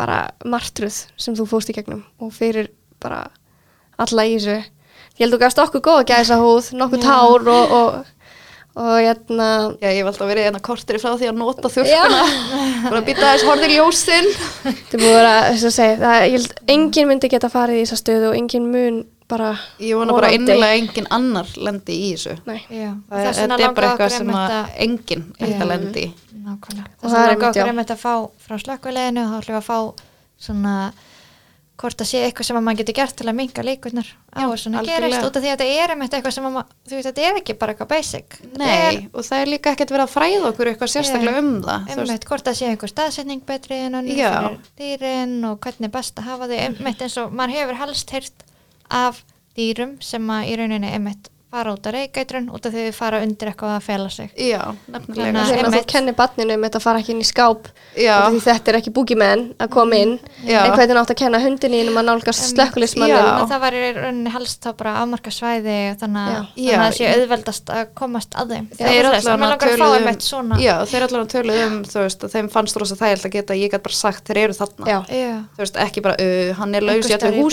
bara 0.00 0.20
martruð 0.48 1.02
sem 1.20 1.36
þú 1.36 1.46
fóst 1.50 1.70
í 1.72 1.76
gegnum 1.76 2.00
og 2.20 2.32
fyrir 2.32 2.70
bara 3.02 3.26
alla 4.00 4.24
í 4.24 4.38
þessu. 4.38 4.56
Ég 5.18 5.26
held 5.26 5.36
þú 5.36 5.42
gafst 5.42 5.60
okkur 5.60 5.84
góða 5.84 6.06
gæsa 6.08 6.40
húð, 6.40 6.72
nokkuð 6.80 7.04
tár 7.04 7.48
og, 7.52 7.74
og, 7.76 8.10
og 8.80 8.90
hérna, 8.96 9.48
Já, 9.82 9.90
ég 9.90 10.00
hef 10.00 10.08
alltaf 10.08 10.30
verið 10.30 10.48
hérna 10.48 10.62
kortir 10.64 11.00
frá 11.02 11.12
því 11.20 11.28
að 11.28 11.40
nota 11.42 11.72
þurrkuna, 11.74 12.22
bara 12.86 13.02
býta 13.04 13.32
þess 13.34 13.48
horfið 13.50 13.74
ljósinn. 13.76 14.30
þetta 14.64 14.96
er 14.96 15.04
búið 15.04 15.20
að, 15.20 15.40
þess 15.50 15.68
að 15.68 15.76
segja, 15.76 15.98
það, 16.04 16.18
ég 16.24 16.36
held 16.38 16.60
enginn 16.76 17.10
myndi 17.10 17.32
geta 17.34 17.52
farið 17.52 17.82
í 17.82 17.84
þessa 17.84 18.00
stöðu 18.00 18.30
og 18.30 18.38
enginn 18.40 18.70
mun 18.72 19.02
bara 19.30 19.50
Ég 19.80 19.98
vona 19.98 20.16
bara 20.16 20.32
innilega 20.36 20.78
engin 20.80 21.06
annar 21.14 21.50
lendi 21.56 21.96
í 21.96 22.10
þessu. 22.14 22.36
Er, 22.50 22.96
þess 23.10 23.42
þetta 23.44 23.60
er 23.60 23.76
bara 23.76 23.92
eitthvað 23.92 24.16
sem 24.16 24.26
einmitt 24.26 24.56
að 24.56 24.80
enginn 24.86 25.24
ætti 25.38 25.60
að 25.60 25.70
lendi 25.74 26.06
í. 26.08 26.10
Nákvæmlega. 26.40 26.90
Og 27.00 27.06
Þess 27.06 27.20
er 27.20 27.30
langaði 27.34 27.46
já. 27.46 27.62
okkur 27.62 27.72
einmitt 27.74 27.94
að 27.94 28.02
fá 28.02 28.14
frá 28.46 28.58
slökkvileginu 28.64 29.22
og 29.26 29.30
þá 29.30 29.38
ætlum 29.40 29.56
við 29.56 29.62
að 29.62 29.70
fá 29.70 29.78
svona 30.40 30.74
hvort 31.80 31.96
það 31.96 32.08
sé 32.10 32.18
eitthvað 32.26 32.46
sem 32.50 32.58
að 32.58 32.64
maður 32.66 32.80
getur 32.82 32.96
gert 32.98 33.14
til 33.16 33.26
að 33.30 33.36
minga 33.38 33.62
líkurnar 33.64 34.08
á 34.36 34.44
svona 34.60 34.80
algjörlega. 34.82 35.00
gerist 35.00 35.24
út 35.24 35.38
af 35.38 35.44
því 35.44 35.48
að 35.48 35.54
þetta 35.62 35.78
er 35.84 35.92
einmitt 35.94 36.16
eitthvað 36.16 36.34
sem 36.36 36.48
að 36.48 36.52
maður, 36.56 36.74
þú 36.90 36.96
veist, 36.98 37.08
þetta 37.08 37.22
er 37.24 37.38
ekki 37.40 37.54
bara 37.62 37.72
eitthvað 37.74 37.90
basic. 37.94 38.36
Þetta 38.42 38.60
Nei, 38.60 38.98
og 39.14 39.24
það 39.30 39.40
er 39.44 39.50
líka 39.54 39.72
ekkert 39.72 39.94
verið 39.94 40.04
að 40.04 40.12
fræða 40.12 40.50
okkur 40.50 40.70
eitthvað 40.74 40.92
sérstaklega 40.92 41.40
um 41.40 41.50
það. 41.64 41.78
er 41.80 41.86
veist. 41.88 42.02
einmitt 42.04 42.28
hvort 42.28 42.50
það 42.50 42.58
sé 42.60 42.68
einhver 42.74 42.92
staðsetning 42.92 43.42
betri 43.48 43.80
en 43.86 43.96
Já. 44.12 44.34
fyrir 44.36 44.60
dýrin 44.82 45.34
og 45.48 45.56
hvernig 45.64 45.88
er 45.88 45.94
best 45.96 46.20
að 46.20 46.28
hafa 46.28 46.50
þau 46.52 46.58
einmitt 46.66 47.04
eins 47.06 47.16
og 47.22 47.32
maður 47.32 47.56
hefur 47.56 47.80
helst 47.80 48.12
heyrt 48.16 48.44
af 48.90 49.22
dýrum 49.56 49.96
sem 50.04 50.30
að 50.30 50.52
í 50.52 50.56
rauninni 50.60 50.90
einmitt 50.94 51.30
fara 51.50 51.74
út 51.74 51.88
að 51.90 51.96
reykætrun 51.98 52.48
út 52.54 52.66
af 52.68 52.74
því 52.74 52.86
þau 52.86 52.96
fara 53.00 53.22
undir 53.24 53.50
eitthvað 53.50 53.74
að 53.74 53.86
fela 53.86 54.10
sig. 54.14 54.30
Já, 54.38 54.60
nefnilega. 54.86 55.44
að 55.66 55.76
þú 55.76 55.82
kennir 55.90 56.16
barninu 56.18 56.56
um 56.56 56.66
þetta 56.66 56.80
að 56.80 56.86
fara 56.86 57.02
ekki 57.02 57.14
inn 57.16 57.24
í 57.24 57.28
skáp 57.28 57.70
þetta 58.44 58.70
er 58.70 58.78
ekki 58.78 58.92
búgimenn 58.94 59.44
að 59.58 59.72
koma 59.74 59.98
inn 59.98 60.14
Já. 60.46 60.60
en 60.62 60.76
hvernig 60.76 61.00
átt 61.00 61.10
að 61.14 61.20
kenna 61.24 61.42
hundinni 61.42 61.82
um 61.90 61.98
að 61.98 62.06
nálgast 62.10 62.46
slökkulismannin 62.52 63.48
það 63.50 63.64
var 63.64 63.72
í 63.74 63.82
rauninni 63.98 64.34
helst 64.34 64.62
þá 64.62 64.70
bara 64.78 64.94
afmarka 65.02 65.32
svæði 65.34 65.78
þannig 66.00 66.22
að, 66.22 66.30
Já. 66.30 66.40
þannig 66.54 66.76
að 66.76 66.84
það 66.84 66.96
sé 67.00 67.10
auðveldast 67.16 67.74
að 67.74 67.82
komast 67.98 68.38
að 68.38 68.54
þeim. 68.54 68.70
Þeir 68.78 69.00
Þeir 69.00 69.08
allan 69.10 69.32
allan 69.32 69.46
að 69.46 69.54
að 69.54 69.60
fá 69.60 69.66
töluðu 69.70 69.98
einmitt 69.98 70.26
svona. 70.26 70.60
Já, 70.60 70.74
þeir 70.90 71.06
allan 71.06 71.24
að 71.24 71.32
töluðu 71.34 71.66
um, 71.66 71.76
þú 71.90 72.04
veist, 72.04 72.24
að 72.26 72.36
þeim 72.36 72.48
fannst 72.54 72.80
rosa 72.80 72.98
þægild 73.00 73.26
að 73.26 73.34
geta, 73.36 73.58
ég 73.58 73.74
gæti 73.74 73.86
bara 73.88 73.98
sagt, 73.98 74.22
þeir 74.28 74.42
eru 74.44 74.56
þarna. 74.60 75.00
Þú 75.56 75.66
ekki 75.86 76.04
bara, 76.06 76.16
uh, 76.20 76.54
hann 76.60 76.78
er 76.78 76.86
laus 76.86 77.04
í 77.04 77.10
staðar 77.10 77.28
allir 77.30 77.40
í 77.40 77.44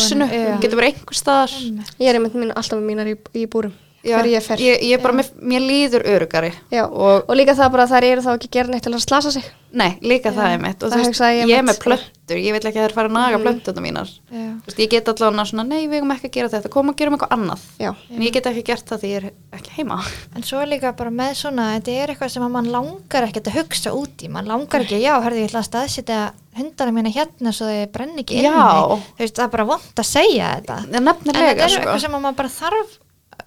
húsinu, 3.48 3.78
Einmitt. 4.08 4.32
Ég 4.32 4.38
er 4.38 4.42
mínar 4.42 4.48
fer 4.48 4.64
Ég, 4.64 4.84
ég 4.88 5.04
bara, 5.04 5.18
mér, 5.20 5.32
mér 5.54 5.66
líður 5.68 6.08
örugari. 6.16 6.52
Og, 6.84 7.24
og 7.28 7.34
líka 7.38 7.58
það 7.58 7.74
bara 7.76 7.88
að 7.88 7.96
þær 7.96 8.10
eru 8.12 8.26
þá 8.28 8.34
ekki 8.36 8.52
að 8.52 8.58
gera 8.60 8.74
neitt 8.74 8.88
til 8.88 8.94
að 8.96 9.06
slasa 9.08 9.34
sig 9.36 9.48
nei, 9.78 9.98
líka 10.02 10.32
það 10.34 10.54
er 10.54 10.62
mitt. 10.62 10.84
Og 10.84 10.92
það 10.92 11.02
þú 11.02 11.10
veist, 11.10 11.24
ég 11.38 11.50
ég 11.52 11.60
er 11.60 11.66
með 11.68 11.80
plöntur, 11.84 12.40
ég 12.40 12.56
vil 12.56 12.62
ekki 12.70 12.80
að 12.80 12.86
þeir 12.86 12.96
fara 12.96 13.10
að 13.10 13.16
naga 13.18 13.40
plönturna 13.44 13.84
mínar. 13.84 14.12
Já. 14.32 14.46
Þú 14.64 14.70
veist, 14.70 14.80
ég 14.82 14.92
get 14.94 15.12
allan 15.12 15.42
að 15.44 15.50
svona, 15.52 15.66
nei, 15.68 15.80
við 15.92 16.00
erum 16.00 16.14
ekki 16.16 16.30
að 16.30 16.36
gera 16.38 16.52
þetta, 16.54 16.72
koma 16.74 16.94
að 16.94 17.00
gera 17.02 17.12
um 17.12 17.18
eitthvað 17.18 17.36
annað. 17.38 17.66
Já, 17.84 17.90
En 18.10 18.26
ég 18.26 18.36
get 18.38 18.50
ekki 18.52 18.64
gert 18.70 18.92
það 18.92 19.04
því 19.04 19.12
ég 19.12 19.18
er 19.28 19.58
ekki 19.60 19.76
heima. 19.78 20.00
En 20.38 20.48
svo 20.48 20.62
er 20.64 20.72
líka 20.72 20.94
bara 20.98 21.14
með 21.14 21.34
svona, 21.42 21.68
þetta 21.78 21.98
er 21.98 22.14
eitthvað 22.14 22.34
sem 22.36 22.48
mann 22.58 22.72
langar 22.74 23.28
ekkert 23.28 23.52
að 23.52 23.60
hugsa 23.60 23.96
út 23.98 24.24
í, 24.24 24.32
mann 24.34 24.50
langar 24.50 24.86
ekki, 24.86 25.02
já, 25.04 25.14
hörðu, 25.24 25.44
ég 25.44 25.52
ætla 25.52 25.64
að 25.64 25.70
staðsitja 25.72 26.22
hundana 26.58 26.94
mína 26.96 27.12
hérna 27.14 27.54
svo 27.54 27.68
þau 27.70 27.92
brenni 27.94 28.24
ekki 28.24 28.40
inni. 28.40 28.50
Já. 28.50 28.96
Þú 29.18 29.22
veist, 29.22 29.36
það 29.38 29.46
er 29.46 29.52
bara 29.58 29.68
vond 29.74 30.02
að 30.02 30.10
segja 30.10 30.54
þetta. 30.56 30.80
En 30.88 30.98
En 30.98 31.06
nefnilega, 31.12 31.52
þetta 31.52 31.68
er 31.68 31.74
sko. 31.76 31.84
eitthvað 31.84 32.02
sem 32.08 32.18
að 32.18 32.24
maður 32.26 32.40
bara 32.42 32.56
þarf 32.56 32.96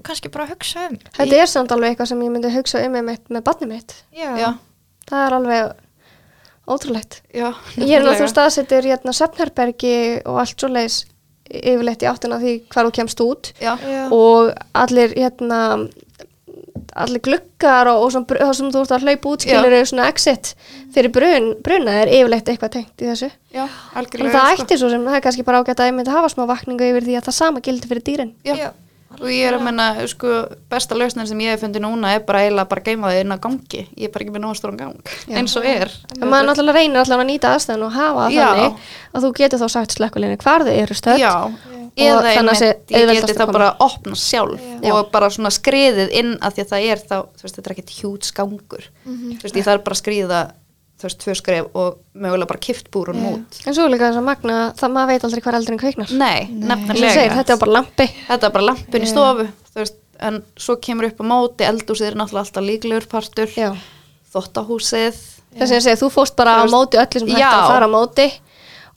kannski 0.07 0.33
bara 0.33 0.47
að 0.49 0.55
hugsa 0.57 0.89
um. 0.89 0.99
þetta 1.19 1.39
er 1.43 1.51
samt 1.51 1.73
alveg 1.75 1.95
eitthvað 1.95 2.11
sem 2.13 2.25
ég 2.27 2.35
myndi 2.35 2.53
hugsa 2.55 2.83
um 2.87 2.99
með, 2.99 3.23
með 3.29 3.47
barnið 3.47 3.73
mitt 3.75 3.95
Já. 4.17 4.31
Já, 4.41 4.51
það 5.11 5.25
er 5.27 5.39
alveg 5.39 5.73
ótrúlegt 6.71 7.23
já. 7.35 7.49
Ég 7.77 7.97
er 7.97 8.05
náttúrulega 8.05 8.29
staðsettur 8.31 8.87
hérna 8.87 9.15
söfnherbergi 9.17 9.95
og 10.29 10.43
allt 10.45 10.61
svo 10.61 10.71
leiðis 10.71 11.01
yfirleitt 11.51 12.05
í 12.05 12.07
áttina 12.07 12.39
því 12.39 12.53
hvar 12.71 12.87
þú 12.87 12.93
kemst 13.01 13.23
út 13.25 13.51
Já, 13.59 13.73
Já. 13.83 14.05
og 14.15 14.53
allir 14.79 15.17
hérna 15.19 15.89
allir 17.01 17.23
gluggar 17.23 17.89
og, 17.91 18.05
og 18.07 18.13
það 18.31 18.53
sem 18.59 18.71
þú 18.75 18.83
ert 18.85 18.93
að 18.95 19.05
hlaupa 19.07 19.33
út 19.33 19.45
skilur 19.45 19.75
svona 19.87 20.07
exit 20.11 20.53
fyrir 20.95 21.13
brun, 21.15 21.49
bruna 21.65 21.97
er 22.03 22.11
yfirleitt 22.21 22.51
eitthvað 22.51 22.73
tengt 22.77 23.03
í 23.05 23.09
þessu 23.11 23.31
Já, 23.55 23.65
algjörlega 23.99 24.31
að 24.31 24.37
það 24.37 24.53
sko. 24.55 24.65
ætti 24.67 24.79
svo 24.81 24.91
sem 24.93 25.05
það 25.07 25.19
er 25.19 25.25
kannski 25.27 25.47
bara 25.47 25.61
ágætt 25.63 25.83
að 25.83 25.91
ég 25.91 25.97
myndi 25.99 26.15
hafa 26.15 26.31
smá 26.33 26.45
vakningu 26.51 26.89
yfir 26.91 27.07
því 27.07 27.19
að 27.19 27.27
það 27.29 27.37
sama 27.41 27.63
gildi 27.67 27.91
fyrir 27.91 28.07
dýrin 28.07 28.33
Já. 28.47 28.55
Já. 28.59 28.71
Og 29.19 29.27
ég 29.27 29.49
er 29.49 29.57
að 29.57 29.65
menna, 29.67 29.89
sko, 30.07 30.35
besta 30.71 30.95
lausnin 30.95 31.27
sem 31.27 31.41
ég 31.43 31.57
hef 31.57 31.65
fundið 31.65 31.83
núna 31.83 32.13
er 32.15 32.23
bara 32.27 32.45
eiginlega 32.45 32.71
bara 32.71 32.85
geima 32.87 33.11
þið 33.11 33.25
inn 33.25 33.35
að 33.35 33.41
gangi. 33.47 33.83
Ég 33.99 34.07
er 34.07 34.13
bara 34.15 34.25
ekki 34.25 34.35
með 34.37 34.55
stóran 34.61 34.79
gang, 34.79 35.13
eins 35.35 35.57
og 35.59 35.67
er. 35.67 35.91
en 36.15 36.31
maður 36.31 36.47
náttúrulega 36.51 36.79
reynir 36.79 37.03
allavega 37.03 37.27
að 37.27 37.31
nýta 37.33 37.51
aðstæðan 37.57 37.85
og 37.89 37.93
hafa 37.97 38.29
það 38.29 38.37
Já. 38.37 38.47
þannig 38.47 38.89
að 39.13 39.27
þú 39.27 39.33
getur 39.41 39.61
þá 39.61 39.69
sagt 39.75 39.97
slökkulinni 39.99 40.41
hvar 40.45 40.65
þau 40.67 40.73
eru 40.77 40.95
stödd 40.95 41.21
Já, 41.21 41.35
Og 41.91 42.07
eða 42.07 42.35
þannig 42.37 42.55
að 42.55 42.95
ég 42.95 43.11
geti 43.11 43.33
að 43.35 43.41
þá 43.41 43.51
bara 43.51 43.69
að 43.73 43.85
opna 43.89 44.15
sjálf 44.15 44.63
Já. 44.79 44.93
og 44.95 45.11
bara 45.11 45.31
svona 45.35 45.51
skriðið 45.51 46.13
inn 46.21 46.37
að 46.39 46.55
því 46.55 46.63
að 46.65 46.71
það 46.71 46.87
er 46.93 47.03
þá, 47.11 47.17
þú 47.35 47.43
veist, 47.45 47.57
þetta 47.59 47.67
er 47.67 47.75
ekkert 47.75 47.95
hjút 47.99 48.29
skangur. 48.31 48.85
Mhm. 49.05 49.33
Þú 49.41 49.43
veist, 49.43 49.59
ég 49.59 49.67
þarf 49.67 49.85
bara 49.85 49.97
að 49.97 50.03
skriða, 50.05 50.41
veist, 51.07 51.19
tvö 51.25 51.35
skref 51.39 51.67
og 51.81 51.99
mögulega 52.15 52.49
bara 52.51 52.63
kift 52.67 52.91
búrun 52.95 53.21
út. 53.31 53.61
en 53.67 53.75
svo 53.77 53.87
er 53.87 53.95
líka 53.95 54.11
þess 54.11 54.21
að 54.21 54.27
magna 54.29 54.59
það 54.79 54.95
maður 54.97 55.13
veit 55.13 55.25
aldrei 55.29 55.43
hvar 55.47 55.59
eldurinn 55.61 55.81
kveiknar 55.83 56.13
Nei, 56.21 56.47
þú 56.51 56.69
nefnilega. 56.73 57.15
segir, 57.17 57.35
þetta 57.39 57.55
er 57.57 57.61
bara 57.65 57.77
lampi 57.79 58.07
þetta 58.29 58.47
er 58.51 58.55
bara 58.59 58.69
lampin 58.71 59.07
í 59.07 59.11
stofu 59.11 59.47
þú 59.71 59.81
veist, 59.83 59.97
en 60.21 60.43
svo 60.61 60.77
kemur 60.85 61.09
upp 61.09 61.21
á 61.21 61.25
móti 61.33 61.65
eldúsið 61.69 62.11
er 62.11 62.19
náttúrulega 62.21 62.45
alltaf 62.47 62.67
líklegur 62.69 63.09
partur 63.11 63.53
Já. 63.57 63.71
þottahúsið 64.35 65.19
þess 65.57 65.71
að 65.71 65.77
ég 65.79 65.85
segi, 65.87 65.99
þú 66.05 66.11
fóst 66.15 66.37
bara 66.39 66.59
Þú 66.59 66.61
á 66.61 66.65
veist, 66.65 66.75
móti 66.77 67.01
öllu 67.03 67.23
sem 67.25 67.31
hægt 67.35 67.47
að 67.51 67.69
fara 67.73 67.89
á 67.89 67.95
móti 67.97 68.27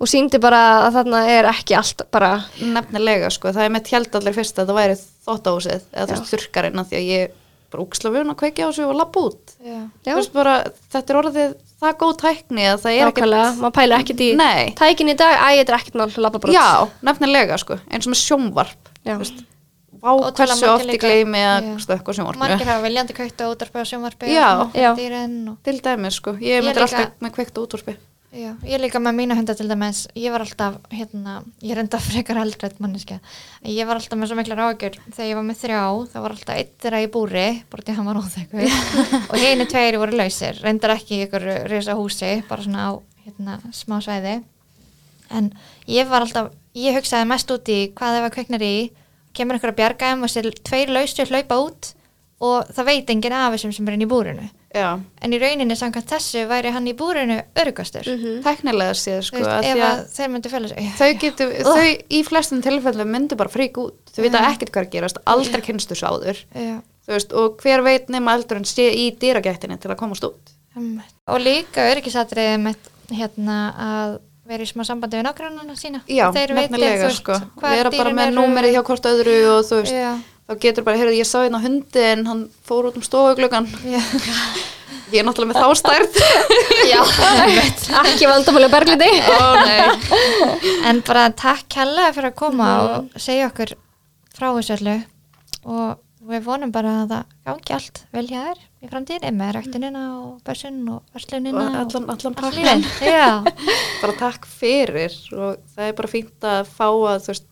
og 0.03 0.09
síndi 0.09 0.39
bara 0.41 0.59
að 0.87 0.97
þarna 0.97 1.21
er 1.31 1.47
ekki 1.53 1.77
allt 1.79 2.03
bara 2.11 2.31
nefnilega 2.59 3.29
sko, 3.33 3.53
það 3.55 3.67
er 3.67 3.73
með 3.77 3.85
tjald 3.89 4.17
allir 4.19 4.35
fyrst 4.35 4.59
að 4.59 4.69
það 4.71 4.79
væri 4.81 4.97
þottahúsið 5.27 5.85
eða 5.93 6.07
veist 6.11 6.31
þurrkarinn 6.33 6.81
af 6.83 6.89
því 6.91 6.99
að 6.99 7.07
ég 7.13 7.37
bara 7.73 7.85
úksla 7.87 8.11
vun 8.13 8.33
að 8.33 8.39
kveikja 8.43 8.67
á 8.67 8.71
sig 8.75 8.85
og 8.89 8.97
lappa 8.99 9.23
út 9.29 9.53
Já. 9.63 9.79
Já. 10.05 10.13
veist 10.17 10.33
bara, 10.35 10.57
þetta 10.93 11.13
er 11.15 11.19
orðið 11.23 11.55
það 11.83 11.91
er 11.93 11.97
góð 12.03 12.13
tækni 12.23 12.65
að 12.71 12.77
það 12.83 12.97
er 12.99 13.09
nákvæmlega, 13.11 13.47
maður 13.61 13.75
pæla 13.77 13.99
ekkert 14.03 14.21
í 14.23 14.29
Nei. 14.39 14.73
tækin 14.79 15.09
í 15.13 15.15
dag, 15.19 15.33
æ, 15.35 15.47
þetta 15.59 15.73
er 15.73 15.79
ekkert 15.79 15.97
mál, 15.99 16.11
labba 16.25 16.39
bara 16.39 16.53
út. 16.53 16.57
já, 16.57 16.69
nefnilega 17.09 17.57
sko, 17.59 17.79
eins 17.91 18.07
og 18.07 18.13
með 18.13 18.21
sjónvarp 18.23 18.89
Já. 19.03 19.13
þú 19.15 19.19
veist, 19.23 19.43
vá 20.03 20.09
Ótrúlega 20.13 20.33
hversu 20.39 20.63
margir 20.63 20.73
oft 20.73 20.85
ég 20.85 20.91
líka- 20.93 21.07
gleymi 21.07 21.41
að 21.43 21.63
Já. 21.63 21.75
stökka 21.85 22.07
á 22.09 22.13
sjónvarpinu 22.17 22.43
Margir 22.43 22.67
hafa 22.71 22.83
viljandi 22.87 23.13
kveikt 23.13 23.39
á 23.43 23.45
útvarpi 23.51 23.79
og 23.83 23.87
sjónvarpi 23.91 24.25
Já. 24.33 24.47
og 24.61 24.73
Já. 24.75 24.89
dýrin 24.95 25.49
og 25.51 25.57
til 25.63 25.79
dæmis 25.81 26.13
sko, 26.19 26.31
ég 26.39 26.59
Ég 26.59 26.63
myndir 26.63 26.81
líka- 26.83 26.97
alltaf 27.03 27.11
með 27.21 27.31
kveikt 27.35 27.55
útvarpi 27.63 27.95
Já, 28.33 28.55
ég 28.65 28.81
líka 28.81 28.97
með 28.97 29.13
mína 29.13 29.35
hunda 29.37 29.53
til 29.53 29.67
dæmis, 29.69 30.07
ég 30.17 30.33
var 30.33 30.41
alltaf, 30.41 30.79
hérna, 30.89 31.35
ég 31.61 31.75
er 31.75 31.83
enda 31.83 31.99
frekar 32.01 32.39
eldrætt 32.41 32.79
manneska, 32.81 33.19
en 33.61 33.69
ég 33.69 33.85
var 33.85 33.99
alltaf 33.99 34.17
með 34.17 34.31
svo 34.31 34.37
mikla 34.39 34.55
ráðgjör, 34.57 34.95
þegar 35.11 35.27
ég 35.29 35.37
var 35.37 35.45
með 35.45 35.59
þrjá, 35.59 35.81
það 36.15 36.25
var 36.25 36.33
alltaf 36.33 36.57
eitt 36.57 36.71
þeirra 36.81 37.01
í 37.03 37.09
búri, 37.13 37.43
bara 37.69 37.85
því 37.85 37.95
hann 37.99 38.09
var 38.09 38.19
óþekkur, 38.23 38.79
og 39.29 39.35
henni 39.37 39.67
tveiri 39.69 39.99
voru 40.01 40.17
lausir, 40.17 40.57
reyndar 40.65 40.95
ekki 40.95 41.19
í 41.19 41.27
ykkur 41.27 41.45
risa 41.69 41.93
húsi, 41.99 42.31
bara 42.49 42.65
svona 42.65 42.87
á, 42.89 42.91
hérna, 43.27 43.59
smá 43.69 43.99
svæði, 44.01 44.39
en 45.29 45.51
ég 45.93 46.09
var 46.09 46.25
alltaf, 46.25 46.49
ég 46.73 46.97
hugsaði 46.97 47.29
mest 47.29 47.53
út 47.53 47.69
í 47.69 47.79
hvað 47.93 48.17
ef 48.23 48.27
að 48.31 48.35
kveiknar 48.39 48.65
í, 48.65 48.75
kemur 49.37 49.61
ykkur 49.61 49.75
að 49.75 49.79
bjarga 49.83 50.09
þeim 50.09 50.25
og 50.25 50.33
sér 50.33 50.49
tveir 50.65 50.97
lausir 50.97 51.29
hlaupa 51.29 51.61
út 51.67 51.93
og 52.43 52.73
það 52.73 52.89
veit 52.89 53.13
enginn 53.13 53.37
af 53.37 53.53
þessum 53.53 53.77
sem 53.77 53.87
er 53.87 53.95
inn 53.99 54.07
í 54.07 54.09
búrinu. 54.09 54.49
Já, 54.73 54.87
En 55.21 55.35
í 55.35 55.39
rauninni 55.41 55.77
samkvæmt 55.79 56.09
þessu 56.13 56.45
væri 56.49 56.71
hann 56.75 56.87
í 56.89 56.95
búrinu 56.97 57.39
örugastur. 57.59 58.07
séð 58.99 59.21
sko, 59.27 59.43
að 59.43 60.01
þeir 60.15 60.33
myndu 60.33 60.53
fjöla 60.53 60.71
sig. 60.71 60.89
þau 60.99 61.11
getur, 61.21 61.53
þau 61.77 61.85
í 62.09 62.23
flestum 62.27 62.63
tilfellum 62.65 63.13
myndu 63.13 63.37
bara 63.39 63.53
frík 63.53 63.77
út, 63.81 64.01
þau 64.15 64.23
vita 64.25 64.41
ekkert 64.49 64.73
hvað 64.73 64.87
að 64.87 64.91
gerast 64.97 65.21
aldrei 65.25 65.61
kynstu 65.65 65.97
svo 65.99 66.15
áður. 66.17 66.41
Já, 66.57 66.75
þú 67.05 67.15
veist, 67.15 67.37
og 67.37 67.63
hver 67.63 67.85
veit 67.85 68.11
nema 68.13 68.35
eldur 68.37 68.61
en 68.61 68.67
sé 68.67 68.89
í 68.91 69.09
dýragættinni 69.21 69.79
til 69.79 69.93
að 69.93 69.99
komast 70.01 70.25
út. 70.27 70.53
Einmitt. 70.73 71.13
og 71.29 71.37
líka 71.37 71.83
öryggisatriði 71.91 72.57
með 72.63 72.87
hérna 73.13 73.57
að 73.77 74.13
vera 74.49 74.65
í 74.65 74.67
smá 74.67 74.83
sambandi 74.87 75.19
við 75.19 75.27
nágrannana 75.27 75.75
sína. 75.79 76.01
Já, 76.09 76.25
nefnilega 76.33 77.11
sko. 77.13 77.37
hvar 77.61 77.77
vera 77.77 77.91
bara 77.93 78.13
með 78.17 78.33
númerið 78.35 78.75
hjá 78.75 78.81
hvort 78.89 79.05
öðru 79.07 79.35
og 79.53 79.59
þú 79.69 79.79
veist, 79.83 79.93
þá 80.47 80.53
getur 80.59 80.83
bara, 80.87 80.97
heyrðu, 80.99 81.15
ég 81.21 81.27
sá 81.29 81.39
hérna 81.43 81.61
hundi 81.63 82.03
en 82.11 82.25
hann 82.29 82.43
fór 82.67 82.89
út 82.89 82.97
um 82.99 83.05
stofuglögan 83.05 83.67
já, 83.87 84.01
ég 85.13 85.19
er 85.21 85.27
náttúrulega 85.27 85.53
með 85.53 85.61
þá 85.61 85.69
stærð. 85.79 86.21
Já. 86.93 86.99
Ekki 88.03 88.27
vandamáli 88.27 88.67
bergliti 88.73 89.07
ó 89.23 89.37
nei. 89.63 89.83
En 90.89 90.99
bara 91.07 91.29
takk 91.37 91.67
kærlega 91.71 92.13
fyrir 92.17 92.31
að 92.33 92.39
koma 92.39 92.67
Mhm. 92.73 92.89
og 93.13 93.21
segja 93.23 93.47
okkur 93.51 93.71
frá 94.35 94.49
þessu 94.57 94.75
öllu. 94.79 94.95
Og 95.63 95.99
við 96.27 96.43
vonum 96.43 96.71
bara 96.75 96.91
að 97.03 97.13
það 97.13 97.23
gangi 97.47 97.73
allt 97.77 98.01
vel 98.15 98.25
hjá 98.27 98.41
þér 98.49 98.59
í 98.83 98.89
framtíðinni 98.91 99.31
með 99.37 99.53
ræktunina 99.57 100.03
og 100.23 100.41
börsun 100.47 100.81
og 100.91 101.01
verslunina 101.15 101.63
og 101.63 101.95
allan, 101.95 102.09
allan. 102.09 102.83
Já, 102.99 103.43
bara 104.01 104.13
takk 104.19 104.45
fyrir 104.47 105.15
og 105.37 105.57
það 105.75 105.87
er 105.87 105.97
bara 106.01 106.11
fínt 106.11 106.47
að 106.51 106.67
fá 106.73 106.87
að 106.89 107.23
þú 107.25 107.31
veist, 107.33 107.47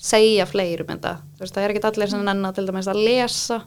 segja 0.00 0.46
fleirum 0.48 0.88
þetta 0.88 1.16
þú 1.36 1.44
veist, 1.44 1.54
það 1.54 1.66
er 1.66 1.74
ekki 1.74 1.86
allir 1.90 2.12
sem 2.12 2.24
nennan 2.24 2.56
til 2.56 2.66
dæmis 2.68 2.88
að 2.90 3.02
lesa 3.04 3.60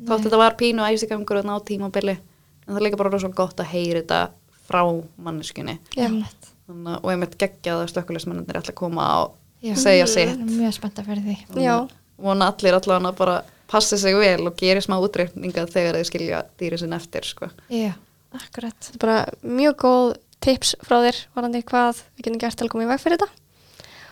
þótt 0.00 0.26
þetta 0.26 0.40
var 0.40 0.56
pínu 0.60 0.86
æsigangur 0.88 1.42
og 1.42 1.48
ná 1.48 1.54
tímabili 1.68 2.16
en 2.16 2.72
það 2.72 2.80
er 2.80 2.86
líka 2.86 3.00
bara 3.00 3.12
rosalega 3.12 3.38
gott 3.42 3.60
að 3.60 3.70
heyra 3.74 4.00
þetta 4.00 4.20
frá 4.64 4.80
manneskunni. 5.20 5.78
Þannig, 5.94 7.00
og 7.02 7.10
einmitt 7.12 7.34
geggjað 7.36 7.82
að 7.82 7.90
slökkulismennir 7.92 8.56
ætla 8.56 8.72
að 8.72 8.78
koma 8.78 9.08
og 9.20 9.34
Já. 9.64 9.74
segja 9.80 10.06
sitt 10.08 10.40
mjög 10.40 10.72
spennt 10.78 11.02
fyrir 11.04 11.20
því 11.24 11.60
Já. 11.60 11.74
vona 12.20 12.48
allir 12.52 12.76
allavega 12.78 13.12
að 13.12 13.18
bara 13.20 13.36
passi 13.68 13.98
sig 14.00 14.16
vel 14.16 14.48
og 14.48 14.56
geri 14.56 14.80
smá 14.84 14.96
útreikninga 14.96 15.66
þegar 15.68 15.98
þeir 15.98 16.08
skilja 16.08 16.42
dýri 16.60 16.80
sinni 16.80 16.96
eftir 16.96 17.28
sko. 17.28 17.50
Já, 17.68 17.92
akkurat 18.32 18.76
Þetta 18.80 18.96
er 18.96 19.04
bara 19.04 19.18
mjög 19.42 19.76
góð 19.84 20.10
tips 20.44 20.74
frá 20.84 20.98
þér 21.04 21.20
varandi 21.36 21.64
hvað 21.68 22.00
við 22.00 22.26
getum 22.26 22.40
gert 22.40 22.60
til 22.60 22.66
að 22.66 22.72
koma 22.74 22.86
í 22.86 22.90
veg 22.92 23.04
fyrir 23.04 23.20
þetta 23.20 23.43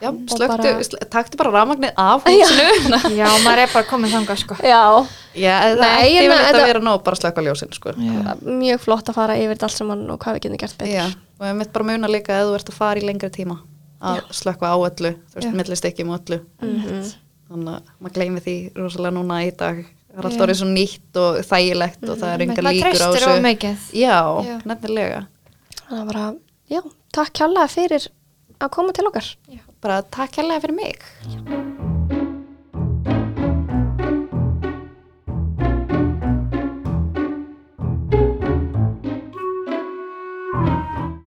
Já, 0.03 0.11
slöktu, 0.11 0.49
bara- 0.51 0.83
sl 0.83 0.97
taktu 1.13 1.39
bara 1.39 1.51
rafmagnið 1.55 1.93
af 1.97 2.25
húsinu. 2.27 2.99
Já, 3.21 3.29
maður 3.45 3.63
er 3.65 3.71
bara 3.73 3.87
komin 3.87 4.11
þangað 4.11 4.41
sko. 4.43 4.57
Já, 4.67 4.81
Já, 5.39 5.55
það 5.79 5.83
ætti 5.87 6.15
yfirleitt 6.19 6.47
þetta- 6.49 6.63
að 6.63 6.67
vera 6.73 6.83
nóg 6.89 7.03
bara 7.07 7.17
að 7.17 7.23
slökka 7.23 7.45
ljósin 7.47 7.73
sko. 7.77 7.95
Já, 8.03 8.35
mjög 8.43 8.81
flott 8.83 9.09
að 9.13 9.15
fara 9.21 9.37
yfir 9.39 9.55
þetta 9.55 9.69
allt 9.71 9.79
saman 9.79 10.03
og 10.11 10.19
hvað 10.25 10.37
við 10.39 10.45
getum 10.49 10.61
gert 10.65 10.77
betur. 10.83 10.93
Já, 10.97 11.07
og 11.39 11.47
ég 11.47 11.57
mitt 11.63 11.73
bara 11.73 11.89
muna 11.93 12.11
líka 12.11 12.41
að 12.41 12.51
þú 12.51 12.59
ert 12.59 12.73
að 12.75 12.79
fara 12.83 13.01
í 13.01 13.07
lengri 13.07 13.31
tíma 13.39 13.59
að 14.03 14.21
slökka 14.35 14.67
á 14.75 14.77
öllu, 14.83 15.13
þú 15.31 15.39
veist, 15.39 15.47
Já. 15.49 15.57
millistykkjum 15.63 16.11
og 16.11 16.21
öllu. 16.27 16.41
Mhm. 16.63 17.03
þannig 17.53 17.75
að 17.77 17.91
maður 18.03 18.15
gleymi 18.17 18.41
því 18.43 18.55
rosalega 18.81 19.15
núna 19.15 19.37
í 19.47 19.51
dag. 19.57 19.83
Það 20.13 20.19
er 20.19 20.27
alltaf 20.27 20.41
Já. 20.41 20.45
orðið 20.47 20.59
svo 20.61 20.69
nýtt 20.73 21.19
og 21.23 21.37
þægilegt 21.49 22.03
og 22.09 22.17
það 22.19 22.31
er 22.35 22.43
enga 22.45 22.55
maður 22.57 22.75
líkur 22.77 23.03
á 23.05 23.09
þessu. 23.15 23.77
Já, 23.93 24.19
Já. 24.49 24.57
nefnilega. 24.69 25.21
Þannig 25.87 26.01
að 26.03 26.07
bara, 26.13 26.25
já, 26.73 26.81
takk 27.13 27.33
kjállega 27.39 27.69
fyrir 27.71 28.09
að 28.61 28.71
koma 28.75 28.93
til 28.97 29.07
okkar 29.07 29.29
bara 29.83 30.03
takk 30.17 30.39
hérlega 30.39 30.61
fyrir 30.67 30.79
mig 30.79 31.82